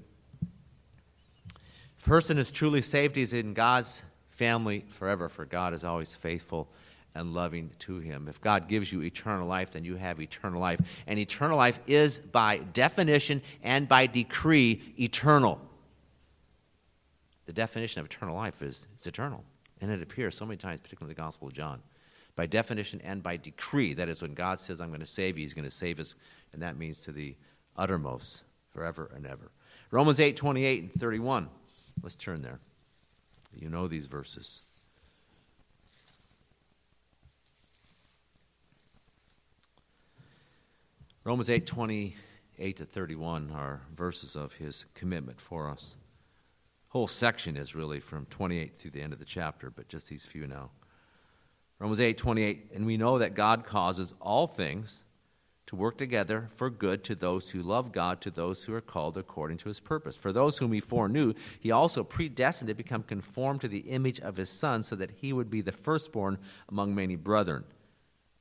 A 0.42 2.08
person 2.08 2.38
is 2.38 2.50
truly 2.50 2.82
saved, 2.82 3.14
he's 3.14 3.32
in 3.32 3.52
God's 3.52 4.02
family 4.32 4.84
forever, 4.88 5.28
for 5.28 5.44
God 5.44 5.74
is 5.74 5.84
always 5.84 6.14
faithful 6.14 6.68
and 7.14 7.34
loving 7.34 7.70
to 7.80 7.98
Him. 7.98 8.26
If 8.28 8.40
God 8.40 8.68
gives 8.68 8.92
you 8.92 9.02
eternal 9.02 9.46
life, 9.46 9.72
then 9.72 9.84
you 9.84 9.96
have 9.96 10.20
eternal 10.20 10.60
life. 10.60 10.80
And 11.06 11.18
eternal 11.18 11.56
life 11.56 11.78
is, 11.86 12.18
by 12.18 12.58
definition 12.58 13.42
and 13.62 13.86
by 13.86 14.06
decree, 14.06 14.82
eternal. 14.98 15.60
The 17.46 17.52
definition 17.52 18.00
of 18.00 18.06
eternal 18.06 18.34
life 18.34 18.62
is 18.62 18.88
it's 18.94 19.06
eternal. 19.06 19.44
And 19.80 19.90
it 19.90 20.02
appears 20.02 20.36
so 20.36 20.46
many 20.46 20.56
times, 20.56 20.80
particularly 20.80 21.10
in 21.10 21.16
the 21.16 21.22
Gospel 21.22 21.48
of 21.48 21.54
John. 21.54 21.82
By 22.34 22.46
definition 22.46 23.00
and 23.04 23.22
by 23.22 23.36
decree, 23.36 23.92
that 23.94 24.08
is, 24.08 24.22
when 24.22 24.32
God 24.32 24.58
says, 24.58 24.80
I'm 24.80 24.88
going 24.88 25.00
to 25.00 25.06
save 25.06 25.36
you, 25.36 25.42
He's 25.42 25.54
going 25.54 25.66
to 25.66 25.70
save 25.70 26.00
us, 26.00 26.14
and 26.52 26.62
that 26.62 26.78
means 26.78 26.98
to 26.98 27.12
the 27.12 27.36
uttermost, 27.76 28.44
forever 28.70 29.10
and 29.14 29.26
ever. 29.26 29.50
Romans 29.90 30.18
8 30.18 30.36
28 30.36 30.82
and 30.82 30.92
31. 30.94 31.48
Let's 32.02 32.16
turn 32.16 32.40
there. 32.40 32.58
You 33.54 33.68
know 33.68 33.88
these 33.88 34.06
verses. 34.06 34.62
Romans 41.24 41.50
8 41.50 41.66
28 41.66 42.76
to 42.76 42.84
31 42.84 43.52
are 43.52 43.82
verses 43.94 44.34
of 44.34 44.54
his 44.54 44.86
commitment 44.94 45.40
for 45.40 45.70
us. 45.70 45.94
Whole 46.88 47.08
section 47.08 47.56
is 47.56 47.74
really 47.74 48.00
from 48.00 48.26
28 48.26 48.76
through 48.76 48.90
the 48.90 49.00
end 49.00 49.12
of 49.12 49.18
the 49.18 49.24
chapter, 49.24 49.70
but 49.70 49.88
just 49.88 50.08
these 50.08 50.26
few 50.26 50.46
now. 50.46 50.70
Romans 51.78 52.00
8 52.00 52.18
28, 52.18 52.70
and 52.74 52.86
we 52.86 52.96
know 52.96 53.18
that 53.18 53.34
God 53.34 53.64
causes 53.64 54.14
all 54.20 54.46
things 54.46 55.04
to 55.66 55.76
work 55.76 55.96
together 55.96 56.48
for 56.54 56.70
good 56.70 57.04
to 57.04 57.14
those 57.14 57.50
who 57.50 57.62
love 57.62 57.92
God, 57.92 58.20
to 58.22 58.30
those 58.30 58.64
who 58.64 58.74
are 58.74 58.80
called 58.80 59.16
according 59.16 59.58
to 59.58 59.68
his 59.68 59.80
purpose. 59.80 60.16
For 60.16 60.32
those 60.32 60.58
whom 60.58 60.72
he 60.72 60.80
foreknew, 60.80 61.34
he 61.60 61.70
also 61.70 62.04
predestined 62.04 62.68
to 62.68 62.74
become 62.74 63.02
conformed 63.02 63.60
to 63.62 63.68
the 63.68 63.78
image 63.78 64.20
of 64.20 64.36
his 64.36 64.50
Son, 64.50 64.82
so 64.82 64.96
that 64.96 65.12
he 65.12 65.32
would 65.32 65.50
be 65.50 65.60
the 65.60 65.72
firstborn 65.72 66.38
among 66.68 66.94
many 66.94 67.16
brethren. 67.16 67.64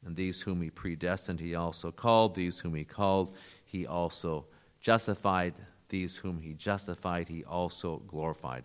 And 0.03 0.15
these 0.15 0.41
whom 0.41 0.61
he 0.61 0.71
predestined, 0.71 1.39
he 1.39 1.53
also 1.53 1.91
called. 1.91 2.33
These 2.33 2.59
whom 2.59 2.73
he 2.73 2.83
called, 2.83 3.35
he 3.63 3.85
also 3.85 4.47
justified. 4.79 5.53
These 5.89 6.17
whom 6.17 6.41
he 6.41 6.53
justified, 6.53 7.29
he 7.29 7.43
also 7.43 7.97
glorified. 8.07 8.63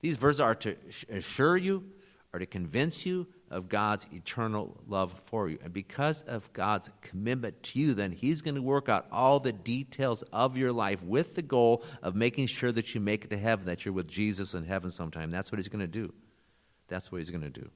These 0.00 0.16
verses 0.16 0.40
are 0.40 0.56
to 0.56 0.76
assure 1.08 1.56
you 1.56 1.84
or 2.32 2.40
to 2.40 2.46
convince 2.46 3.06
you 3.06 3.28
of 3.54 3.68
God's 3.68 4.04
eternal 4.12 4.76
love 4.88 5.14
for 5.26 5.48
you. 5.48 5.58
And 5.62 5.72
because 5.72 6.22
of 6.22 6.52
God's 6.52 6.90
commitment 7.02 7.62
to 7.62 7.78
you, 7.78 7.94
then 7.94 8.10
He's 8.10 8.42
going 8.42 8.56
to 8.56 8.62
work 8.62 8.88
out 8.88 9.06
all 9.12 9.38
the 9.38 9.52
details 9.52 10.22
of 10.32 10.56
your 10.56 10.72
life 10.72 11.00
with 11.04 11.36
the 11.36 11.42
goal 11.42 11.84
of 12.02 12.16
making 12.16 12.48
sure 12.48 12.72
that 12.72 12.94
you 12.94 13.00
make 13.00 13.24
it 13.24 13.30
to 13.30 13.38
heaven, 13.38 13.66
that 13.66 13.84
you're 13.84 13.94
with 13.94 14.08
Jesus 14.08 14.54
in 14.54 14.64
heaven 14.64 14.90
sometime. 14.90 15.30
That's 15.30 15.52
what 15.52 15.60
He's 15.60 15.68
going 15.68 15.80
to 15.80 15.86
do. 15.86 16.12
That's 16.88 17.12
what 17.12 17.18
He's 17.18 17.30
going 17.30 17.42
to 17.42 17.48
do. 17.48 17.70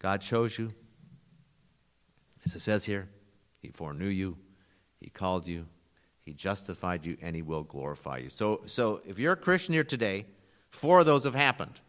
God 0.00 0.20
chose 0.20 0.58
you. 0.58 0.74
As 2.44 2.56
it 2.56 2.60
says 2.60 2.84
here, 2.84 3.08
He 3.62 3.68
foreknew 3.68 4.08
you, 4.08 4.36
He 4.98 5.10
called 5.10 5.46
you, 5.46 5.66
He 6.22 6.32
justified 6.32 7.06
you, 7.06 7.16
and 7.22 7.36
He 7.36 7.42
will 7.42 7.62
glorify 7.62 8.18
you. 8.18 8.30
So, 8.30 8.62
so 8.66 9.00
if 9.06 9.20
you're 9.20 9.34
a 9.34 9.36
Christian 9.36 9.74
here 9.74 9.84
today, 9.84 10.26
four 10.70 10.98
of 10.98 11.06
those 11.06 11.22
have 11.22 11.36
happened 11.36 11.80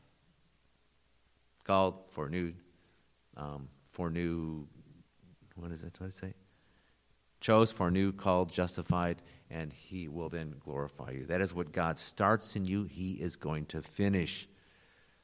called, 1.64 1.96
for 2.10 2.30
new, 2.30 2.54
um, 3.38 3.70
new, 4.00 4.68
what 5.56 5.72
is 5.72 5.84
it? 5.84 5.96
What 6.00 6.12
did 6.12 6.18
I 6.24 6.28
say? 6.28 6.34
Chose, 7.40 7.72
for 7.72 7.92
new, 7.92 8.12
called, 8.12 8.52
justified, 8.52 9.22
and 9.50 9.72
He 9.74 10.08
will 10.08 10.30
then 10.30 10.56
glorify 10.60 11.12
you. 11.12 11.26
That 11.26 11.42
is 11.42 11.54
what 11.54 11.72
God 11.72 11.98
starts 11.98 12.56
in 12.56 12.66
you, 12.66 12.86
He 12.86 13.14
is 13.14 13.36
going 13.36 13.66
to 13.68 13.82
finish. 13.82 14.48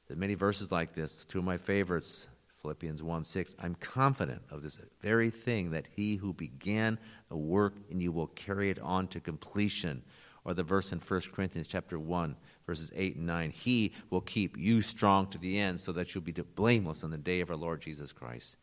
There's 0.07 0.19
many 0.19 0.35
verses 0.35 0.71
like 0.71 0.93
this. 0.93 1.25
Two 1.25 1.39
of 1.39 1.45
my 1.45 1.57
favorites 1.57 2.27
Philippians 2.61 3.03
1 3.03 3.23
6, 3.23 3.55
I'm 3.59 3.75
confident 3.75 4.41
of 4.49 4.61
this 4.61 4.79
very 4.99 5.29
thing 5.29 5.71
that 5.71 5.87
he 5.95 6.15
who 6.15 6.33
began 6.33 6.99
a 7.31 7.37
work 7.37 7.75
in 7.89 8.01
you 8.01 8.11
will 8.11 8.27
carry 8.27 8.69
it 8.69 8.79
on 8.79 9.07
to 9.09 9.19
completion. 9.19 10.03
Or 10.43 10.53
the 10.53 10.63
verse 10.63 10.91
in 10.91 10.99
1 10.99 11.21
Corinthians 11.31 11.67
chapter 11.67 11.99
1, 11.99 12.35
verses 12.67 12.91
8 12.95 13.15
and 13.15 13.25
9, 13.25 13.49
he 13.51 13.93
will 14.09 14.21
keep 14.21 14.57
you 14.57 14.81
strong 14.81 15.25
to 15.27 15.37
the 15.37 15.57
end 15.57 15.79
so 15.79 15.93
that 15.93 16.13
you'll 16.13 16.23
be 16.23 16.33
blameless 16.33 17.03
on 17.03 17.09
the 17.09 17.17
day 17.17 17.39
of 17.39 17.49
our 17.49 17.55
Lord 17.55 17.81
Jesus 17.81 18.11
Christ. 18.11 18.57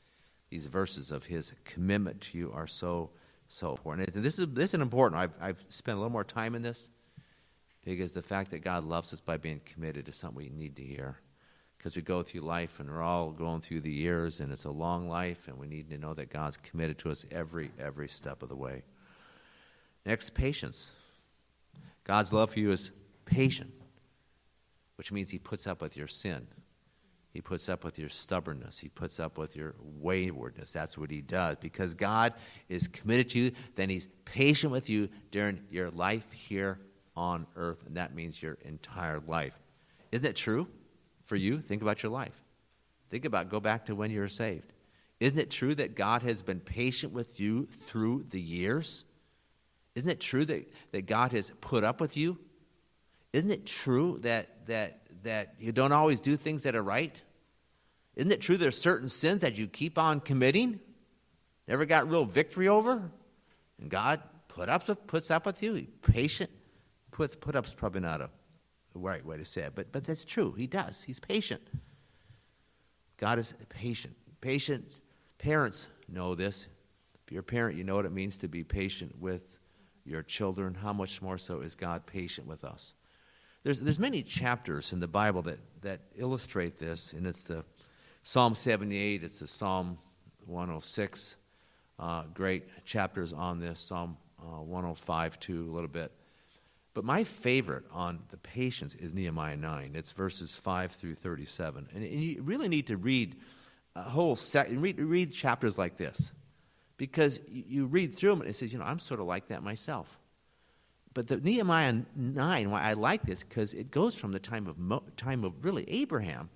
These 0.50 0.66
verses 0.66 1.11
of 1.11 1.24
his 1.24 1.55
commitment 1.64 2.20
to 2.20 2.38
you 2.38 2.52
are 2.55 2.66
so, 2.66 3.11
so 3.48 3.70
important. 3.70 4.14
And 4.14 4.22
this 4.22 4.38
is, 4.38 4.46
this 4.52 4.74
is 4.74 4.80
important. 4.80 5.20
I've, 5.20 5.32
I've 5.40 5.64
spent 5.70 5.96
a 5.96 5.98
little 5.98 6.12
more 6.12 6.22
time 6.22 6.55
in 6.55 6.62
this 6.62 6.90
because 7.82 8.12
the 8.12 8.22
fact 8.22 8.50
that 8.50 8.61
God 8.61 8.84
loves 8.84 9.12
us 9.12 9.20
by 9.20 9.38
being 9.38 9.61
committed 9.64 10.07
is 10.09 10.16
something 10.16 10.36
we 10.36 10.50
need 10.50 10.76
to 10.76 10.84
hear 10.84 11.16
because 11.78 11.96
we 11.96 12.02
go 12.02 12.22
through 12.22 12.40
life 12.42 12.80
and 12.80 12.90
we're 12.90 13.02
all 13.02 13.30
going 13.30 13.61
through 13.61 13.80
the 13.80 13.90
years 13.90 14.40
and 14.40 14.52
it's 14.52 14.64
a 14.64 14.70
long 14.70 15.09
life 15.09 15.48
and 15.48 15.59
we 15.59 15.66
need 15.66 15.90
to 15.90 15.98
know 15.98 16.14
that 16.14 16.30
God's 16.30 16.57
committed 16.57 16.98
to 17.00 17.11
us 17.11 17.26
every 17.30 17.70
every 17.78 18.09
step 18.09 18.42
of 18.42 18.48
the 18.48 18.57
way. 18.57 18.82
Next, 20.07 20.34
patience. 20.34 20.92
God's 22.05 22.32
love 22.32 22.52
for 22.52 22.61
you 22.61 22.70
is 22.70 22.90
patient. 23.24 23.72
Which 24.97 25.12
means 25.12 25.30
he 25.30 25.38
puts 25.38 25.66
up 25.66 25.80
with 25.80 25.97
your 25.97 26.09
sin. 26.09 26.47
He 27.32 27.40
puts 27.40 27.68
up 27.68 27.82
with 27.82 27.99
your 27.99 28.09
stubbornness. 28.09 28.78
He 28.78 28.88
puts 28.88 29.18
up 29.18 29.38
with 29.38 29.57
your 29.57 29.74
waywardness. 29.80 30.72
That's 30.72 30.97
what 30.97 31.11
he 31.11 31.20
does. 31.20 31.57
Because 31.61 31.92
God 31.92 32.32
is 32.68 32.86
committed 32.86 33.30
to 33.30 33.38
you, 33.40 33.53
then 33.74 33.90
he's 33.90 34.09
patient 34.24 34.70
with 34.70 34.88
you 34.88 35.09
during 35.32 35.61
your 35.68 35.90
life 35.90 36.30
here 36.30 36.78
on 37.16 37.47
earth, 37.57 37.84
and 37.86 37.97
that 37.97 38.14
means 38.14 38.40
your 38.40 38.59
entire 38.64 39.20
life. 39.26 39.59
Isn't 40.12 40.26
it 40.26 40.36
true 40.36 40.68
for 41.24 41.34
you? 41.36 41.61
Think 41.61 41.82
about 41.82 42.03
your 42.03 42.12
life. 42.12 42.40
Think 43.11 43.24
about, 43.24 43.49
go 43.49 43.61
back 43.61 43.86
to 43.86 43.95
when 43.95 44.11
you 44.11 44.20
were 44.20 44.28
saved. 44.28 44.72
Isn't 45.20 45.38
it 45.38 45.51
true 45.51 45.74
that 45.76 45.95
God 45.95 46.22
has 46.22 46.42
been 46.42 46.61
patient 46.61 47.12
with 47.12 47.40
you 47.40 47.66
through 47.66 48.26
the 48.30 48.40
years? 48.40 49.05
Isn't 49.95 50.11
it 50.11 50.20
true 50.20 50.45
that, 50.45 50.72
that 50.92 51.07
God 51.07 51.32
has 51.32 51.53
put 51.61 51.84
up 51.84 52.01
with 52.01 52.16
you? 52.16 52.38
Isn't 53.35 53.51
it 53.51 53.66
true 53.66 54.20
that, 54.22 54.64
that, 54.66 55.01
that 55.24 55.57
you 55.59 55.72
don't 55.72 55.91
always 55.91 56.20
do 56.20 56.37
things 56.37 56.62
that 56.62 56.76
are 56.76 56.82
right? 56.85 57.20
Isn't 58.14 58.30
it 58.30 58.41
true 58.41 58.57
there's 58.57 58.80
certain 58.80 59.09
sins 59.09 59.41
that 59.41 59.59
you 59.59 59.66
keep 59.66 59.99
on 59.99 60.20
committing? 60.20 60.78
Never 61.66 61.85
got 61.85 62.09
real 62.09 62.26
victory 62.26 62.68
over? 62.68 63.11
And 63.80 63.91
God 63.91 64.22
put 64.47 64.68
up, 64.68 65.09
puts 65.09 65.32
up 65.32 65.47
with 65.47 65.64
you. 65.64 65.74
He 65.74 65.89
patient. 66.03 66.49
Puts, 67.11 67.35
put 67.35 67.57
up's 67.57 67.74
probably 67.74 68.03
not 68.03 68.20
a 68.20 68.30
right 68.95 69.26
way 69.26 69.37
to 69.37 69.45
say 69.45 69.62
it, 69.62 69.72
but, 69.74 69.91
but 69.91 70.05
that's 70.05 70.24
true. 70.24 70.53
He 70.53 70.68
does. 70.68 71.03
He's 71.03 71.18
patient. 71.18 71.62
God 73.16 73.41
is 73.41 73.53
patient. 73.68 74.14
Patient 74.43 75.01
parents 75.39 75.89
know 76.09 76.37
this. 76.37 76.68
If 77.26 77.32
you're 77.32 77.41
a 77.41 77.43
parent, 77.43 77.76
you 77.76 77.82
know 77.82 77.97
what 77.97 78.07
it 78.07 78.12
means 78.12 78.39
to 78.39 78.49
be 78.49 78.62
patient 78.62 79.18
with 79.18 79.59
your 80.05 80.22
children. 80.22 80.72
How 80.74 80.93
much 80.93 81.20
more 81.20 81.37
so 81.37 81.62
is 81.62 81.74
God 81.74 82.07
patient 82.07 82.47
with 82.47 82.62
us? 82.62 82.95
There's, 83.64 83.80
there's 83.80 83.98
many 83.98 84.22
chapters 84.22 84.92
in 84.92 85.00
the 85.00 85.08
Bible 85.08 85.42
that, 85.42 85.58
that 85.80 86.00
illustrate 86.16 86.78
this, 86.78 87.14
and 87.14 87.26
it's 87.26 87.42
the 87.42 87.64
Psalm 88.22 88.54
78, 88.54 89.24
it's 89.24 89.40
the 89.40 89.46
Psalm 89.46 89.98
106, 90.46 91.36
uh, 91.98 92.24
great 92.34 92.64
chapters 92.84 93.32
on 93.32 93.60
this, 93.60 93.80
Psalm 93.80 94.18
uh, 94.38 94.60
105 94.60 95.40
too, 95.40 95.66
a 95.70 95.72
little 95.72 95.88
bit. 95.88 96.12
But 96.92 97.04
my 97.04 97.24
favorite 97.24 97.84
on 97.90 98.20
the 98.28 98.36
patience 98.36 98.94
is 98.94 99.14
Nehemiah 99.14 99.56
9. 99.56 99.92
It's 99.94 100.12
verses 100.12 100.54
5 100.54 100.92
through 100.92 101.16
37. 101.16 101.88
And, 101.92 102.04
and 102.04 102.22
you 102.22 102.42
really 102.42 102.68
need 102.68 102.86
to 102.86 102.96
read 102.96 103.36
a 103.96 104.02
whole 104.02 104.36
set, 104.36 104.70
read, 104.70 105.00
read 105.00 105.32
chapters 105.32 105.76
like 105.76 105.96
this. 105.96 106.32
Because 106.96 107.40
you, 107.48 107.64
you 107.66 107.86
read 107.86 108.14
through 108.14 108.30
them 108.30 108.40
and 108.42 108.50
it 108.50 108.54
says, 108.54 108.72
you 108.72 108.78
know, 108.78 108.84
I'm 108.84 109.00
sort 109.00 109.18
of 109.18 109.26
like 109.26 109.48
that 109.48 109.64
myself. 109.64 110.20
But 111.14 111.28
the 111.28 111.36
Nehemiah 111.36 111.94
9, 112.16 112.70
why 112.70 112.82
I 112.82 112.92
like 112.94 113.22
this, 113.22 113.44
because 113.44 113.72
it 113.72 113.92
goes 113.92 114.16
from 114.16 114.32
the 114.32 114.40
time 114.40 114.66
of, 114.66 114.78
Mo, 114.78 115.02
time 115.16 115.44
of 115.44 115.64
really 115.64 115.88
Abraham, 115.88 116.50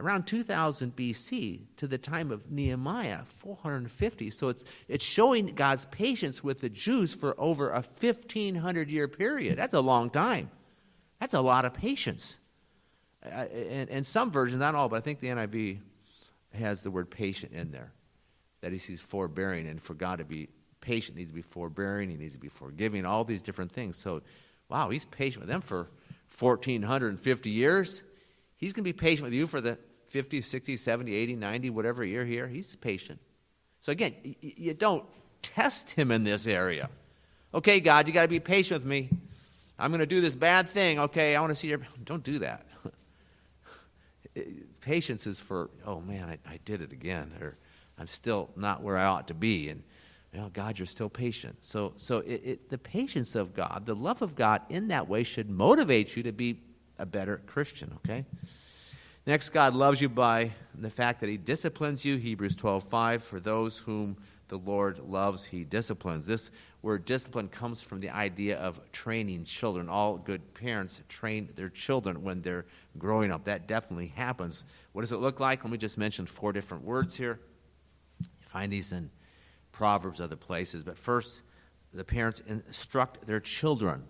around 0.00 0.26
2000 0.26 0.96
BC, 0.96 1.60
to 1.76 1.86
the 1.86 1.98
time 1.98 2.30
of 2.30 2.50
Nehemiah, 2.50 3.20
450. 3.26 4.30
So 4.30 4.48
it's, 4.48 4.64
it's 4.88 5.04
showing 5.04 5.46
God's 5.48 5.84
patience 5.86 6.42
with 6.42 6.62
the 6.62 6.70
Jews 6.70 7.12
for 7.12 7.38
over 7.38 7.70
a 7.70 7.82
1500 7.82 8.88
year 8.88 9.08
period. 9.08 9.58
That's 9.58 9.74
a 9.74 9.80
long 9.80 10.08
time. 10.08 10.50
That's 11.20 11.34
a 11.34 11.40
lot 11.42 11.66
of 11.66 11.74
patience. 11.74 12.38
Uh, 13.24 13.28
and, 13.28 13.90
and 13.90 14.06
some 14.06 14.30
versions, 14.30 14.58
not 14.58 14.74
all, 14.74 14.88
but 14.88 14.96
I 14.96 15.00
think 15.00 15.20
the 15.20 15.28
NIV 15.28 15.78
has 16.54 16.82
the 16.82 16.90
word 16.90 17.10
patient 17.10 17.52
in 17.52 17.70
there. 17.70 17.92
That 18.62 18.72
he's 18.72 19.00
forbearing, 19.00 19.66
and 19.66 19.82
for 19.82 19.94
God 19.94 20.20
to 20.20 20.24
be 20.24 20.48
patient, 20.82 21.16
needs 21.16 21.30
to 21.30 21.34
be 21.34 21.40
forbearing, 21.40 22.10
he 22.10 22.16
needs 22.16 22.34
to 22.34 22.40
be 22.40 22.48
forgiving, 22.48 23.06
all 23.06 23.24
these 23.24 23.40
different 23.40 23.72
things. 23.72 23.96
So, 23.96 24.20
wow, 24.68 24.90
he's 24.90 25.06
patient 25.06 25.40
with 25.40 25.48
them 25.48 25.62
for 25.62 25.88
1,450 26.38 27.48
years. 27.48 28.02
He's 28.58 28.74
going 28.74 28.84
to 28.84 28.88
be 28.88 28.92
patient 28.92 29.24
with 29.24 29.32
you 29.32 29.46
for 29.46 29.62
the 29.62 29.78
50, 30.08 30.42
60, 30.42 30.76
70, 30.76 31.14
80, 31.14 31.36
90, 31.36 31.70
whatever 31.70 32.04
year 32.04 32.26
here. 32.26 32.46
He's 32.46 32.76
patient. 32.76 33.18
So, 33.80 33.92
again, 33.92 34.14
y- 34.22 34.36
you 34.40 34.74
don't 34.74 35.04
test 35.42 35.92
him 35.92 36.10
in 36.10 36.24
this 36.24 36.46
area. 36.46 36.90
Okay, 37.54 37.80
God, 37.80 38.06
you 38.06 38.12
got 38.12 38.22
to 38.22 38.28
be 38.28 38.40
patient 38.40 38.80
with 38.80 38.88
me. 38.88 39.10
I'm 39.78 39.90
going 39.90 40.00
to 40.00 40.06
do 40.06 40.20
this 40.20 40.34
bad 40.34 40.68
thing. 40.68 40.98
Okay, 40.98 41.34
I 41.34 41.40
want 41.40 41.50
to 41.50 41.54
see 41.54 41.68
your. 41.68 41.80
Don't 42.04 42.22
do 42.22 42.38
that. 42.38 42.66
Patience 44.80 45.26
is 45.26 45.40
for, 45.40 45.70
oh 45.84 46.00
man, 46.00 46.28
I, 46.28 46.52
I 46.52 46.58
did 46.64 46.80
it 46.80 46.92
again, 46.92 47.32
or 47.40 47.56
I'm 47.98 48.06
still 48.06 48.50
not 48.56 48.82
where 48.82 48.96
I 48.96 49.06
ought 49.06 49.28
to 49.28 49.34
be. 49.34 49.68
And 49.68 49.82
you 50.32 50.50
God, 50.52 50.78
you're 50.78 50.86
still 50.86 51.10
patient. 51.10 51.56
So, 51.60 51.92
so 51.96 52.18
it, 52.18 52.40
it, 52.44 52.70
the 52.70 52.78
patience 52.78 53.34
of 53.34 53.54
God, 53.54 53.82
the 53.84 53.94
love 53.94 54.22
of 54.22 54.34
God 54.34 54.62
in 54.70 54.88
that 54.88 55.08
way 55.08 55.24
should 55.24 55.50
motivate 55.50 56.16
you 56.16 56.22
to 56.22 56.32
be 56.32 56.60
a 56.98 57.04
better 57.04 57.42
Christian, 57.46 57.92
okay? 57.96 58.24
Next, 59.26 59.50
God 59.50 59.74
loves 59.74 60.00
you 60.00 60.08
by 60.08 60.50
the 60.74 60.90
fact 60.90 61.20
that 61.20 61.28
He 61.28 61.36
disciplines 61.36 62.04
you. 62.04 62.16
Hebrews 62.16 62.56
12 62.56 62.82
5. 62.82 63.22
For 63.22 63.40
those 63.40 63.78
whom 63.78 64.16
the 64.48 64.58
Lord 64.58 64.98
loves, 64.98 65.44
He 65.44 65.64
disciplines. 65.64 66.26
This 66.26 66.50
word 66.82 67.04
discipline 67.04 67.48
comes 67.48 67.80
from 67.80 68.00
the 68.00 68.10
idea 68.10 68.58
of 68.58 68.80
training 68.90 69.44
children. 69.44 69.88
All 69.88 70.16
good 70.16 70.54
parents 70.54 71.00
train 71.08 71.50
their 71.54 71.68
children 71.68 72.22
when 72.22 72.40
they're 72.42 72.64
growing 72.98 73.30
up. 73.30 73.44
That 73.44 73.68
definitely 73.68 74.08
happens. 74.08 74.64
What 74.92 75.02
does 75.02 75.12
it 75.12 75.18
look 75.18 75.38
like? 75.38 75.62
Let 75.62 75.70
me 75.70 75.78
just 75.78 75.98
mention 75.98 76.26
four 76.26 76.52
different 76.52 76.82
words 76.82 77.14
here. 77.14 77.38
You 78.20 78.28
find 78.48 78.72
these 78.72 78.90
in 78.90 79.08
Proverbs, 79.82 80.20
other 80.20 80.36
places. 80.36 80.84
But 80.84 80.96
first, 80.96 81.42
the 81.92 82.04
parents 82.04 82.40
instruct 82.46 83.26
their 83.26 83.40
children 83.40 84.04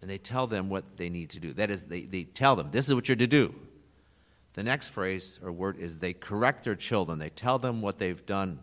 and 0.00 0.10
they 0.10 0.18
tell 0.18 0.48
them 0.48 0.68
what 0.68 0.96
they 0.96 1.08
need 1.08 1.30
to 1.30 1.38
do. 1.38 1.52
That 1.52 1.70
is, 1.70 1.84
they, 1.84 2.00
they 2.00 2.24
tell 2.24 2.56
them, 2.56 2.70
this 2.72 2.88
is 2.88 2.94
what 2.96 3.06
you're 3.06 3.14
to 3.14 3.28
do. 3.28 3.54
The 4.54 4.64
next 4.64 4.88
phrase 4.88 5.38
or 5.40 5.52
word 5.52 5.78
is 5.78 5.98
they 5.98 6.14
correct 6.14 6.64
their 6.64 6.74
children. 6.74 7.20
They 7.20 7.30
tell 7.30 7.60
them 7.60 7.80
what 7.80 7.98
they've 7.98 8.26
done 8.26 8.58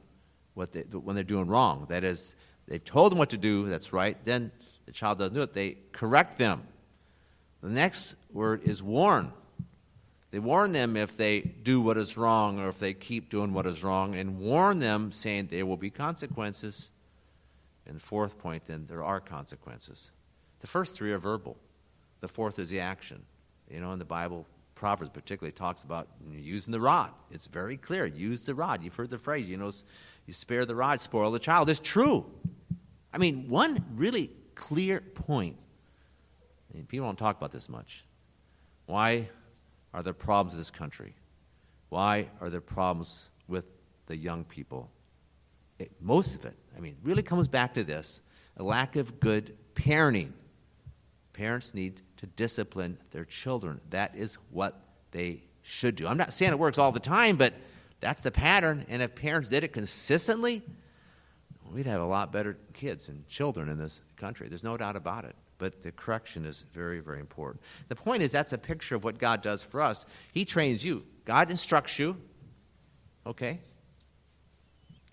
what 0.56 0.74
they, 0.74 0.82
when 0.82 1.16
they're 1.16 1.24
doing 1.24 1.48
wrong. 1.48 1.86
That 1.88 2.04
is, 2.04 2.36
they've 2.68 2.84
told 2.84 3.14
them 3.14 3.18
what 3.18 3.30
to 3.30 3.38
do, 3.38 3.70
that's 3.70 3.94
right. 3.94 4.18
Then 4.26 4.52
the 4.86 4.92
child 4.92 5.20
doesn't 5.20 5.34
do 5.34 5.42
it, 5.42 5.54
they 5.54 5.78
correct 5.94 6.38
them. 6.38 6.64
The 7.62 7.70
next 7.70 8.16
word 8.34 8.64
is 8.64 8.84
warn. 8.84 9.32
They 10.34 10.40
warn 10.40 10.72
them 10.72 10.98
if 10.98 11.16
they 11.16 11.42
do 11.42 11.80
what 11.80 11.96
is 11.96 12.18
wrong 12.18 12.60
or 12.60 12.68
if 12.68 12.80
they 12.80 12.96
keep 12.96 13.30
doing 13.30 13.54
what 13.54 13.68
is 13.68 13.84
wrong, 13.84 14.16
and 14.16 14.40
warn 14.40 14.80
them 14.80 15.12
saying 15.12 15.50
there 15.52 15.68
will 15.68 15.78
be 15.78 15.92
consequences. 15.92 16.90
And 17.86 18.02
fourth 18.02 18.40
point, 18.40 18.64
then, 18.66 18.88
there 18.90 19.04
are 19.04 19.20
consequences. 19.20 20.10
The 20.62 20.66
first 20.66 20.96
three 20.96 21.12
are 21.12 21.20
verbal, 21.20 21.56
the 22.22 22.28
fourth 22.28 22.58
is 22.58 22.72
the 22.72 22.80
action. 22.80 23.22
You 23.70 23.80
know, 23.80 23.92
in 23.92 24.00
the 24.00 24.06
Bible, 24.06 24.48
Proverbs 24.74 25.12
particularly 25.14 25.52
talks 25.52 25.84
about 25.84 26.08
using 26.32 26.72
the 26.72 26.80
rod. 26.80 27.12
It's 27.30 27.46
very 27.46 27.78
clear. 27.78 28.08
Use 28.08 28.42
the 28.42 28.56
rod. 28.56 28.84
You've 28.84 28.96
heard 28.96 29.12
the 29.12 29.20
phrase, 29.20 29.48
you 29.48 29.58
know, 29.58 29.72
you 30.26 30.34
spare 30.34 30.66
the 30.66 30.76
rod, 30.76 31.00
spoil 31.00 31.30
the 31.30 31.38
child. 31.38 31.70
It's 31.70 31.80
true. 31.80 32.26
I 33.14 33.20
mean, 33.20 33.50
one 33.50 33.86
really 33.96 34.32
clear 34.56 35.00
point. 35.00 35.58
People 36.88 37.06
don't 37.06 37.20
talk 37.20 37.38
about 37.38 37.52
this 37.52 37.70
much. 37.70 38.04
Why 38.88 39.30
are 39.94 40.04
there 40.04 40.14
problems 40.14 40.54
in 40.54 40.60
this 40.60 40.72
country? 40.72 41.16
Why 41.90 42.28
are 42.42 42.50
there 42.50 42.62
problems 42.62 43.30
with 43.48 43.66
the 44.08 44.18
young 44.18 44.44
people? 44.44 44.90
It, 45.80 45.92
most 46.02 46.36
of 46.36 46.46
it, 46.46 46.56
I 46.76 46.80
mean, 46.80 46.98
really 47.04 47.24
comes 47.24 47.48
back 47.48 47.74
to 47.76 47.84
this 47.84 48.22
a 48.58 48.64
lack 48.64 48.96
of 48.96 49.20
good 49.20 49.58
parenting. 49.74 50.32
Parents 51.34 51.74
need 51.74 52.02
to 52.18 52.28
discipline 52.28 52.98
their 53.12 53.26
children. 53.26 53.82
That 53.90 54.16
is 54.16 54.36
what 54.52 54.80
they 55.12 55.44
should 55.64 55.96
do. 55.96 56.08
I'm 56.08 56.18
not 56.18 56.34
saying 56.34 56.52
it 56.52 56.60
works 56.60 56.78
all 56.78 56.92
the 56.92 57.00
time, 57.00 57.38
but 57.38 57.54
that's 58.00 58.22
the 58.22 58.32
pattern. 58.32 58.86
And 58.90 59.02
if 59.02 59.16
parents 59.16 59.48
did 59.48 59.64
it 59.64 59.74
consistently, 59.74 60.62
we'd 61.74 61.86
have 61.86 62.02
a 62.02 62.06
lot 62.06 62.32
better 62.32 62.58
kids 62.74 63.10
and 63.10 63.28
children 63.28 63.70
in 63.70 63.78
this 63.78 64.02
country. 64.18 64.48
There's 64.48 64.64
no 64.64 64.78
doubt 64.78 64.96
about 64.96 65.26
it. 65.26 65.36
But 65.58 65.82
the 65.82 65.92
correction 65.92 66.46
is 66.46 66.66
very, 66.74 67.00
very 67.00 67.20
important. 67.20 67.62
The 67.88 67.96
point 67.96 68.22
is, 68.22 68.32
that's 68.32 68.54
a 68.54 68.58
picture 68.58 68.96
of 68.96 69.04
what 69.04 69.18
God 69.18 69.42
does 69.42 69.64
for 69.64 69.82
us. 69.82 70.06
He 70.34 70.46
trains 70.46 70.84
you, 70.84 71.06
God 71.26 71.52
instructs 71.52 71.98
you, 72.00 72.18
okay? 73.26 73.60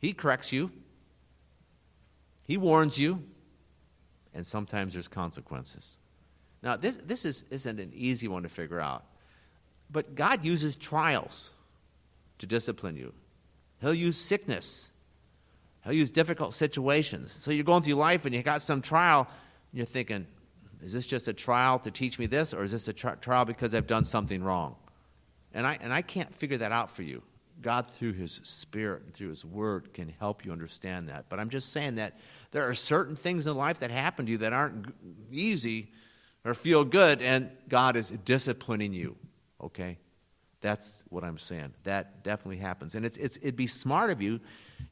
He 0.01 0.13
corrects 0.13 0.51
you, 0.51 0.71
He 2.45 2.57
warns 2.57 2.99
you, 2.99 3.23
and 4.35 4.45
sometimes 4.45 4.95
there's 4.95 5.09
consequences. 5.09 5.97
Now, 6.63 6.77
this, 6.77 6.99
this 7.05 7.25
is, 7.25 7.45
isn't 7.51 7.81
an 7.81 7.93
easy 7.95 8.29
one 8.29 8.43
to 8.43 8.49
figure 8.49 8.81
out, 8.81 9.05
but 9.91 10.15
God 10.15 10.45
uses 10.45 10.77
trials 10.77 11.51
to 12.39 12.47
discipline 12.47 12.97
you. 12.97 13.13
He'll 13.81 13.95
use 13.95 14.17
sickness. 14.17 14.90
He'll 15.85 15.93
use 15.93 16.11
difficult 16.11 16.55
situations. 16.55 17.37
So 17.41 17.51
you're 17.51 17.65
going 17.65 17.83
through 17.83 17.95
life 17.95 18.25
and 18.25 18.35
you 18.35 18.43
got 18.43 18.63
some 18.63 18.83
trial, 18.83 19.27
and 19.71 19.79
you're 19.79 19.87
thinking, 19.87 20.27
is 20.83 20.93
this 20.93 21.07
just 21.07 21.29
a 21.29 21.33
trial 21.33 21.79
to 21.81 21.91
teach 21.91 22.19
me 22.19 22.27
this, 22.27 22.55
or 22.55 22.63
is 22.63 22.73
this 22.73 22.89
a 22.89 22.93
tri- 22.93 23.15
trial 23.17 23.45
because 23.45 23.75
I've 23.75 23.87
done 23.87 24.05
something 24.05 24.43
wrong? 24.43 24.77
And 25.53 25.67
I, 25.67 25.79
and 25.81 25.93
I 25.93 26.03
can't 26.03 26.35
figure 26.35 26.59
that 26.59 26.73
out 26.73 26.91
for 26.91 27.03
you. 27.03 27.23
God, 27.61 27.87
through 27.87 28.15
His 28.15 28.41
Spirit 28.43 29.03
and 29.05 29.13
through 29.13 29.29
His 29.29 29.45
Word, 29.45 29.93
can 29.93 30.09
help 30.19 30.45
you 30.45 30.53
understand 30.53 31.09
that. 31.09 31.27
But 31.29 31.39
I'm 31.39 31.51
just 31.51 31.73
saying 31.73 31.97
that 31.97 32.19
there 32.53 32.69
are 32.69 32.75
certain 32.75 33.15
things 33.17 33.47
in 33.47 33.55
life 33.57 33.81
that 33.81 33.91
happen 33.91 34.27
to 34.27 34.33
you 34.33 34.39
that 34.39 34.53
aren't 34.53 34.95
easy 35.31 35.91
or 36.45 36.55
feel 36.55 36.85
good, 36.85 37.21
and 37.21 37.51
God 37.69 37.97
is 37.97 38.11
disciplining 38.25 38.95
you. 38.95 39.17
Okay? 39.61 39.99
That's 40.63 41.05
what 41.11 41.25
I'm 41.25 41.37
saying. 41.37 41.75
That 41.85 42.25
definitely 42.25 42.59
happens. 42.59 42.95
And 42.95 43.05
it's, 43.05 43.19
it's, 43.19 43.37
it'd 43.39 43.57
be 43.57 43.67
smart 43.67 44.11
of 44.11 44.23
you, 44.23 44.41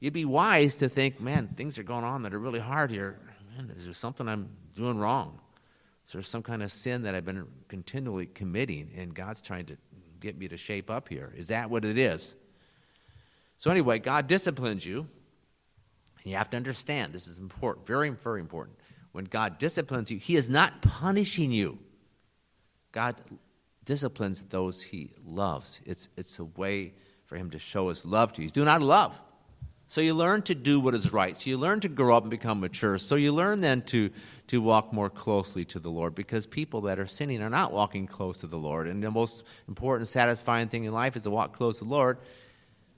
you'd 0.01 0.12
be 0.12 0.24
wise 0.24 0.76
to 0.76 0.89
think, 0.89 1.20
man, 1.20 1.49
things 1.57 1.78
are 1.78 1.82
going 1.82 2.05
on 2.05 2.22
that 2.22 2.34
are 2.34 2.39
really 2.39 2.61
hard 2.61 2.91
here. 2.91 3.18
Man, 3.57 3.72
is 3.76 3.84
there 3.84 3.95
something 3.95 4.28
I'm 4.28 4.49
doing 4.74 4.99
wrong? 4.99 5.41
Is 6.07 6.12
there 6.12 6.22
some 6.22 6.43
kind 6.43 6.62
of 6.62 6.72
sin 6.72 7.03
that 7.03 7.14
I've 7.14 7.24
been 7.24 7.47
continually 7.68 8.26
committing, 8.26 8.91
and 8.97 9.14
God's 9.14 9.43
trying 9.43 9.66
to 9.66 9.76
get 10.20 10.39
me 10.39 10.49
to 10.49 10.57
shape 10.57 10.91
up 10.91 11.09
here? 11.09 11.34
Is 11.36 11.49
that 11.49 11.68
what 11.68 11.84
it 11.84 11.99
is? 11.99 12.34
So, 13.59 13.70
anyway, 13.70 13.99
God 13.99 14.26
disciplines 14.26 14.86
you. 14.86 15.07
You 16.24 16.36
have 16.36 16.51
to 16.51 16.57
understand 16.57 17.12
this 17.12 17.26
is 17.26 17.39
important, 17.39 17.86
very, 17.86 18.09
very 18.11 18.41
important. 18.41 18.78
When 19.12 19.24
God 19.24 19.59
disciplines 19.59 20.11
you, 20.11 20.18
He 20.18 20.36
is 20.36 20.49
not 20.49 20.80
punishing 20.80 21.51
you. 21.51 21.78
God 22.93 23.16
disciplines 23.84 24.43
those 24.49 24.82
He 24.82 25.11
loves. 25.26 25.80
It's, 25.84 26.09
it's 26.16 26.39
a 26.39 26.45
way 26.45 26.95
for 27.26 27.36
Him 27.36 27.51
to 27.51 27.59
show 27.59 27.89
His 27.89 28.07
love 28.07 28.32
to 28.34 28.41
you. 28.41 28.45
He's 28.45 28.53
doing 28.53 28.68
out 28.68 28.76
of 28.76 28.84
love. 28.84 29.20
So 29.91 30.03
you 30.03 30.12
learn 30.12 30.43
to 30.43 30.55
do 30.55 30.80
what 30.80 30.95
is 30.95 31.14
right. 31.14 31.34
So 31.34 31.49
you 31.49 31.57
learn 31.57 31.80
to 31.80 31.89
grow 31.89 32.14
up 32.14 32.22
and 32.22 32.30
become 32.30 32.61
mature. 32.61 32.99
So 32.99 33.14
you 33.14 33.32
learn 33.32 33.62
then 33.62 33.80
to, 33.82 34.11
to 34.49 34.61
walk 34.61 34.93
more 34.93 35.09
closely 35.09 35.64
to 35.64 35.80
the 35.80 35.91
Lord 35.91 36.14
because 36.14 36.47
people 36.47 36.82
that 36.82 36.99
are 36.99 37.07
sinning 37.07 37.43
are 37.43 37.49
not 37.49 37.72
walking 37.72 38.07
close 38.07 38.36
to 38.39 38.47
the 38.47 38.59
Lord. 38.59 38.86
And 38.86 39.03
the 39.03 39.11
most 39.11 39.45
important, 39.66 40.09
satisfying 40.09 40.68
thing 40.68 40.84
in 40.84 40.93
life 40.93 41.16
is 41.16 41.22
to 41.22 41.30
walk 41.30 41.57
close 41.57 41.78
to 41.78 41.84
the 41.84 41.91
Lord. 41.91 42.18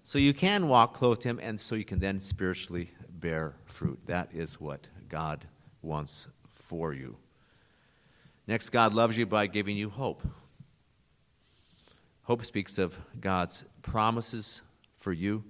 So 0.02 0.18
you 0.18 0.34
can 0.34 0.66
walk 0.66 0.94
close 0.94 1.18
to 1.20 1.28
Him, 1.28 1.38
and 1.40 1.60
so 1.60 1.76
you 1.76 1.84
can 1.84 2.00
then 2.00 2.18
spiritually 2.18 2.90
bear 3.08 3.54
fruit. 3.66 4.00
That 4.06 4.30
is 4.32 4.60
what 4.60 4.88
God 5.08 5.46
wants 5.82 6.26
for 6.48 6.92
you. 6.92 7.16
Next, 8.48 8.70
God 8.70 8.94
loves 8.94 9.16
you 9.16 9.26
by 9.26 9.46
giving 9.46 9.76
you 9.76 9.90
hope. 9.90 10.26
Hope 12.22 12.44
speaks 12.44 12.78
of 12.78 12.98
God's 13.20 13.64
promises 13.82 14.62
for 14.96 15.12
you, 15.12 15.44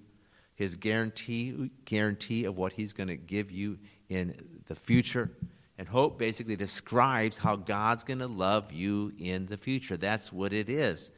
His 0.61 0.77
guarantee, 0.77 1.71
guarantee 1.87 2.45
of 2.45 2.55
what 2.55 2.75
He's 2.75 2.93
going 2.93 3.09
to 3.09 3.17
give 3.17 3.51
you 3.51 3.79
in 4.11 4.61
the 4.67 4.75
future. 4.75 5.33
And 5.79 5.89
hope 5.89 6.19
basically 6.19 6.55
describes 6.55 7.39
how 7.39 7.57
God's 7.57 8.05
going 8.05 8.19
to 8.19 8.27
love 8.27 8.71
you 8.71 9.11
in 9.19 9.47
the 9.47 9.57
future. 9.57 9.97
That's 9.97 10.31
what 10.31 10.53
it 10.53 10.69
is. 10.69 11.13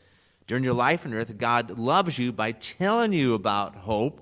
During 0.46 0.62
your 0.62 0.74
life 0.74 1.04
on 1.04 1.12
earth, 1.12 1.36
God 1.38 1.76
loves 1.76 2.20
you 2.20 2.32
by 2.32 2.52
telling 2.52 3.12
you 3.12 3.34
about 3.34 3.74
hope, 3.74 4.20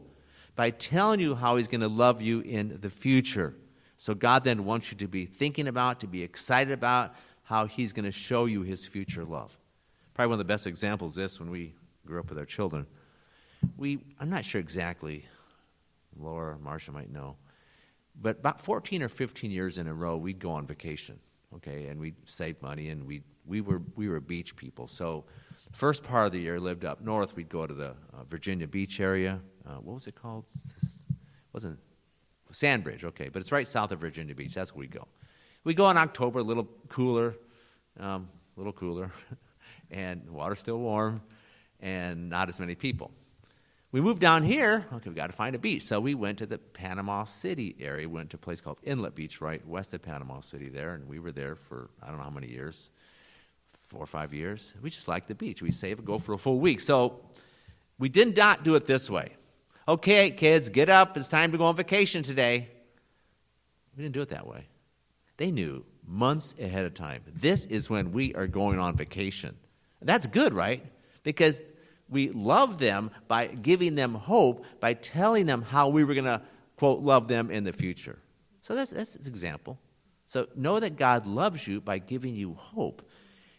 by 0.56 0.70
telling 0.70 1.20
you 1.20 1.34
how 1.34 1.56
He's 1.56 1.68
going 1.68 1.82
to 1.82 1.88
love 1.88 2.22
you 2.22 2.40
in 2.40 2.78
the 2.80 2.88
future. 2.88 3.54
So 3.98 4.14
God 4.14 4.42
then 4.42 4.64
wants 4.64 4.90
you 4.90 4.96
to 4.96 5.06
be 5.06 5.26
thinking 5.26 5.68
about, 5.68 6.00
to 6.00 6.06
be 6.06 6.22
excited 6.22 6.72
about 6.72 7.14
how 7.42 7.66
He's 7.66 7.92
going 7.92 8.06
to 8.06 8.10
show 8.10 8.46
you 8.46 8.62
His 8.62 8.86
future 8.86 9.26
love. 9.26 9.58
Probably 10.14 10.30
one 10.30 10.40
of 10.40 10.46
the 10.46 10.50
best 10.50 10.66
examples 10.66 11.12
is 11.12 11.16
this 11.16 11.38
when 11.38 11.50
we 11.50 11.74
grew 12.06 12.20
up 12.20 12.30
with 12.30 12.38
our 12.38 12.46
children. 12.46 12.86
We, 13.76 13.98
I'm 14.18 14.30
not 14.30 14.44
sure 14.44 14.60
exactly, 14.60 15.24
Laura 16.18 16.54
or 16.54 16.58
Marcia 16.58 16.92
might 16.92 17.10
know, 17.10 17.36
but 18.20 18.38
about 18.38 18.60
14 18.60 19.02
or 19.02 19.08
15 19.08 19.50
years 19.50 19.78
in 19.78 19.86
a 19.86 19.94
row, 19.94 20.16
we'd 20.16 20.38
go 20.38 20.50
on 20.50 20.66
vacation, 20.66 21.18
okay, 21.56 21.86
and 21.86 21.98
we'd 21.98 22.16
save 22.26 22.60
money, 22.62 22.90
and 22.90 23.06
we 23.06 23.22
we 23.46 23.60
were 23.60 23.82
we 23.96 24.08
were 24.08 24.20
beach 24.20 24.54
people. 24.56 24.86
So, 24.86 25.24
first 25.72 26.04
part 26.04 26.26
of 26.26 26.32
the 26.32 26.38
year, 26.38 26.60
lived 26.60 26.84
up 26.84 27.00
north. 27.00 27.34
We'd 27.34 27.48
go 27.48 27.66
to 27.66 27.74
the 27.74 27.90
uh, 27.90 28.24
Virginia 28.28 28.66
Beach 28.66 29.00
area. 29.00 29.40
Uh, 29.66 29.76
what 29.76 29.94
was 29.94 30.06
it 30.06 30.14
called? 30.14 30.44
It 30.82 31.16
wasn't 31.52 31.78
Sandbridge, 32.52 33.04
okay, 33.04 33.28
but 33.28 33.40
it's 33.40 33.52
right 33.52 33.66
south 33.66 33.92
of 33.92 34.00
Virginia 34.00 34.34
Beach. 34.34 34.54
That's 34.54 34.74
where 34.74 34.80
we 34.80 34.86
go. 34.86 35.06
We 35.64 35.74
go 35.74 35.90
in 35.90 35.96
October, 35.96 36.40
a 36.40 36.42
little 36.42 36.68
cooler, 36.88 37.34
um, 37.98 38.28
a 38.56 38.60
little 38.60 38.72
cooler, 38.72 39.10
and 39.90 40.26
the 40.26 40.32
water's 40.32 40.58
still 40.58 40.78
warm, 40.78 41.22
and 41.80 42.28
not 42.28 42.48
as 42.48 42.60
many 42.60 42.74
people. 42.74 43.10
We 43.92 44.00
moved 44.00 44.20
down 44.20 44.44
here. 44.44 44.86
Okay, 44.92 45.08
we 45.08 45.16
got 45.16 45.26
to 45.26 45.32
find 45.32 45.56
a 45.56 45.58
beach, 45.58 45.82
so 45.82 45.98
we 46.00 46.14
went 46.14 46.38
to 46.38 46.46
the 46.46 46.58
Panama 46.58 47.24
City 47.24 47.74
area. 47.80 48.08
We 48.08 48.14
went 48.14 48.30
to 48.30 48.36
a 48.36 48.38
place 48.38 48.60
called 48.60 48.78
Inlet 48.84 49.16
Beach, 49.16 49.40
right 49.40 49.66
west 49.66 49.92
of 49.94 50.02
Panama 50.02 50.40
City, 50.40 50.68
there, 50.68 50.94
and 50.94 51.08
we 51.08 51.18
were 51.18 51.32
there 51.32 51.56
for 51.56 51.90
I 52.00 52.06
don't 52.06 52.18
know 52.18 52.22
how 52.22 52.30
many 52.30 52.46
years, 52.46 52.90
four 53.88 54.00
or 54.00 54.06
five 54.06 54.32
years. 54.32 54.74
We 54.80 54.90
just 54.90 55.08
liked 55.08 55.26
the 55.26 55.34
beach. 55.34 55.60
We 55.60 55.72
save 55.72 55.98
and 55.98 56.06
go 56.06 56.18
for 56.18 56.34
a 56.34 56.38
full 56.38 56.60
week. 56.60 56.80
So 56.80 57.20
we 57.98 58.08
did 58.08 58.36
not 58.36 58.62
do 58.62 58.76
it 58.76 58.86
this 58.86 59.10
way. 59.10 59.30
Okay, 59.88 60.30
kids, 60.30 60.68
get 60.68 60.88
up. 60.88 61.16
It's 61.16 61.28
time 61.28 61.50
to 61.50 61.58
go 61.58 61.64
on 61.64 61.74
vacation 61.74 62.22
today. 62.22 62.68
We 63.96 64.04
didn't 64.04 64.14
do 64.14 64.22
it 64.22 64.28
that 64.28 64.46
way. 64.46 64.68
They 65.36 65.50
knew 65.50 65.84
months 66.06 66.54
ahead 66.60 66.84
of 66.84 66.94
time. 66.94 67.22
This 67.26 67.66
is 67.66 67.90
when 67.90 68.12
we 68.12 68.34
are 68.34 68.46
going 68.46 68.78
on 68.78 68.96
vacation. 68.96 69.56
That's 70.00 70.28
good, 70.28 70.54
right? 70.54 70.84
Because 71.24 71.60
we 72.10 72.30
love 72.30 72.78
them 72.78 73.10
by 73.28 73.46
giving 73.46 73.94
them 73.94 74.14
hope, 74.14 74.64
by 74.80 74.94
telling 74.94 75.46
them 75.46 75.62
how 75.62 75.88
we 75.88 76.04
were 76.04 76.14
going 76.14 76.24
to, 76.24 76.42
quote, 76.76 77.00
love 77.00 77.28
them 77.28 77.50
in 77.50 77.64
the 77.64 77.72
future. 77.72 78.18
So 78.62 78.74
that's, 78.74 78.90
that's 78.90 79.16
an 79.16 79.26
example. 79.26 79.78
So 80.26 80.46
know 80.54 80.80
that 80.80 80.96
God 80.96 81.26
loves 81.26 81.66
you 81.66 81.80
by 81.80 81.98
giving 81.98 82.34
you 82.34 82.54
hope. 82.54 83.08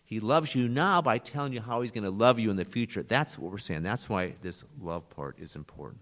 He 0.06 0.20
loves 0.20 0.54
you 0.54 0.68
now 0.68 1.02
by 1.02 1.18
telling 1.18 1.54
you 1.54 1.62
how 1.62 1.82
He's 1.82 1.92
going 1.92 2.04
to 2.04 2.12
love 2.12 2.38
you 2.38 2.50
in 2.52 2.58
the 2.58 2.66
future. 2.66 3.02
That's 3.02 3.40
what 3.40 3.52
we're 3.52 3.58
saying. 3.58 3.84
That's 3.84 4.10
why 4.10 4.36
this 4.42 4.64
love 4.82 5.10
part 5.10 5.40
is 5.40 5.56
important 5.56 6.02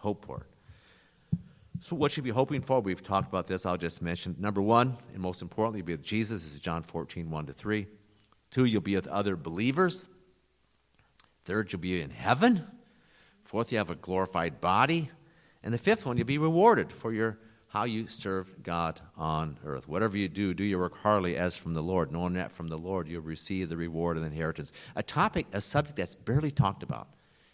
hope 0.00 0.26
part. 0.26 0.46
So, 1.80 1.96
what 1.96 2.12
should 2.12 2.24
be 2.24 2.30
hoping 2.30 2.60
for? 2.60 2.80
We've 2.80 3.02
talked 3.02 3.28
about 3.28 3.46
this. 3.46 3.64
I'll 3.64 3.76
just 3.76 4.02
mention 4.02 4.36
number 4.38 4.60
one, 4.60 4.96
and 5.14 5.22
most 5.22 5.40
importantly, 5.40 5.80
be 5.82 5.92
with 5.92 6.02
Jesus. 6.02 6.42
This 6.42 6.54
is 6.54 6.60
John 6.60 6.82
14, 6.82 7.30
1 7.30 7.46
to 7.46 7.52
3. 7.52 7.86
Two, 8.50 8.64
you'll 8.64 8.82
be 8.82 8.96
with 8.96 9.06
other 9.06 9.36
believers. 9.36 10.04
Third, 11.50 11.72
you'll 11.72 11.80
be 11.80 12.00
in 12.00 12.10
heaven. 12.10 12.64
Fourth, 13.42 13.72
you 13.72 13.78
have 13.78 13.90
a 13.90 13.96
glorified 13.96 14.60
body. 14.60 15.10
And 15.64 15.74
the 15.74 15.78
fifth 15.78 16.06
one, 16.06 16.16
you'll 16.16 16.24
be 16.24 16.38
rewarded 16.38 16.92
for 16.92 17.12
your 17.12 17.40
how 17.66 17.82
you 17.82 18.06
serve 18.06 18.62
God 18.62 19.00
on 19.16 19.58
earth. 19.64 19.88
Whatever 19.88 20.16
you 20.16 20.28
do, 20.28 20.54
do 20.54 20.62
your 20.62 20.78
work 20.78 20.96
heartily 20.98 21.36
as 21.36 21.56
from 21.56 21.74
the 21.74 21.82
Lord, 21.82 22.12
knowing 22.12 22.34
that 22.34 22.52
from 22.52 22.68
the 22.68 22.78
Lord 22.78 23.08
you'll 23.08 23.22
receive 23.22 23.68
the 23.68 23.76
reward 23.76 24.16
and 24.16 24.24
inheritance. 24.24 24.70
A 24.94 25.02
topic, 25.02 25.44
a 25.52 25.60
subject 25.60 25.96
that's 25.96 26.14
barely 26.14 26.52
talked 26.52 26.84
about. 26.84 27.08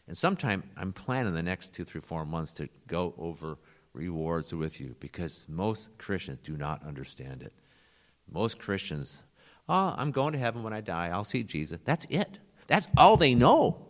And 0.07 0.15
sometime 0.15 0.63
I'm 0.77 0.93
planning 0.93 1.33
the 1.33 1.43
next 1.43 1.73
two, 1.73 1.87
three, 1.87 2.03
four 2.03 2.27
months 2.27 2.53
to 2.53 2.69
go 2.89 3.15
over 3.17 3.57
rewards 3.95 4.53
with 4.53 4.79
you 4.79 4.95
because 5.01 5.47
most 5.49 5.97
Christians 5.97 6.41
do 6.43 6.59
not 6.59 6.85
understand 6.85 7.41
it. 7.41 7.55
Most 8.31 8.59
Christians, 8.59 9.23
oh, 9.71 9.95
I'm 9.97 10.11
going 10.11 10.35
to 10.35 10.39
heaven 10.39 10.63
when 10.63 10.75
I 10.75 10.83
die. 10.83 11.09
I'll 11.09 11.25
see 11.25 11.43
Jesus. 11.43 11.81
That's 11.87 12.05
it. 12.11 12.41
That's 12.67 12.89
all 12.99 13.17
they 13.17 13.35
know. 13.35 13.86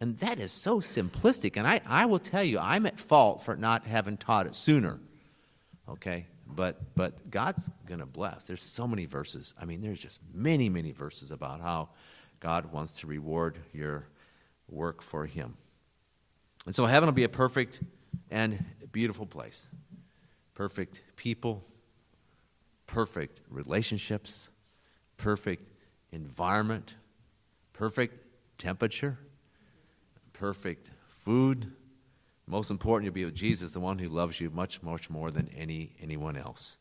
And 0.00 0.16
that 0.18 0.40
is 0.40 0.50
so 0.50 0.80
simplistic. 0.80 1.56
And 1.56 1.66
I, 1.66 1.80
I 1.86 2.06
will 2.06 2.18
tell 2.18 2.42
you, 2.42 2.58
I'm 2.58 2.86
at 2.86 2.98
fault 2.98 3.42
for 3.42 3.54
not 3.54 3.86
having 3.86 4.16
taught 4.16 4.46
it 4.46 4.54
sooner. 4.54 4.98
Okay? 5.88 6.26
But, 6.46 6.94
but 6.94 7.30
God's 7.30 7.70
going 7.86 8.00
to 8.00 8.06
bless. 8.06 8.44
There's 8.44 8.62
so 8.62 8.88
many 8.88 9.04
verses. 9.04 9.54
I 9.60 9.66
mean, 9.66 9.82
there's 9.82 10.00
just 10.00 10.20
many, 10.32 10.68
many 10.68 10.92
verses 10.92 11.30
about 11.30 11.60
how 11.60 11.90
God 12.40 12.72
wants 12.72 12.94
to 13.00 13.06
reward 13.06 13.58
your 13.72 14.06
work 14.68 15.02
for 15.02 15.26
Him. 15.26 15.54
And 16.66 16.74
so 16.74 16.86
heaven 16.86 17.06
will 17.06 17.12
be 17.12 17.24
a 17.24 17.28
perfect 17.28 17.80
and 18.30 18.64
beautiful 18.92 19.26
place. 19.26 19.68
Perfect 20.54 21.02
people, 21.16 21.64
perfect 22.86 23.40
relationships, 23.48 24.48
perfect 25.16 25.70
environment, 26.12 26.94
perfect 27.72 28.14
temperature, 28.58 29.18
perfect 30.40 30.90
food. 31.06 31.70
Most 32.46 32.70
important, 32.70 33.04
you'll 33.04 33.14
be 33.14 33.26
with 33.26 33.34
Jesus, 33.34 33.72
the 33.72 33.80
one 33.80 33.98
who 33.98 34.08
loves 34.08 34.40
you 34.40 34.48
much, 34.50 34.82
much 34.82 35.10
more 35.10 35.30
than 35.30 35.48
any 35.56 35.94
anyone 36.00 36.36
else. 36.36 36.78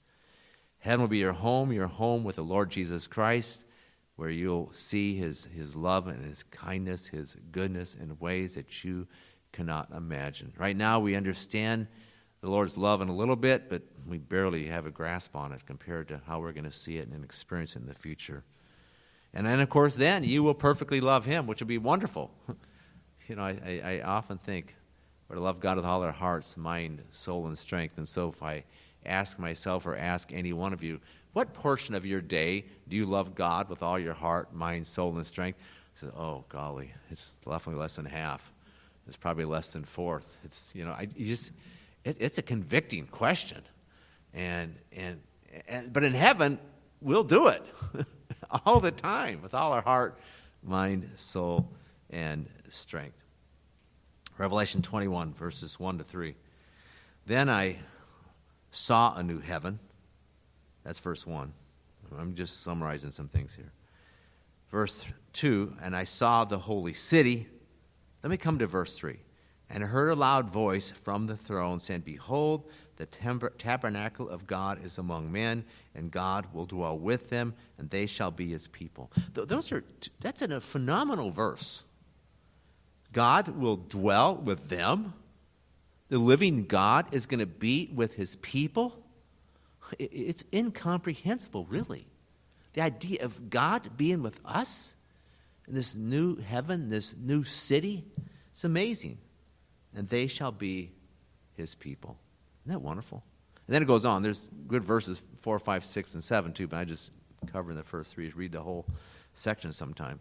Heaven 0.80 1.01
will 1.01 1.10
be 1.10 1.18
your 1.18 1.34
home, 1.34 1.74
your 1.74 1.88
home 1.88 2.24
with 2.24 2.38
the 2.38 2.43
Lord 2.43 2.72
Jesus 2.72 3.05
Christ 3.05 3.66
where 4.20 4.30
you'll 4.30 4.70
see 4.74 5.16
his, 5.16 5.45
his 5.55 5.78
love 5.78 6.07
and 6.07 6.26
his 6.26 6.43
kindness, 6.43 7.07
his 7.07 7.38
goodness 7.53 7.95
in 7.95 8.20
ways 8.20 8.55
that 8.55 8.84
you 8.84 9.07
cannot 9.53 9.89
imagine. 9.95 10.51
Right 10.57 10.76
now, 10.76 10.99
we 10.99 11.16
understand 11.16 11.88
the 12.41 12.49
Lord's 12.49 12.78
love 12.78 13.01
in 13.01 13.07
a 13.07 13.16
little 13.16 13.38
bit, 13.38 13.70
but 13.70 13.82
we 14.05 14.18
barely 14.18 14.68
have 14.68 14.86
a 14.86 14.91
grasp 14.91 15.38
on 15.38 15.53
it 15.53 15.66
compared 15.66 16.10
to 16.10 16.20
how 16.28 16.41
we're 16.41 16.51
going 16.51 16.66
to 16.66 16.72
see 16.72 16.97
it 16.97 17.07
and 17.07 17.24
experience 17.24 17.78
it 17.78 17.82
in 17.82 17.88
the 17.88 17.93
future. 17.93 18.43
And 19.34 19.47
then, 19.47 19.62
of 19.62 19.70
course, 19.70 19.95
then 19.95 20.26
you 20.26 20.43
will 20.43 20.53
perfectly 20.53 20.99
love 20.99 21.24
him, 21.24 21.47
which 21.47 21.62
will 21.62 21.68
be 21.68 21.78
wonderful. 21.78 22.30
you 23.30 23.36
know, 23.36 23.43
I, 23.43 23.82
I, 23.84 23.99
I 23.99 24.01
often 24.01 24.38
think 24.39 24.75
we're 25.27 25.36
to 25.36 25.41
love 25.41 25.59
God 25.59 25.77
with 25.77 25.86
all 25.86 26.01
our 26.03 26.11
hearts, 26.11 26.57
mind, 26.57 27.03
soul, 27.11 27.47
and 27.47 27.57
strength. 27.57 27.97
And 27.97 28.07
so 28.07 28.30
if 28.30 28.41
I 28.41 28.63
ask 29.05 29.38
myself 29.38 29.86
or 29.86 29.95
ask 29.95 30.34
any 30.34 30.53
one 30.53 30.73
of 30.73 30.84
you, 30.84 30.99
what 31.34 31.53
portion 31.53 31.93
of 31.93 32.05
your 32.05 32.21
day 32.21 32.65
do 32.88 32.95
you 32.95 33.05
love 33.05 33.36
God 33.36 33.69
with 33.69 33.84
all 33.84 33.99
your 33.99 34.15
heart, 34.15 34.53
mind, 34.53 34.88
soul, 34.88 35.15
and 35.15 35.25
strength? 35.25 35.59
I 35.95 35.99
said, 35.99 36.11
oh, 36.17 36.43
golly, 36.49 36.91
it's 37.11 37.36
definitely 37.45 37.80
less 37.80 37.95
than 37.95 38.05
half. 38.05 38.51
It's 39.07 39.17
probably 39.17 39.45
less 39.45 39.73
than 39.73 39.84
fourth. 39.84 40.38
It's, 40.43 40.73
you 40.75 40.86
know, 40.86 40.91
I, 40.91 41.07
you 41.15 41.27
just, 41.27 41.51
it, 42.03 42.17
it's 42.19 42.39
a 42.39 42.43
convicting 42.43 43.05
question. 43.05 43.61
And, 44.34 44.75
and, 44.91 45.19
and, 45.67 45.93
but 45.93 46.03
in 46.03 46.13
heaven, 46.13 46.59
we'll 47.01 47.23
do 47.23 47.47
it. 47.47 47.63
all 48.65 48.80
the 48.80 48.91
time 48.91 49.41
with 49.43 49.53
all 49.53 49.73
our 49.73 49.82
heart, 49.82 50.19
mind, 50.63 51.09
soul, 51.15 51.69
and 52.09 52.47
strength. 52.74 53.17
Revelation 54.38 54.82
21, 54.82 55.34
verses 55.34 55.80
1 55.80 55.97
to 55.97 56.03
3. 56.03 56.36
Then 57.26 57.49
I 57.49 57.78
saw 58.72 59.15
a 59.15 59.24
new 59.24 59.39
heaven. 59.39 59.80
That's 60.84 60.99
verse 60.99 61.28
1. 61.28 61.51
I'm 62.17 62.36
just 62.36 62.63
summarizing 62.63 63.11
some 63.11 63.28
things 63.28 63.53
here. 63.55 63.72
Verse 64.72 65.05
2 65.34 65.76
And 65.82 65.95
I 65.95 66.03
saw 66.03 66.45
the 66.45 66.59
holy 66.59 66.93
city. 66.93 67.47
Let 68.24 68.30
me 68.30 68.38
come 68.38 68.59
to 68.59 68.67
verse 68.67 68.95
3. 68.95 69.20
And 69.70 69.84
I 69.84 69.88
heard 69.88 70.09
a 70.09 70.15
loud 70.15 70.49
voice 70.49 70.89
from 70.89 71.28
the 71.28 71.38
throne 71.38 71.80
saying, 71.80 72.01
Behold, 72.01 72.70
the 72.95 73.05
tabernacle 73.05 74.28
of 74.28 74.47
God 74.47 74.84
is 74.84 74.97
among 74.97 75.32
men, 75.32 75.63
and 75.95 76.11
God 76.11 76.47
will 76.53 76.65
dwell 76.65 76.97
with 76.97 77.30
them, 77.30 77.53
and 77.78 77.89
they 77.89 78.07
shall 78.07 78.32
be 78.32 78.47
his 78.47 78.67
people. 78.67 79.11
Those 79.34 79.72
are, 79.72 79.84
that's 80.20 80.41
a 80.41 80.59
phenomenal 80.59 81.30
verse. 81.30 81.84
God 83.14 83.49
will 83.49 83.78
dwell 83.78 84.36
with 84.36 84.70
them. 84.70 85.14
The 86.10 86.18
living 86.18 86.66
God 86.66 87.14
is 87.14 87.26
going 87.26 87.39
to 87.39 87.45
be 87.45 87.89
with 87.93 88.16
his 88.16 88.36
people. 88.38 89.03
It's 89.97 90.43
incomprehensible, 90.53 91.66
really. 91.66 92.05
The 92.74 92.82
idea 92.82 93.24
of 93.24 93.49
God 93.49 93.97
being 93.97 94.22
with 94.22 94.39
us 94.45 94.95
in 95.68 95.74
this 95.74 95.95
new 95.95 96.38
heaven, 96.38 96.89
this 96.89 97.16
new 97.18 97.43
city, 97.43 98.05
it's 98.51 98.64
amazing. 98.64 99.18
And 99.95 100.07
they 100.07 100.28
shall 100.28 100.51
be 100.51 100.91
his 101.55 101.76
people. 101.76 102.18
Isn't 102.64 102.74
that 102.74 102.86
wonderful? 102.86 103.24
And 103.68 103.74
then 103.74 103.82
it 103.82 103.86
goes 103.86 104.05
on. 104.05 104.24
There's 104.24 104.47
good 104.68 104.84
verses 104.84 105.24
4, 105.41 105.60
5, 105.60 105.86
6, 105.86 106.14
and 106.16 106.24
7 106.24 106.53
too, 106.53 106.68
but 106.68 106.78
I 106.78 106.86
just 106.86 107.12
cover 107.51 107.72
in 107.72 107.78
the 107.78 107.84
first 107.84 108.14
three. 108.14 108.30
Read 108.36 108.51
the 108.51 108.62
whole 108.62 108.86
section 109.34 109.72
sometime. 109.72 110.20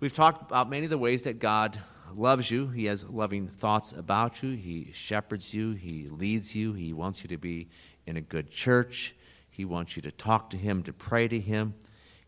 We've 0.00 0.14
talked 0.14 0.42
about 0.42 0.70
many 0.70 0.84
of 0.84 0.90
the 0.90 0.98
ways 0.98 1.22
that 1.24 1.40
God 1.40 1.80
loves 2.14 2.50
you. 2.52 2.68
He 2.68 2.84
has 2.84 3.04
loving 3.04 3.48
thoughts 3.48 3.92
about 3.92 4.42
you. 4.44 4.54
He 4.54 4.92
shepherds 4.92 5.52
you. 5.52 5.72
He 5.72 6.08
leads 6.08 6.54
you. 6.54 6.72
He 6.72 6.92
wants 6.92 7.24
you 7.24 7.28
to 7.28 7.36
be 7.36 7.68
in 8.06 8.16
a 8.16 8.20
good 8.20 8.48
church. 8.48 9.16
He 9.50 9.64
wants 9.64 9.96
you 9.96 10.02
to 10.02 10.12
talk 10.12 10.50
to 10.50 10.56
Him, 10.56 10.84
to 10.84 10.92
pray 10.92 11.26
to 11.26 11.40
Him. 11.40 11.74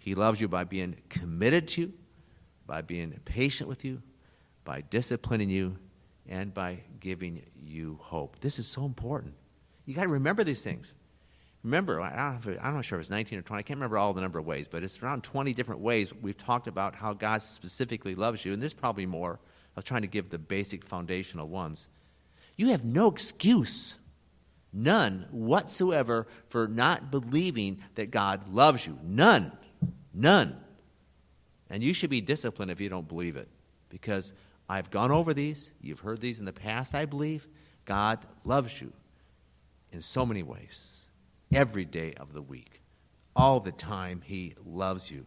He 0.00 0.16
loves 0.16 0.40
you 0.40 0.48
by 0.48 0.64
being 0.64 0.96
committed 1.08 1.68
to 1.68 1.82
you, 1.82 1.92
by 2.66 2.80
being 2.82 3.12
patient 3.24 3.68
with 3.68 3.84
you, 3.84 4.02
by 4.64 4.82
disciplining 4.90 5.48
you, 5.48 5.76
and 6.28 6.52
by 6.52 6.80
giving 6.98 7.42
you 7.56 7.98
hope. 8.00 8.40
This 8.40 8.58
is 8.58 8.66
so 8.66 8.84
important. 8.84 9.34
You 9.86 9.94
got 9.94 10.02
to 10.02 10.08
remember 10.08 10.42
these 10.42 10.62
things. 10.62 10.94
Remember, 11.62 12.00
I 12.00 12.32
don't 12.32 12.46
know 12.46 12.58
I'm 12.62 12.74
not 12.74 12.84
sure 12.84 12.98
if 12.98 13.02
it's 13.02 13.10
19 13.10 13.38
or 13.38 13.42
20, 13.42 13.58
I 13.58 13.62
can't 13.62 13.76
remember 13.76 13.98
all 13.98 14.14
the 14.14 14.22
number 14.22 14.38
of 14.38 14.46
ways, 14.46 14.66
but 14.66 14.82
it's 14.82 15.02
around 15.02 15.22
20 15.22 15.52
different 15.52 15.82
ways 15.82 16.12
we've 16.14 16.38
talked 16.38 16.66
about 16.66 16.94
how 16.94 17.12
God 17.12 17.42
specifically 17.42 18.14
loves 18.14 18.44
you, 18.44 18.52
and 18.52 18.62
there's 18.62 18.72
probably 18.72 19.06
more. 19.06 19.38
I 19.42 19.76
was 19.76 19.84
trying 19.84 20.02
to 20.02 20.08
give 20.08 20.30
the 20.30 20.38
basic 20.38 20.84
foundational 20.84 21.48
ones. 21.48 21.88
You 22.56 22.68
have 22.68 22.84
no 22.84 23.08
excuse, 23.08 23.98
none 24.72 25.26
whatsoever, 25.30 26.26
for 26.48 26.66
not 26.66 27.10
believing 27.10 27.82
that 27.94 28.10
God 28.10 28.52
loves 28.52 28.86
you. 28.86 28.98
None. 29.02 29.52
None. 30.14 30.58
And 31.68 31.82
you 31.82 31.92
should 31.94 32.10
be 32.10 32.20
disciplined 32.20 32.70
if 32.70 32.80
you 32.80 32.88
don't 32.88 33.06
believe 33.06 33.36
it. 33.36 33.48
Because 33.90 34.32
I've 34.68 34.90
gone 34.90 35.10
over 35.10 35.34
these, 35.34 35.72
you've 35.80 36.00
heard 36.00 36.20
these 36.20 36.38
in 36.38 36.44
the 36.44 36.52
past, 36.52 36.94
I 36.94 37.04
believe. 37.04 37.46
God 37.84 38.18
loves 38.44 38.80
you 38.80 38.92
in 39.92 40.00
so 40.00 40.24
many 40.24 40.42
ways, 40.42 40.99
every 41.52 41.84
day 41.84 42.14
of 42.14 42.32
the 42.32 42.42
week, 42.42 42.80
all 43.34 43.60
the 43.60 43.72
time, 43.72 44.22
He 44.24 44.54
loves 44.64 45.10
you. 45.10 45.26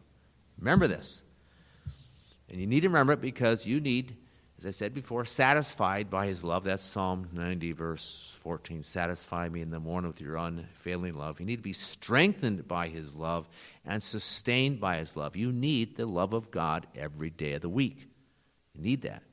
Remember 0.58 0.88
this. 0.88 1.24
And 2.50 2.60
you 2.60 2.68
need 2.68 2.82
to 2.82 2.90
remember 2.90 3.14
it 3.14 3.22
because 3.22 3.66
you 3.66 3.80
need 3.80 4.16
as 4.64 4.68
I 4.68 4.72
said 4.72 4.94
before, 4.94 5.26
satisfied 5.26 6.10
by 6.10 6.28
his 6.28 6.44
love. 6.44 6.64
That's 6.64 6.84
Psalm 6.84 7.28
90, 7.34 7.74
verse 7.74 8.38
14. 8.44 8.82
Satisfy 8.84 9.50
me 9.50 9.62
in 9.62 9.72
the 9.72 9.80
morning 9.80 10.08
with 10.08 10.22
your 10.22 10.38
unfailing 10.38 11.16
love. 11.16 11.40
You 11.42 11.46
need 11.46 11.58
to 11.58 11.62
be 11.62 11.74
strengthened 11.74 12.66
by 12.66 12.88
his 12.88 13.14
love 13.14 13.50
and 13.86 14.02
sustained 14.02 14.80
by 14.80 15.00
his 15.00 15.18
love. 15.18 15.36
You 15.36 15.52
need 15.52 15.98
the 15.98 16.06
love 16.06 16.34
of 16.34 16.50
God 16.50 16.88
every 16.96 17.30
day 17.30 17.54
of 17.54 17.62
the 17.62 17.70
week. 17.70 18.08
You 18.74 18.82
need 18.82 19.02
that. 19.02 19.24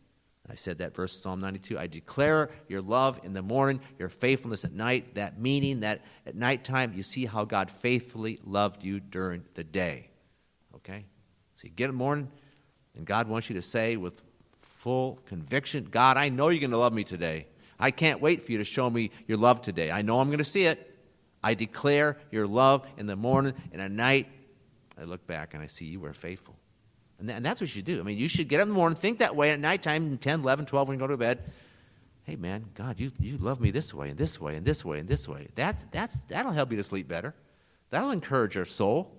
I 0.51 0.57
said 0.57 0.79
that 0.79 0.97
verse 0.97 1.13
Psalm 1.13 1.41
92. 1.41 1.79
I 1.79 1.87
declare 1.87 2.51
your 2.69 2.83
love 2.83 3.21
in 3.23 3.33
the 3.35 3.43
morning, 3.43 3.81
your 3.99 4.09
faithfulness 4.09 4.65
at 4.65 4.73
night. 4.73 5.15
That 5.15 5.39
meaning 5.41 5.81
that 5.81 6.05
at 6.27 6.35
nighttime 6.35 6.93
you 6.95 7.05
see 7.05 7.25
how 7.25 7.45
God 7.45 7.71
faithfully 7.71 8.41
loved 8.45 8.83
you 8.83 8.99
during 8.99 9.45
the 9.55 9.63
day. 9.63 10.11
Okay? 10.75 11.05
So 11.55 11.63
you 11.65 11.71
get 11.71 11.85
in 11.85 11.91
the 11.93 11.97
morning, 11.97 12.31
and 12.97 13.07
God 13.07 13.29
wants 13.29 13.49
you 13.49 13.55
to 13.57 13.63
say 13.63 13.97
with 13.97 14.23
full 14.59 15.21
conviction 15.27 15.87
God, 15.89 16.17
I 16.17 16.31
know 16.31 16.49
you're 16.49 16.61
going 16.61 16.71
to 16.73 16.79
love 16.79 16.93
me 16.93 17.05
today. 17.05 17.47
I 17.79 17.93
can't 17.93 18.21
wait 18.21 18.43
for 18.43 18.51
you 18.51 18.59
to 18.59 18.65
show 18.65 18.91
me 18.91 19.11
your 19.29 19.39
love 19.39 19.63
today. 19.63 19.91
I 19.91 20.03
know 20.03 20.21
I'm 20.21 20.29
going 20.29 20.39
to 20.39 20.45
see 20.45 20.65
it. 20.65 20.99
I 21.45 21.55
declare 21.55 22.19
your 22.31 22.47
love 22.47 22.87
in 22.99 23.07
the 23.07 23.17
morning 23.17 23.55
and 23.73 23.81
at 23.81 23.91
night. 23.91 24.29
I 25.01 25.05
look 25.05 25.27
back 25.27 25.55
and 25.55 25.63
I 25.63 25.69
see 25.69 25.87
you 25.87 26.01
were 26.01 26.13
faithful. 26.13 26.60
And, 27.21 27.29
th- 27.29 27.37
and 27.37 27.45
that's 27.47 27.61
what 27.61 27.75
you 27.75 27.83
do. 27.83 28.01
I 28.01 28.03
mean, 28.03 28.19
you 28.19 28.29
should 28.29 28.49
get 28.49 28.61
up 28.61 28.65
in 28.65 28.71
the 28.71 28.75
morning, 28.75 28.97
think 28.97 29.19
that 29.19 29.37
way, 29.37 29.51
at 29.51 29.61
nighttime, 29.61 30.19
10, 30.19 30.41
11, 30.41 30.67
12, 30.67 30.89
when 30.89 30.99
you 30.99 31.01
go 31.01 31.07
to 31.07 31.17
bed. 31.17 31.39
Hey, 32.25 32.37
man, 32.37 32.65
God, 32.75 32.99
you, 32.99 33.13
you 33.21 33.39
love 33.39 33.61
me 33.61 33.71
this 33.71 33.95
way 33.95 34.11
and 34.11 34.19
this 34.19 34.41
way 34.41 34.57
and 34.57 34.65
this 34.65 34.85
way 34.85 34.99
and 34.99 35.09
this 35.09 35.29
way. 35.29 35.49
That's, 35.55 35.85
that's, 35.91 36.21
that'll 36.21 36.53
help 36.53 36.71
you 36.71 36.77
to 36.79 36.85
sleep 36.85 37.09
better. 37.09 37.35
That'll 37.91 38.11
encourage 38.11 38.55
your 38.55 38.65
soul. 38.65 39.13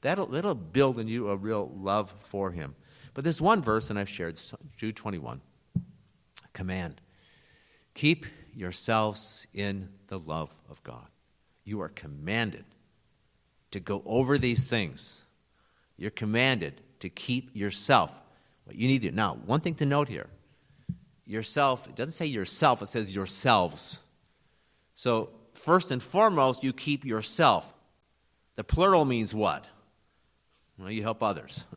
That'll, 0.00 0.26
that'll 0.26 0.54
build 0.54 0.98
in 0.98 1.08
you 1.08 1.28
a 1.30 1.36
real 1.36 1.70
love 1.76 2.12
for 2.18 2.50
Him. 2.50 2.74
But 3.14 3.24
there's 3.24 3.40
one 3.40 3.62
verse, 3.62 3.90
and 3.90 3.98
I've 3.98 4.08
shared, 4.08 4.40
Jude 4.76 4.96
21, 4.96 5.40
command. 6.52 7.00
Keep 7.94 8.26
yourselves 8.54 9.46
in 9.54 9.88
the 10.08 10.18
love 10.18 10.52
of 10.68 10.82
God. 10.82 11.06
You 11.64 11.80
are 11.80 11.88
commanded 11.88 12.64
to 13.70 13.80
go 13.80 14.02
over 14.04 14.38
these 14.38 14.68
things. 14.68 15.22
You're 15.96 16.10
commanded 16.10 16.80
to 17.04 17.10
keep 17.10 17.50
yourself. 17.54 18.12
What 18.64 18.76
you 18.76 18.88
need 18.88 19.02
to 19.02 19.12
now, 19.12 19.38
one 19.46 19.60
thing 19.60 19.74
to 19.76 19.86
note 19.86 20.08
here 20.08 20.26
yourself, 21.26 21.86
it 21.86 21.94
doesn't 21.94 22.12
say 22.12 22.26
yourself, 22.26 22.82
it 22.82 22.88
says 22.88 23.14
yourselves. 23.14 24.00
So, 24.94 25.30
first 25.54 25.90
and 25.90 26.02
foremost, 26.02 26.62
you 26.62 26.72
keep 26.72 27.04
yourself. 27.04 27.74
The 28.56 28.64
plural 28.64 29.04
means 29.04 29.34
what? 29.34 29.64
Well, 30.78 30.90
you 30.90 31.02
help 31.02 31.22
others. 31.22 31.64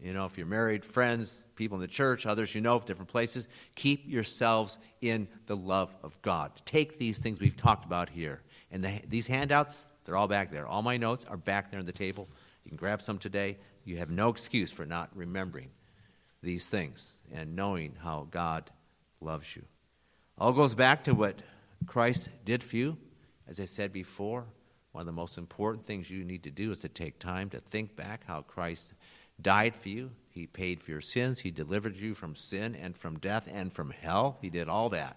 You 0.00 0.12
know, 0.12 0.26
if 0.26 0.38
you're 0.38 0.46
married, 0.46 0.84
friends, 0.84 1.44
people 1.56 1.74
in 1.74 1.80
the 1.80 1.88
church, 1.88 2.24
others 2.24 2.54
you 2.54 2.60
know, 2.60 2.78
different 2.78 3.08
places, 3.10 3.48
keep 3.74 4.08
yourselves 4.08 4.78
in 5.00 5.26
the 5.46 5.56
love 5.56 5.92
of 6.04 6.22
God. 6.22 6.52
Take 6.64 6.98
these 7.00 7.18
things 7.18 7.40
we've 7.40 7.56
talked 7.56 7.84
about 7.84 8.08
here. 8.08 8.40
And 8.70 8.84
the, 8.84 9.00
these 9.08 9.26
handouts, 9.26 9.84
they're 10.04 10.14
all 10.14 10.28
back 10.28 10.52
there. 10.52 10.68
All 10.68 10.82
my 10.82 10.98
notes 10.98 11.24
are 11.28 11.36
back 11.36 11.72
there 11.72 11.80
on 11.80 11.86
the 11.86 11.90
table. 11.90 12.28
You 12.64 12.70
can 12.70 12.76
grab 12.76 13.02
some 13.02 13.18
today. 13.18 13.58
You 13.88 13.96
have 13.96 14.10
no 14.10 14.28
excuse 14.28 14.70
for 14.70 14.84
not 14.84 15.08
remembering 15.14 15.70
these 16.42 16.66
things 16.66 17.16
and 17.32 17.56
knowing 17.56 17.94
how 18.02 18.28
God 18.30 18.70
loves 19.22 19.56
you. 19.56 19.62
All 20.36 20.52
goes 20.52 20.74
back 20.74 21.04
to 21.04 21.14
what 21.14 21.36
Christ 21.86 22.28
did 22.44 22.62
for 22.62 22.76
you. 22.76 22.98
As 23.48 23.58
I 23.60 23.64
said 23.64 23.90
before, 23.90 24.44
one 24.92 25.00
of 25.00 25.06
the 25.06 25.12
most 25.12 25.38
important 25.38 25.86
things 25.86 26.10
you 26.10 26.22
need 26.22 26.42
to 26.42 26.50
do 26.50 26.70
is 26.70 26.80
to 26.80 26.90
take 26.90 27.18
time 27.18 27.48
to 27.48 27.60
think 27.60 27.96
back 27.96 28.24
how 28.26 28.42
Christ 28.42 28.92
died 29.40 29.74
for 29.74 29.88
you. 29.88 30.10
He 30.28 30.46
paid 30.46 30.82
for 30.82 30.90
your 30.90 31.00
sins. 31.00 31.40
He 31.40 31.50
delivered 31.50 31.96
you 31.96 32.14
from 32.14 32.36
sin 32.36 32.74
and 32.74 32.94
from 32.94 33.18
death 33.18 33.48
and 33.50 33.72
from 33.72 33.90
hell. 33.90 34.36
He 34.42 34.50
did 34.50 34.68
all 34.68 34.90
that 34.90 35.16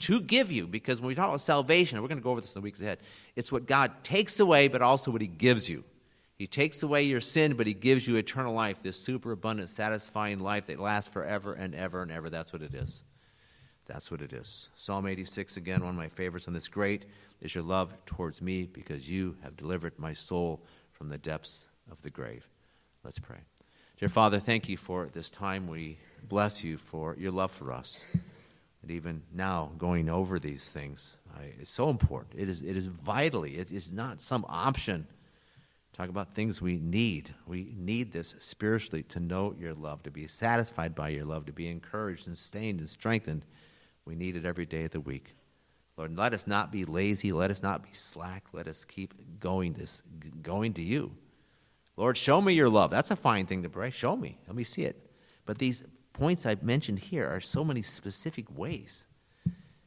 to 0.00 0.20
give 0.20 0.52
you, 0.52 0.66
because 0.66 1.00
when 1.00 1.08
we 1.08 1.14
talk 1.14 1.28
about 1.28 1.40
salvation, 1.40 1.96
and 1.96 2.02
we're 2.04 2.08
going 2.08 2.20
to 2.20 2.22
go 2.22 2.32
over 2.32 2.42
this 2.42 2.54
in 2.54 2.60
the 2.60 2.64
weeks 2.64 2.82
ahead, 2.82 2.98
it's 3.34 3.50
what 3.50 3.66
God 3.66 4.04
takes 4.04 4.40
away, 4.40 4.68
but 4.68 4.82
also 4.82 5.10
what 5.10 5.22
He 5.22 5.26
gives 5.26 5.70
you. 5.70 5.84
He 6.38 6.46
takes 6.46 6.84
away 6.84 7.02
your 7.02 7.20
sin, 7.20 7.54
but 7.54 7.66
He 7.66 7.74
gives 7.74 8.06
you 8.06 8.16
eternal 8.16 8.54
life, 8.54 8.80
this 8.80 8.96
super 8.96 9.32
abundant, 9.32 9.70
satisfying 9.70 10.38
life 10.38 10.66
that 10.66 10.78
lasts 10.78 11.12
forever 11.12 11.52
and 11.52 11.74
ever 11.74 12.00
and 12.02 12.12
ever. 12.12 12.30
That's 12.30 12.52
what 12.52 12.62
it 12.62 12.74
is. 12.74 13.02
That's 13.86 14.10
what 14.10 14.22
it 14.22 14.32
is. 14.32 14.68
Psalm 14.76 15.06
86, 15.06 15.56
again, 15.56 15.80
one 15.80 15.90
of 15.90 15.96
my 15.96 16.08
favorites 16.08 16.46
on 16.46 16.54
this 16.54 16.68
great 16.68 17.06
is 17.40 17.54
your 17.54 17.64
love 17.64 17.92
towards 18.06 18.40
me 18.40 18.66
because 18.66 19.10
you 19.10 19.36
have 19.42 19.56
delivered 19.56 19.98
my 19.98 20.12
soul 20.12 20.62
from 20.92 21.08
the 21.08 21.18
depths 21.18 21.66
of 21.90 22.00
the 22.02 22.10
grave. 22.10 22.46
Let's 23.02 23.18
pray. 23.18 23.38
Dear 23.98 24.08
Father, 24.08 24.38
thank 24.38 24.68
you 24.68 24.76
for 24.76 25.08
this 25.12 25.30
time. 25.30 25.66
We 25.66 25.98
bless 26.22 26.62
you 26.62 26.76
for 26.76 27.16
your 27.18 27.32
love 27.32 27.50
for 27.50 27.72
us. 27.72 28.04
And 28.82 28.90
even 28.92 29.22
now, 29.34 29.72
going 29.76 30.08
over 30.08 30.38
these 30.38 30.64
things, 30.68 31.16
I, 31.36 31.54
it's 31.58 31.70
so 31.70 31.90
important. 31.90 32.40
It 32.40 32.48
is, 32.48 32.62
it 32.62 32.76
is 32.76 32.86
vitally, 32.86 33.56
it 33.56 33.72
is 33.72 33.92
not 33.92 34.20
some 34.20 34.44
option. 34.48 35.08
Talk 35.98 36.10
about 36.10 36.32
things 36.32 36.62
we 36.62 36.78
need. 36.78 37.34
We 37.44 37.74
need 37.76 38.12
this 38.12 38.36
spiritually 38.38 39.02
to 39.08 39.18
know 39.18 39.56
your 39.58 39.74
love, 39.74 40.04
to 40.04 40.12
be 40.12 40.28
satisfied 40.28 40.94
by 40.94 41.08
your 41.08 41.24
love, 41.24 41.46
to 41.46 41.52
be 41.52 41.66
encouraged 41.66 42.28
and 42.28 42.38
sustained 42.38 42.78
and 42.78 42.88
strengthened. 42.88 43.44
We 44.04 44.14
need 44.14 44.36
it 44.36 44.44
every 44.44 44.64
day 44.64 44.84
of 44.84 44.92
the 44.92 45.00
week. 45.00 45.34
Lord, 45.96 46.16
let 46.16 46.34
us 46.34 46.46
not 46.46 46.70
be 46.70 46.84
lazy. 46.84 47.32
Let 47.32 47.50
us 47.50 47.64
not 47.64 47.82
be 47.82 47.88
slack. 47.90 48.44
Let 48.52 48.68
us 48.68 48.84
keep 48.84 49.12
going 49.40 49.72
this, 49.72 50.04
going 50.40 50.74
to 50.74 50.82
you. 50.82 51.16
Lord, 51.96 52.16
show 52.16 52.40
me 52.40 52.52
your 52.52 52.68
love. 52.68 52.92
That's 52.92 53.10
a 53.10 53.16
fine 53.16 53.46
thing 53.46 53.64
to 53.64 53.68
pray. 53.68 53.90
Show 53.90 54.14
me. 54.14 54.38
Let 54.46 54.54
me 54.54 54.62
see 54.62 54.82
it. 54.82 55.10
But 55.46 55.58
these 55.58 55.82
points 56.12 56.46
I've 56.46 56.62
mentioned 56.62 57.00
here 57.00 57.26
are 57.26 57.40
so 57.40 57.64
many 57.64 57.82
specific 57.82 58.56
ways. 58.56 59.04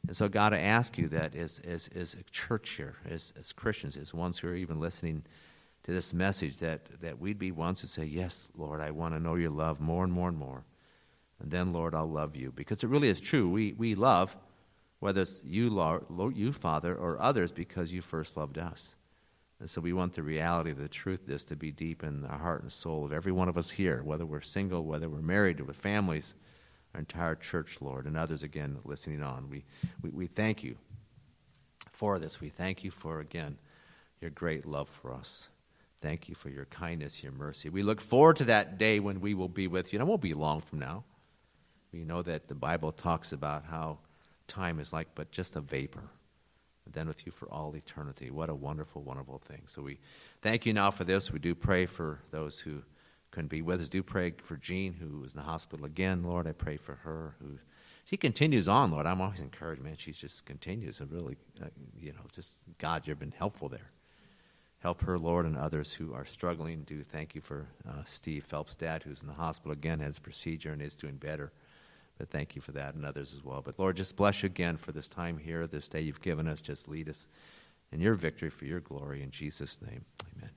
And 0.06 0.14
so, 0.14 0.28
God, 0.28 0.52
I 0.52 0.58
ask 0.58 0.98
you 0.98 1.08
that 1.08 1.34
as, 1.34 1.58
as, 1.60 1.88
as 1.94 2.12
a 2.12 2.22
church 2.24 2.70
here, 2.70 2.96
as, 3.08 3.32
as 3.38 3.54
Christians, 3.54 3.96
as 3.96 4.12
ones 4.12 4.38
who 4.38 4.48
are 4.48 4.54
even 4.54 4.78
listening 4.78 5.22
to 5.84 5.92
this 5.92 6.12
message, 6.12 6.58
that, 6.58 7.00
that 7.00 7.18
we'd 7.18 7.38
be 7.38 7.50
ones 7.50 7.80
who 7.80 7.86
say, 7.86 8.04
Yes, 8.04 8.48
Lord, 8.56 8.80
I 8.80 8.90
want 8.90 9.14
to 9.14 9.20
know 9.20 9.34
your 9.34 9.50
love 9.50 9.80
more 9.80 10.04
and 10.04 10.12
more 10.12 10.28
and 10.28 10.38
more. 10.38 10.64
And 11.40 11.50
then, 11.50 11.72
Lord, 11.72 11.94
I'll 11.94 12.08
love 12.08 12.36
you. 12.36 12.52
Because 12.52 12.84
it 12.84 12.88
really 12.88 13.08
is 13.08 13.20
true. 13.20 13.50
We, 13.50 13.72
we 13.72 13.94
love, 13.94 14.36
whether 15.00 15.22
it's 15.22 15.42
you, 15.44 15.70
Lord, 15.70 16.36
you, 16.36 16.52
Father, 16.52 16.94
or 16.94 17.20
others, 17.20 17.50
because 17.50 17.92
you 17.92 18.00
first 18.00 18.36
loved 18.36 18.58
us. 18.58 18.94
And 19.58 19.68
so 19.68 19.80
we 19.80 19.92
want 19.92 20.14
the 20.14 20.22
reality, 20.22 20.72
the 20.72 20.88
truth, 20.88 21.26
this 21.26 21.44
to 21.46 21.56
be 21.56 21.70
deep 21.70 22.02
in 22.02 22.22
the 22.22 22.28
heart 22.28 22.62
and 22.62 22.72
soul 22.72 23.04
of 23.04 23.12
every 23.12 23.32
one 23.32 23.48
of 23.48 23.56
us 23.56 23.70
here, 23.70 24.02
whether 24.02 24.26
we're 24.26 24.40
single, 24.40 24.84
whether 24.84 25.08
we're 25.08 25.20
married, 25.20 25.60
or 25.60 25.64
with 25.64 25.76
families, 25.76 26.34
our 26.94 27.00
entire 27.00 27.34
church, 27.34 27.78
Lord, 27.80 28.06
and 28.06 28.16
others 28.16 28.42
again 28.42 28.78
listening 28.84 29.22
on. 29.22 29.48
We, 29.48 29.64
we, 30.02 30.10
we 30.10 30.26
thank 30.26 30.64
you 30.64 30.76
for 31.92 32.18
this. 32.18 32.40
We 32.40 32.48
thank 32.48 32.82
you 32.82 32.90
for, 32.90 33.20
again, 33.20 33.58
your 34.20 34.30
great 34.30 34.66
love 34.66 34.88
for 34.88 35.12
us. 35.12 35.48
Thank 36.02 36.28
you 36.28 36.34
for 36.34 36.50
your 36.50 36.66
kindness, 36.66 37.22
your 37.22 37.32
mercy. 37.32 37.68
We 37.68 37.82
look 37.82 38.00
forward 38.00 38.36
to 38.36 38.44
that 38.44 38.76
day 38.76 39.00
when 39.00 39.20
we 39.20 39.34
will 39.34 39.48
be 39.48 39.68
with 39.68 39.92
you. 39.92 39.98
And 39.98 40.06
it 40.06 40.10
won't 40.10 40.20
be 40.20 40.34
long 40.34 40.60
from 40.60 40.80
now. 40.80 41.04
We 41.92 42.04
know 42.04 42.22
that 42.22 42.48
the 42.48 42.54
Bible 42.54 42.92
talks 42.92 43.32
about 43.32 43.64
how 43.64 43.98
time 44.48 44.80
is 44.80 44.92
like 44.92 45.08
but 45.14 45.30
just 45.30 45.56
a 45.56 45.60
vapor 45.60 46.10
then 46.90 47.06
with 47.06 47.24
you 47.26 47.32
for 47.32 47.48
all 47.50 47.74
eternity. 47.76 48.30
What 48.30 48.50
a 48.50 48.54
wonderful, 48.54 49.02
wonderful 49.02 49.38
thing. 49.38 49.62
So 49.66 49.82
we 49.82 49.98
thank 50.40 50.66
you 50.66 50.72
now 50.72 50.90
for 50.90 51.04
this. 51.04 51.30
We 51.30 51.38
do 51.38 51.54
pray 51.54 51.86
for 51.86 52.20
those 52.30 52.60
who 52.60 52.82
couldn't 53.30 53.48
be 53.48 53.62
with 53.62 53.80
us. 53.80 53.88
Do 53.88 54.02
pray 54.02 54.34
for 54.42 54.56
Jean, 54.56 54.94
who 54.94 55.24
is 55.24 55.34
in 55.34 55.40
the 55.40 55.46
hospital 55.46 55.86
again, 55.86 56.22
Lord. 56.22 56.46
I 56.46 56.52
pray 56.52 56.76
for 56.76 56.96
her, 56.96 57.36
who 57.40 57.58
she 58.04 58.16
continues 58.16 58.68
on, 58.68 58.90
Lord. 58.90 59.06
I'm 59.06 59.20
always 59.20 59.40
encouraged, 59.40 59.82
man. 59.82 59.96
She 59.96 60.12
just 60.12 60.44
continues 60.44 61.00
and 61.00 61.10
really, 61.10 61.36
uh, 61.62 61.66
you 61.98 62.12
know, 62.12 62.22
just 62.34 62.58
God, 62.78 63.06
you've 63.06 63.18
been 63.18 63.34
helpful 63.36 63.68
there. 63.68 63.90
Help 64.82 65.02
her, 65.02 65.16
Lord, 65.16 65.46
and 65.46 65.56
others 65.56 65.92
who 65.92 66.12
are 66.12 66.24
struggling. 66.24 66.82
Do 66.82 67.04
thank 67.04 67.36
you 67.36 67.40
for 67.40 67.68
uh, 67.88 68.02
Steve 68.04 68.42
Phelps' 68.42 68.74
dad, 68.74 69.04
who's 69.04 69.22
in 69.22 69.28
the 69.28 69.34
hospital 69.34 69.70
again, 69.70 70.00
had 70.00 70.08
his 70.08 70.18
procedure 70.18 70.72
and 70.72 70.82
is 70.82 70.96
doing 70.96 71.16
better. 71.16 71.52
But 72.18 72.30
thank 72.30 72.56
you 72.56 72.62
for 72.62 72.72
that 72.72 72.94
and 72.94 73.06
others 73.06 73.32
as 73.32 73.44
well. 73.44 73.62
But 73.64 73.78
Lord, 73.78 73.96
just 73.96 74.16
bless 74.16 74.42
you 74.42 74.48
again 74.48 74.76
for 74.76 74.90
this 74.90 75.06
time 75.06 75.38
here, 75.38 75.68
this 75.68 75.88
day 75.88 76.00
you've 76.00 76.20
given 76.20 76.48
us. 76.48 76.60
Just 76.60 76.88
lead 76.88 77.08
us 77.08 77.28
in 77.92 78.00
your 78.00 78.14
victory 78.14 78.50
for 78.50 78.64
your 78.64 78.80
glory. 78.80 79.22
In 79.22 79.30
Jesus' 79.30 79.80
name, 79.80 80.04
amen. 80.36 80.50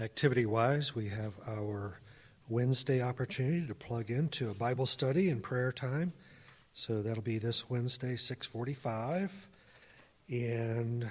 Activity 0.00 0.44
wise, 0.44 0.92
we 0.96 1.08
have 1.10 1.34
our 1.46 2.00
Wednesday 2.48 3.00
opportunity 3.00 3.64
to 3.64 3.76
plug 3.76 4.10
into 4.10 4.50
a 4.50 4.54
Bible 4.54 4.86
study 4.86 5.28
and 5.28 5.40
prayer 5.40 5.70
time. 5.70 6.12
So 6.72 7.00
that'll 7.00 7.22
be 7.22 7.38
this 7.38 7.70
Wednesday, 7.70 8.16
645. 8.16 9.48
And 10.28 11.08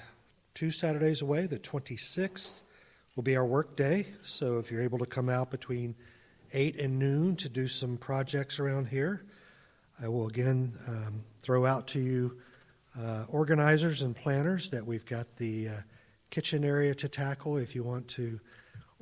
two 0.54 0.70
Saturdays 0.70 1.22
away, 1.22 1.46
the 1.46 1.60
26th, 1.60 2.64
will 3.16 3.24
be 3.24 3.38
our 3.38 3.46
work 3.46 3.78
day. 3.78 4.08
So 4.22 4.58
if 4.58 4.70
you're 4.70 4.82
able 4.82 5.00
to 5.00 5.06
come 5.06 5.30
out 5.30 5.50
between 5.50 5.96
8 6.52 6.78
and 6.78 7.00
noon 7.00 7.38
to 7.38 7.48
do 7.48 7.70
some 7.70 7.96
projects 7.96 8.60
around 8.60 8.90
here, 8.90 9.24
I 10.02 10.10
will 10.10 10.28
again 10.28 10.74
um, 10.90 11.24
throw 11.40 11.66
out 11.66 11.88
to 11.88 12.02
you 12.02 12.38
uh, 13.00 13.24
organizers 13.30 14.02
and 14.02 14.14
planners 14.14 14.72
that 14.72 14.86
we've 14.86 15.06
got 15.06 15.38
the 15.38 15.70
uh, 15.70 15.72
kitchen 16.32 16.66
area 16.66 16.94
to 16.96 17.08
tackle 17.08 17.56
if 17.56 17.76
you 17.76 17.84
want 17.84 18.10
to 18.10 18.42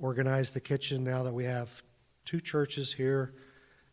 organize 0.01 0.51
the 0.51 0.59
kitchen 0.59 1.03
now 1.03 1.23
that 1.23 1.33
we 1.33 1.45
have 1.45 1.83
two 2.25 2.41
churches 2.41 2.93
here. 2.93 3.33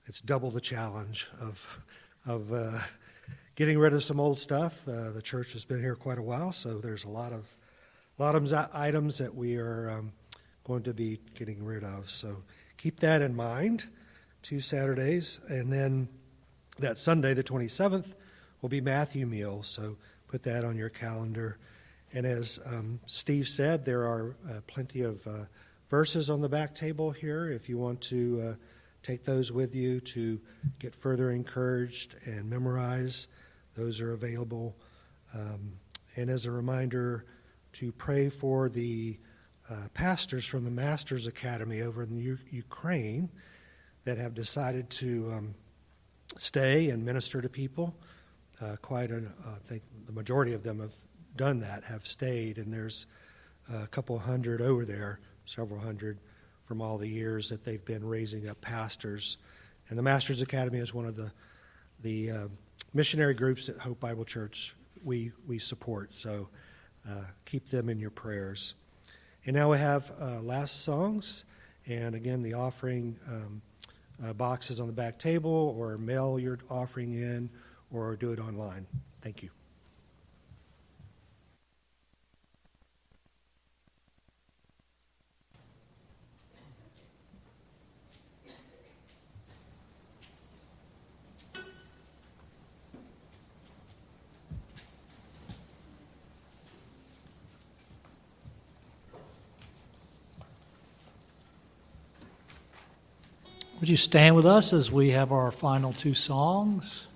It's 0.06 0.20
double 0.22 0.50
the 0.50 0.60
challenge 0.60 1.28
of, 1.38 1.80
of 2.26 2.52
uh, 2.52 2.78
getting 3.54 3.78
rid 3.78 3.92
of 3.92 4.02
some 4.02 4.18
old 4.18 4.38
stuff. 4.38 4.88
Uh, 4.88 5.10
the 5.10 5.20
church 5.20 5.52
has 5.52 5.66
been 5.66 5.80
here 5.80 5.94
quite 5.94 6.18
a 6.18 6.22
while, 6.22 6.50
so 6.50 6.78
there's 6.78 7.04
a 7.04 7.10
lot 7.10 7.32
of, 7.32 7.54
a 8.18 8.22
lot 8.22 8.34
of 8.34 8.52
items 8.72 9.18
that 9.18 9.34
we 9.34 9.58
are 9.58 9.90
um, 9.90 10.12
going 10.64 10.82
to 10.84 10.94
be 10.94 11.20
getting 11.34 11.62
rid 11.62 11.84
of. 11.84 12.10
So 12.10 12.42
keep 12.78 13.00
that 13.00 13.20
in 13.20 13.36
mind. 13.36 13.84
Two 14.42 14.60
Saturdays, 14.60 15.40
and 15.48 15.70
then 15.70 16.08
that 16.78 16.98
Sunday, 16.98 17.34
the 17.34 17.44
27th, 17.44 18.14
will 18.62 18.68
be 18.70 18.80
Matthew 18.80 19.26
meal. 19.26 19.62
So 19.62 19.96
put 20.26 20.42
that 20.44 20.64
on 20.64 20.76
your 20.76 20.88
calendar. 20.88 21.58
And 22.14 22.24
as 22.24 22.58
um, 22.64 23.00
Steve 23.04 23.46
said, 23.46 23.84
there 23.84 24.06
are 24.06 24.36
uh, 24.48 24.60
plenty 24.66 25.02
of 25.02 25.26
uh, 25.26 25.44
verses 25.88 26.28
on 26.28 26.40
the 26.40 26.48
back 26.48 26.74
table 26.74 27.10
here 27.10 27.50
if 27.50 27.68
you 27.68 27.78
want 27.78 28.00
to 28.00 28.40
uh, 28.40 28.54
take 29.02 29.24
those 29.24 29.50
with 29.50 29.74
you 29.74 30.00
to 30.00 30.40
get 30.78 30.94
further 30.94 31.30
encouraged 31.30 32.16
and 32.26 32.48
memorize. 32.48 33.28
Those 33.74 34.00
are 34.00 34.12
available. 34.12 34.76
Um, 35.34 35.74
and 36.16 36.30
as 36.30 36.46
a 36.46 36.50
reminder, 36.50 37.24
to 37.74 37.92
pray 37.92 38.28
for 38.28 38.68
the 38.68 39.18
uh, 39.70 39.88
pastors 39.94 40.44
from 40.44 40.64
the 40.64 40.70
Masters 40.70 41.26
Academy 41.26 41.82
over 41.82 42.02
in 42.02 42.16
U- 42.18 42.38
Ukraine 42.50 43.30
that 44.04 44.18
have 44.18 44.34
decided 44.34 44.88
to 44.90 45.30
um, 45.32 45.54
stay 46.36 46.90
and 46.90 47.04
minister 47.04 47.40
to 47.40 47.48
people. 47.48 47.94
Uh, 48.60 48.76
quite 48.82 49.10
a, 49.10 49.18
uh, 49.18 49.50
I 49.54 49.68
think 49.68 49.82
the 50.06 50.12
majority 50.12 50.54
of 50.54 50.62
them 50.62 50.80
have 50.80 50.94
done 51.36 51.60
that, 51.60 51.84
have 51.84 52.06
stayed, 52.06 52.58
and 52.58 52.72
there's 52.72 53.06
a 53.72 53.86
couple 53.86 54.18
hundred 54.18 54.60
over 54.60 54.84
there 54.84 55.20
several 55.48 55.80
hundred 55.80 56.18
from 56.66 56.82
all 56.82 56.98
the 56.98 57.08
years 57.08 57.48
that 57.48 57.64
they've 57.64 57.84
been 57.84 58.04
raising 58.04 58.48
up 58.48 58.60
pastors. 58.60 59.38
And 59.88 59.98
the 59.98 60.02
Masters 60.02 60.42
Academy 60.42 60.78
is 60.78 60.92
one 60.92 61.06
of 61.06 61.16
the, 61.16 61.32
the 62.02 62.30
uh, 62.30 62.48
missionary 62.92 63.34
groups 63.34 63.68
at 63.68 63.78
Hope 63.78 63.98
Bible 64.00 64.24
Church 64.24 64.76
we, 65.02 65.32
we 65.46 65.58
support. 65.58 66.12
So 66.12 66.48
uh, 67.08 67.24
keep 67.46 67.68
them 67.68 67.88
in 67.88 67.98
your 67.98 68.10
prayers. 68.10 68.74
And 69.46 69.56
now 69.56 69.70
we 69.70 69.78
have 69.78 70.12
uh, 70.20 70.40
last 70.40 70.82
songs. 70.82 71.44
And 71.86 72.14
again, 72.14 72.42
the 72.42 72.52
offering 72.52 73.16
um, 73.26 73.62
uh, 74.22 74.32
boxes 74.34 74.80
on 74.80 74.88
the 74.88 74.92
back 74.92 75.18
table, 75.18 75.74
or 75.78 75.96
mail 75.96 76.38
your 76.38 76.58
offering 76.68 77.14
in, 77.14 77.48
or 77.90 78.16
do 78.16 78.30
it 78.32 78.40
online. 78.40 78.86
Thank 79.22 79.42
you. 79.42 79.57
Would 103.80 103.88
you 103.88 103.96
stand 103.96 104.34
with 104.34 104.44
us 104.44 104.72
as 104.72 104.90
we 104.90 105.10
have 105.10 105.30
our 105.30 105.52
final 105.52 105.92
two 105.92 106.12
songs? 106.12 107.06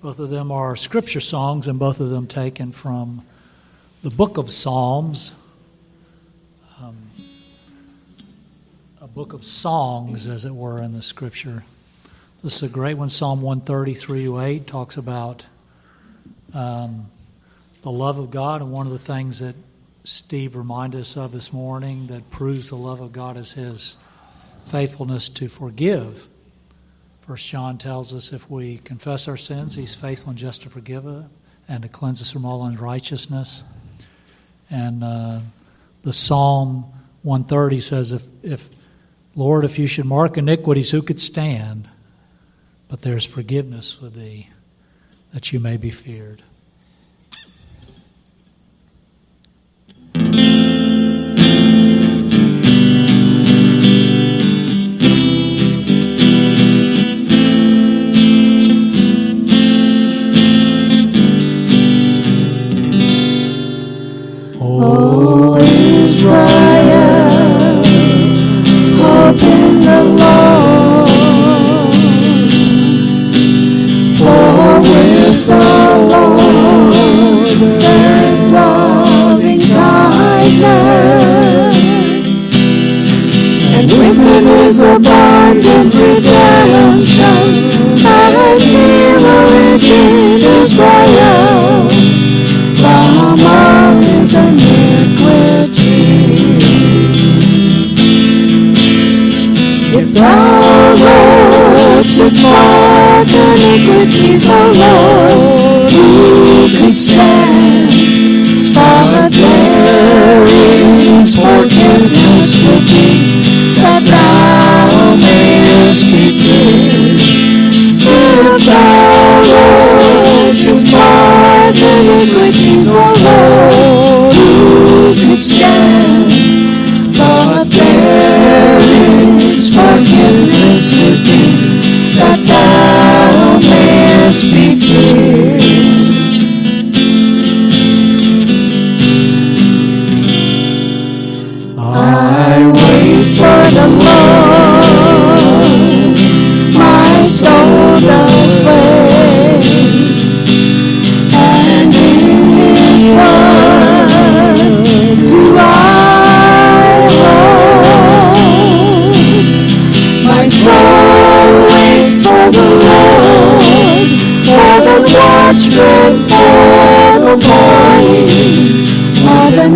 Both 0.00 0.20
of 0.20 0.30
them 0.30 0.52
are 0.52 0.76
scripture 0.76 1.18
songs, 1.18 1.66
and 1.66 1.80
both 1.80 1.98
of 1.98 2.10
them 2.10 2.28
taken 2.28 2.70
from 2.70 3.24
the 4.04 4.10
book 4.10 4.38
of 4.38 4.52
Psalms, 4.52 5.34
um, 6.80 6.96
a 9.00 9.08
book 9.08 9.32
of 9.32 9.44
songs, 9.44 10.28
as 10.28 10.44
it 10.44 10.54
were, 10.54 10.80
in 10.80 10.92
the 10.92 11.02
scripture. 11.02 11.64
This 12.44 12.62
is 12.62 12.62
a 12.62 12.72
great 12.72 12.94
one. 12.94 13.08
Psalm 13.08 13.42
133 13.42 14.24
to 14.24 14.40
8 14.40 14.66
talks 14.68 14.96
about 14.96 15.46
um, 16.54 17.10
the 17.82 17.90
love 17.90 18.20
of 18.20 18.30
God, 18.30 18.60
and 18.60 18.70
one 18.70 18.86
of 18.86 18.92
the 18.92 18.98
things 19.00 19.40
that 19.40 19.56
Steve 20.04 20.54
reminded 20.54 21.00
us 21.00 21.16
of 21.16 21.32
this 21.32 21.52
morning 21.52 22.06
that 22.06 22.30
proves 22.30 22.68
the 22.68 22.76
love 22.76 23.00
of 23.00 23.12
God 23.12 23.36
is 23.36 23.54
his 23.54 23.96
faithfulness 24.62 25.28
to 25.30 25.48
forgive. 25.48 26.28
First 27.20 27.46
John 27.48 27.78
tells 27.78 28.12
us 28.14 28.32
if 28.32 28.50
we 28.50 28.78
confess 28.78 29.28
our 29.28 29.36
sins, 29.36 29.76
he's 29.76 29.94
faithful 29.94 30.30
and 30.30 30.38
just 30.38 30.62
to 30.62 30.70
forgive 30.70 31.06
us 31.06 31.26
and 31.68 31.82
to 31.82 31.88
cleanse 31.88 32.20
us 32.20 32.30
from 32.30 32.44
all 32.44 32.64
unrighteousness. 32.64 33.64
And 34.70 35.04
uh, 35.04 35.40
the 36.02 36.12
Psalm 36.12 36.92
130 37.22 37.80
says, 37.80 38.12
if, 38.12 38.24
if, 38.42 38.70
Lord, 39.34 39.64
if 39.64 39.78
you 39.78 39.86
should 39.86 40.04
mark 40.04 40.36
iniquities, 40.36 40.90
who 40.90 41.02
could 41.02 41.20
stand? 41.20 41.88
But 42.88 43.02
there's 43.02 43.24
forgiveness 43.24 44.00
with 44.00 44.14
thee, 44.14 44.48
that 45.32 45.52
you 45.52 45.60
may 45.60 45.76
be 45.76 45.90
feared. 45.90 46.42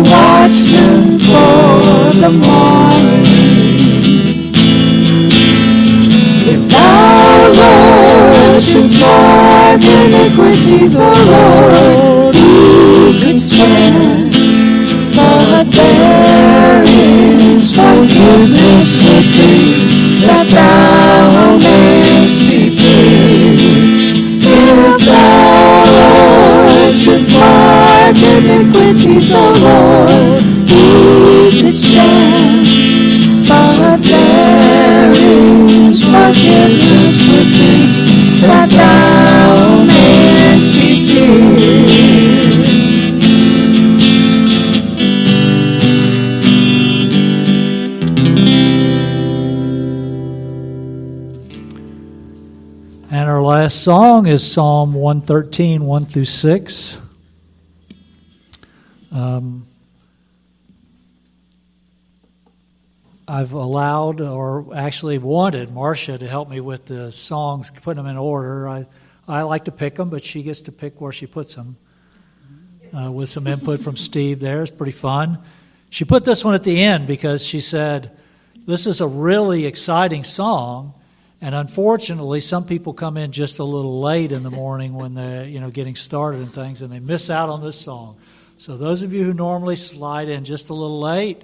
Watchmen 0.09 1.19
for 1.19 2.13
the 2.23 2.29
morning. 2.29 3.25
If 6.53 6.61
thou, 6.69 7.51
Lord, 7.61 8.61
shouldst 8.61 8.99
mark 8.99 9.81
iniquities, 9.81 10.95
O 10.97 11.09
Lord, 11.33 12.35
who 12.35 13.19
could 13.21 13.39
stand? 13.39 14.33
But 15.15 15.65
there 15.71 16.83
is 16.83 17.73
forgiveness 17.73 18.99
with 18.99 19.27
thee, 19.35 20.21
that 20.25 20.47
thou 20.57 21.06
mark 28.21 28.43
iniquities, 28.43 29.31
O 29.31 29.35
Lord, 29.61 30.43
who 30.69 31.51
could 31.51 31.75
stand? 31.75 32.67
But 33.47 33.97
there 33.97 35.13
is 35.13 36.03
forgiveness 36.03 37.25
with 37.27 37.49
thee, 37.51 38.41
that 38.41 38.69
thou 38.69 39.83
mayest 39.85 40.73
be 40.73 41.07
feared. 41.07 41.57
And 53.09 53.29
our 53.29 53.41
last 53.41 53.81
song 53.83 54.27
is 54.27 54.49
Psalm 54.49 54.93
113, 54.93 55.85
1 55.85 56.05
through 56.05 56.25
6. 56.25 57.06
Um, 59.11 59.65
I've 63.27 63.53
allowed, 63.53 64.21
or 64.21 64.67
actually 64.73 65.17
wanted, 65.17 65.73
Marcia 65.73 66.17
to 66.17 66.27
help 66.27 66.49
me 66.49 66.61
with 66.61 66.85
the 66.85 67.11
songs, 67.11 67.71
putting 67.83 68.03
them 68.03 68.09
in 68.09 68.17
order. 68.17 68.67
I, 68.67 68.85
I 69.27 69.41
like 69.41 69.65
to 69.65 69.71
pick 69.71 69.95
them, 69.95 70.09
but 70.09 70.23
she 70.23 70.43
gets 70.43 70.61
to 70.61 70.71
pick 70.71 71.01
where 71.01 71.11
she 71.11 71.27
puts 71.27 71.55
them. 71.55 71.77
Uh, 72.93 73.11
with 73.11 73.27
some 73.27 73.45
input 73.47 73.81
from 73.81 73.97
Steve 73.97 74.39
there. 74.39 74.61
It's 74.61 74.71
pretty 74.71 74.93
fun. 74.93 75.39
She 75.89 76.05
put 76.05 76.23
this 76.23 76.45
one 76.45 76.53
at 76.53 76.63
the 76.63 76.81
end 76.81 77.05
because 77.05 77.45
she 77.45 77.59
said, 77.59 78.17
This 78.65 78.87
is 78.87 79.01
a 79.01 79.07
really 79.07 79.65
exciting 79.65 80.23
song. 80.23 80.93
And 81.41 81.53
unfortunately, 81.53 82.39
some 82.39 82.65
people 82.65 82.93
come 82.93 83.17
in 83.17 83.33
just 83.33 83.59
a 83.59 83.63
little 83.63 83.99
late 83.99 84.31
in 84.31 84.41
the 84.41 84.49
morning 84.49 84.93
when 84.93 85.15
they're 85.15 85.45
you 85.45 85.59
know 85.59 85.69
getting 85.69 85.95
started 85.95 86.39
and 86.39 86.51
things, 86.51 86.81
and 86.81 86.91
they 86.91 86.99
miss 86.99 87.29
out 87.29 87.49
on 87.49 87.61
this 87.61 87.79
song. 87.79 88.17
So 88.57 88.75
those 88.75 89.03
of 89.03 89.13
you 89.13 89.23
who 89.23 89.33
normally 89.33 89.75
slide 89.75 90.29
in 90.29 90.43
just 90.43 90.69
a 90.69 90.73
little 90.73 90.99
late, 90.99 91.43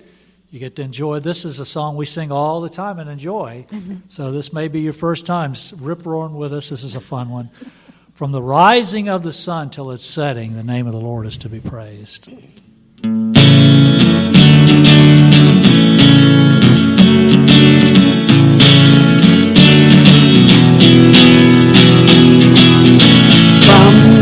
you 0.50 0.60
get 0.60 0.76
to 0.78 0.82
enjoy. 0.82 1.20
This 1.20 1.46
is 1.46 1.60
a 1.60 1.66
song 1.66 1.96
we 1.96 2.08
sing 2.08 2.32
all 2.32 2.60
the 2.60 2.70
time 2.70 2.98
and 2.98 3.08
enjoy. 3.08 3.66
Mm-hmm. 3.70 3.96
So 4.08 4.32
this 4.32 4.52
may 4.52 4.68
be 4.68 4.82
your 4.82 4.94
first 4.94 5.28
time 5.28 5.54
rip 5.80 6.06
roaring 6.08 6.36
with 6.36 6.54
us. 6.54 6.70
This 6.70 6.84
is 6.84 6.96
a 6.96 7.00
fun 7.00 7.30
one. 7.30 7.52
From 8.14 8.32
the 8.32 8.42
rising 8.42 9.10
of 9.10 9.22
the 9.22 9.34
sun 9.34 9.70
till 9.70 9.92
its 9.92 10.04
setting, 10.04 10.56
the 10.56 10.64
name 10.64 10.88
of 10.88 10.94
the 10.94 11.00
Lord 11.00 11.28
is 11.28 11.38
to 11.40 11.50
be 11.50 11.60
praised. 11.60 12.26
From 12.26 12.42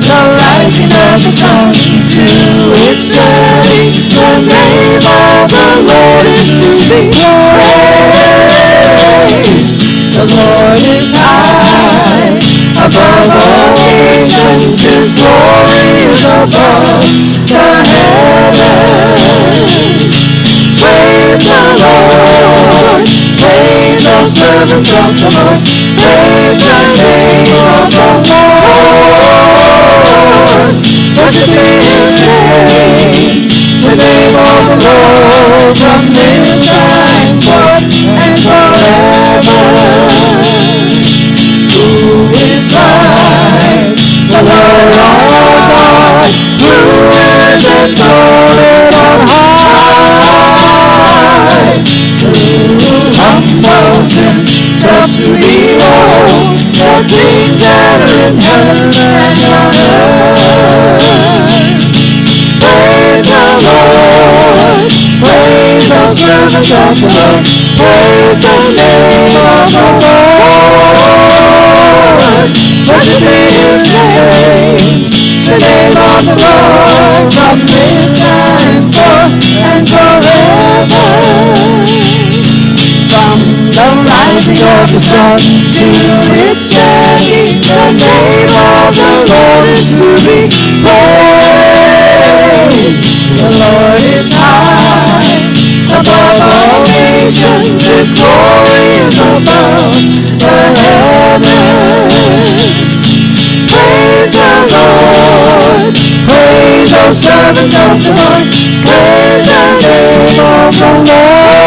the 0.01 0.21
rising 0.39 0.91
of 0.91 1.23
the 1.23 1.31
sun 1.31 1.73
to 1.73 2.50
its 2.75 3.11
the 3.11 4.39
name 4.47 5.03
of 5.03 5.51
the 5.51 5.83
Lord 5.87 6.25
is 6.27 6.39
to 6.47 6.69
be 6.87 7.11
praised. 7.11 7.27
The 10.15 10.23
Lord 10.27 10.79
is 10.79 11.11
high 11.15 12.39
above 12.75 13.31
all 13.31 13.75
nations, 13.75 14.79
His 14.81 15.13
glory 15.15 16.11
is 16.11 16.23
above 16.23 17.03
the 17.47 17.67
heavens. 17.91 19.71
Praise 20.79 21.43
the 21.43 21.63
Lord, 21.81 23.07
praise 23.39 24.03
the 24.03 24.25
servants 24.27 24.89
of 24.91 25.15
the 25.19 25.29
Lord, 25.35 25.61
praise 25.99 26.57
the 26.59 26.79
name 26.99 27.67
of 27.71 27.87
the 27.91 28.07
Lord. 28.29 29.50
Be 30.61 31.01
His 31.17 32.37
name, 32.37 33.49
the 33.81 33.95
name 33.95 34.35
of 34.35 34.65
the 34.69 34.93
Lord, 34.93 35.73
from 35.77 36.13
this 36.13 36.61
time 36.67 37.41
forth 37.41 37.81
and 37.81 38.37
forever. 38.45 39.61
Who 41.73 42.29
is 42.29 42.65
like 42.71 43.97
the 44.29 44.41
Lord 44.45 44.93
our 45.01 45.25
God, 45.25 46.29
who 46.61 46.77
is 47.09 47.65
enthroned 47.81 48.93
on 48.93 49.19
high, 49.33 50.61
who 52.21 52.37
humbles 53.17 54.13
himself 54.13 55.09
to 55.17 55.33
behold 55.33 56.61
the 56.77 56.93
things 57.09 57.59
that 57.61 57.97
are 57.97 58.13
in 58.29 58.37
heaven 58.37 58.93
and 58.93 59.41
on 59.49 59.73
earth. 59.73 60.30
The 66.11 66.17
servants 66.17 66.71
of 66.75 66.99
the 66.99 67.07
Lord, 67.07 67.47
praise 67.79 68.39
the 68.43 68.51
name 68.75 69.31
of 69.31 69.71
the 69.71 69.79
Lord. 70.03 70.91
Blessed 72.83 73.23
be 73.23 73.31
His 73.55 73.87
name, 73.87 75.07
the 75.47 75.55
name 75.55 75.95
of 75.95 76.27
the 76.27 76.35
Lord, 76.35 77.31
from 77.31 77.63
this 77.63 78.11
time 78.19 78.91
forth 78.91 79.39
and 79.55 79.87
forever. 79.87 81.07
From 83.07 83.71
the 83.71 83.87
rising 84.03 84.59
of 84.67 84.91
the 84.91 84.99
sun 84.99 85.39
to 85.39 85.87
its 86.43 86.75
setting, 86.75 87.63
the 87.63 87.95
name 87.95 88.51
of 88.51 88.91
the 88.99 89.31
Lord 89.31 89.63
is 89.71 89.87
to 89.95 90.19
be 90.27 90.51
praised. 90.83 91.71
The 93.31 93.47
Lord 93.63 94.03
is 94.03 94.27
high 94.35 95.00
above 96.01 96.41
all 96.41 96.81
nations, 96.81 97.85
His 97.85 98.09
glory 98.13 99.05
is 99.05 99.17
above 99.21 99.93
the 100.41 100.57
heavens. 100.81 102.57
Praise 103.69 104.31
the 104.33 104.51
Lord, 104.73 105.93
praise 106.25 106.89
the 106.89 107.13
servants 107.13 107.75
of 107.77 108.01
the 108.01 108.13
Lord. 108.17 108.49
Praise 108.81 109.45
the 109.45 109.61
name 109.85 110.41
of 110.41 110.73
the 110.73 110.91
Lord. 111.05 111.61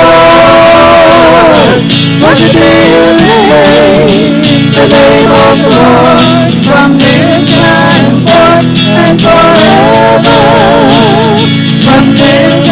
Blessed 2.19 2.55
be 2.59 2.74
his 2.90 3.39
name, 3.47 4.43
the 4.74 4.86
name 4.90 5.31
of 5.31 5.56
the 5.62 5.70
Lord, 5.78 6.51
from 6.66 6.98
this 6.98 7.47
time 7.55 8.27
forth 8.27 8.66
and 8.98 9.16
forever. 9.23 10.43
From 11.85 12.05
this 12.16 12.63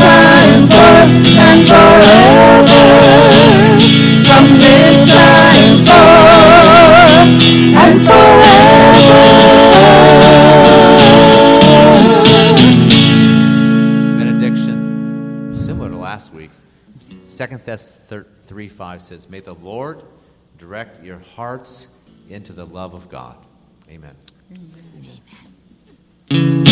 benediction, 14.19 15.55
similar 15.55 15.89
to 15.91 15.97
last 15.97 16.33
week. 16.33 16.51
Second 17.29 17.63
Thess 17.63 17.93
3 18.47 18.69
5 18.69 19.03
says, 19.03 19.29
May 19.29 19.41
the 19.41 19.55
Lord 19.55 20.03
direct 20.59 21.05
your 21.05 21.19
hearts 21.19 21.99
into 22.29 22.53
the 22.53 22.67
love 22.67 22.95
of 22.95 23.09
God. 23.09 23.37
Amen. 23.89 24.17
Amen. 26.31 26.53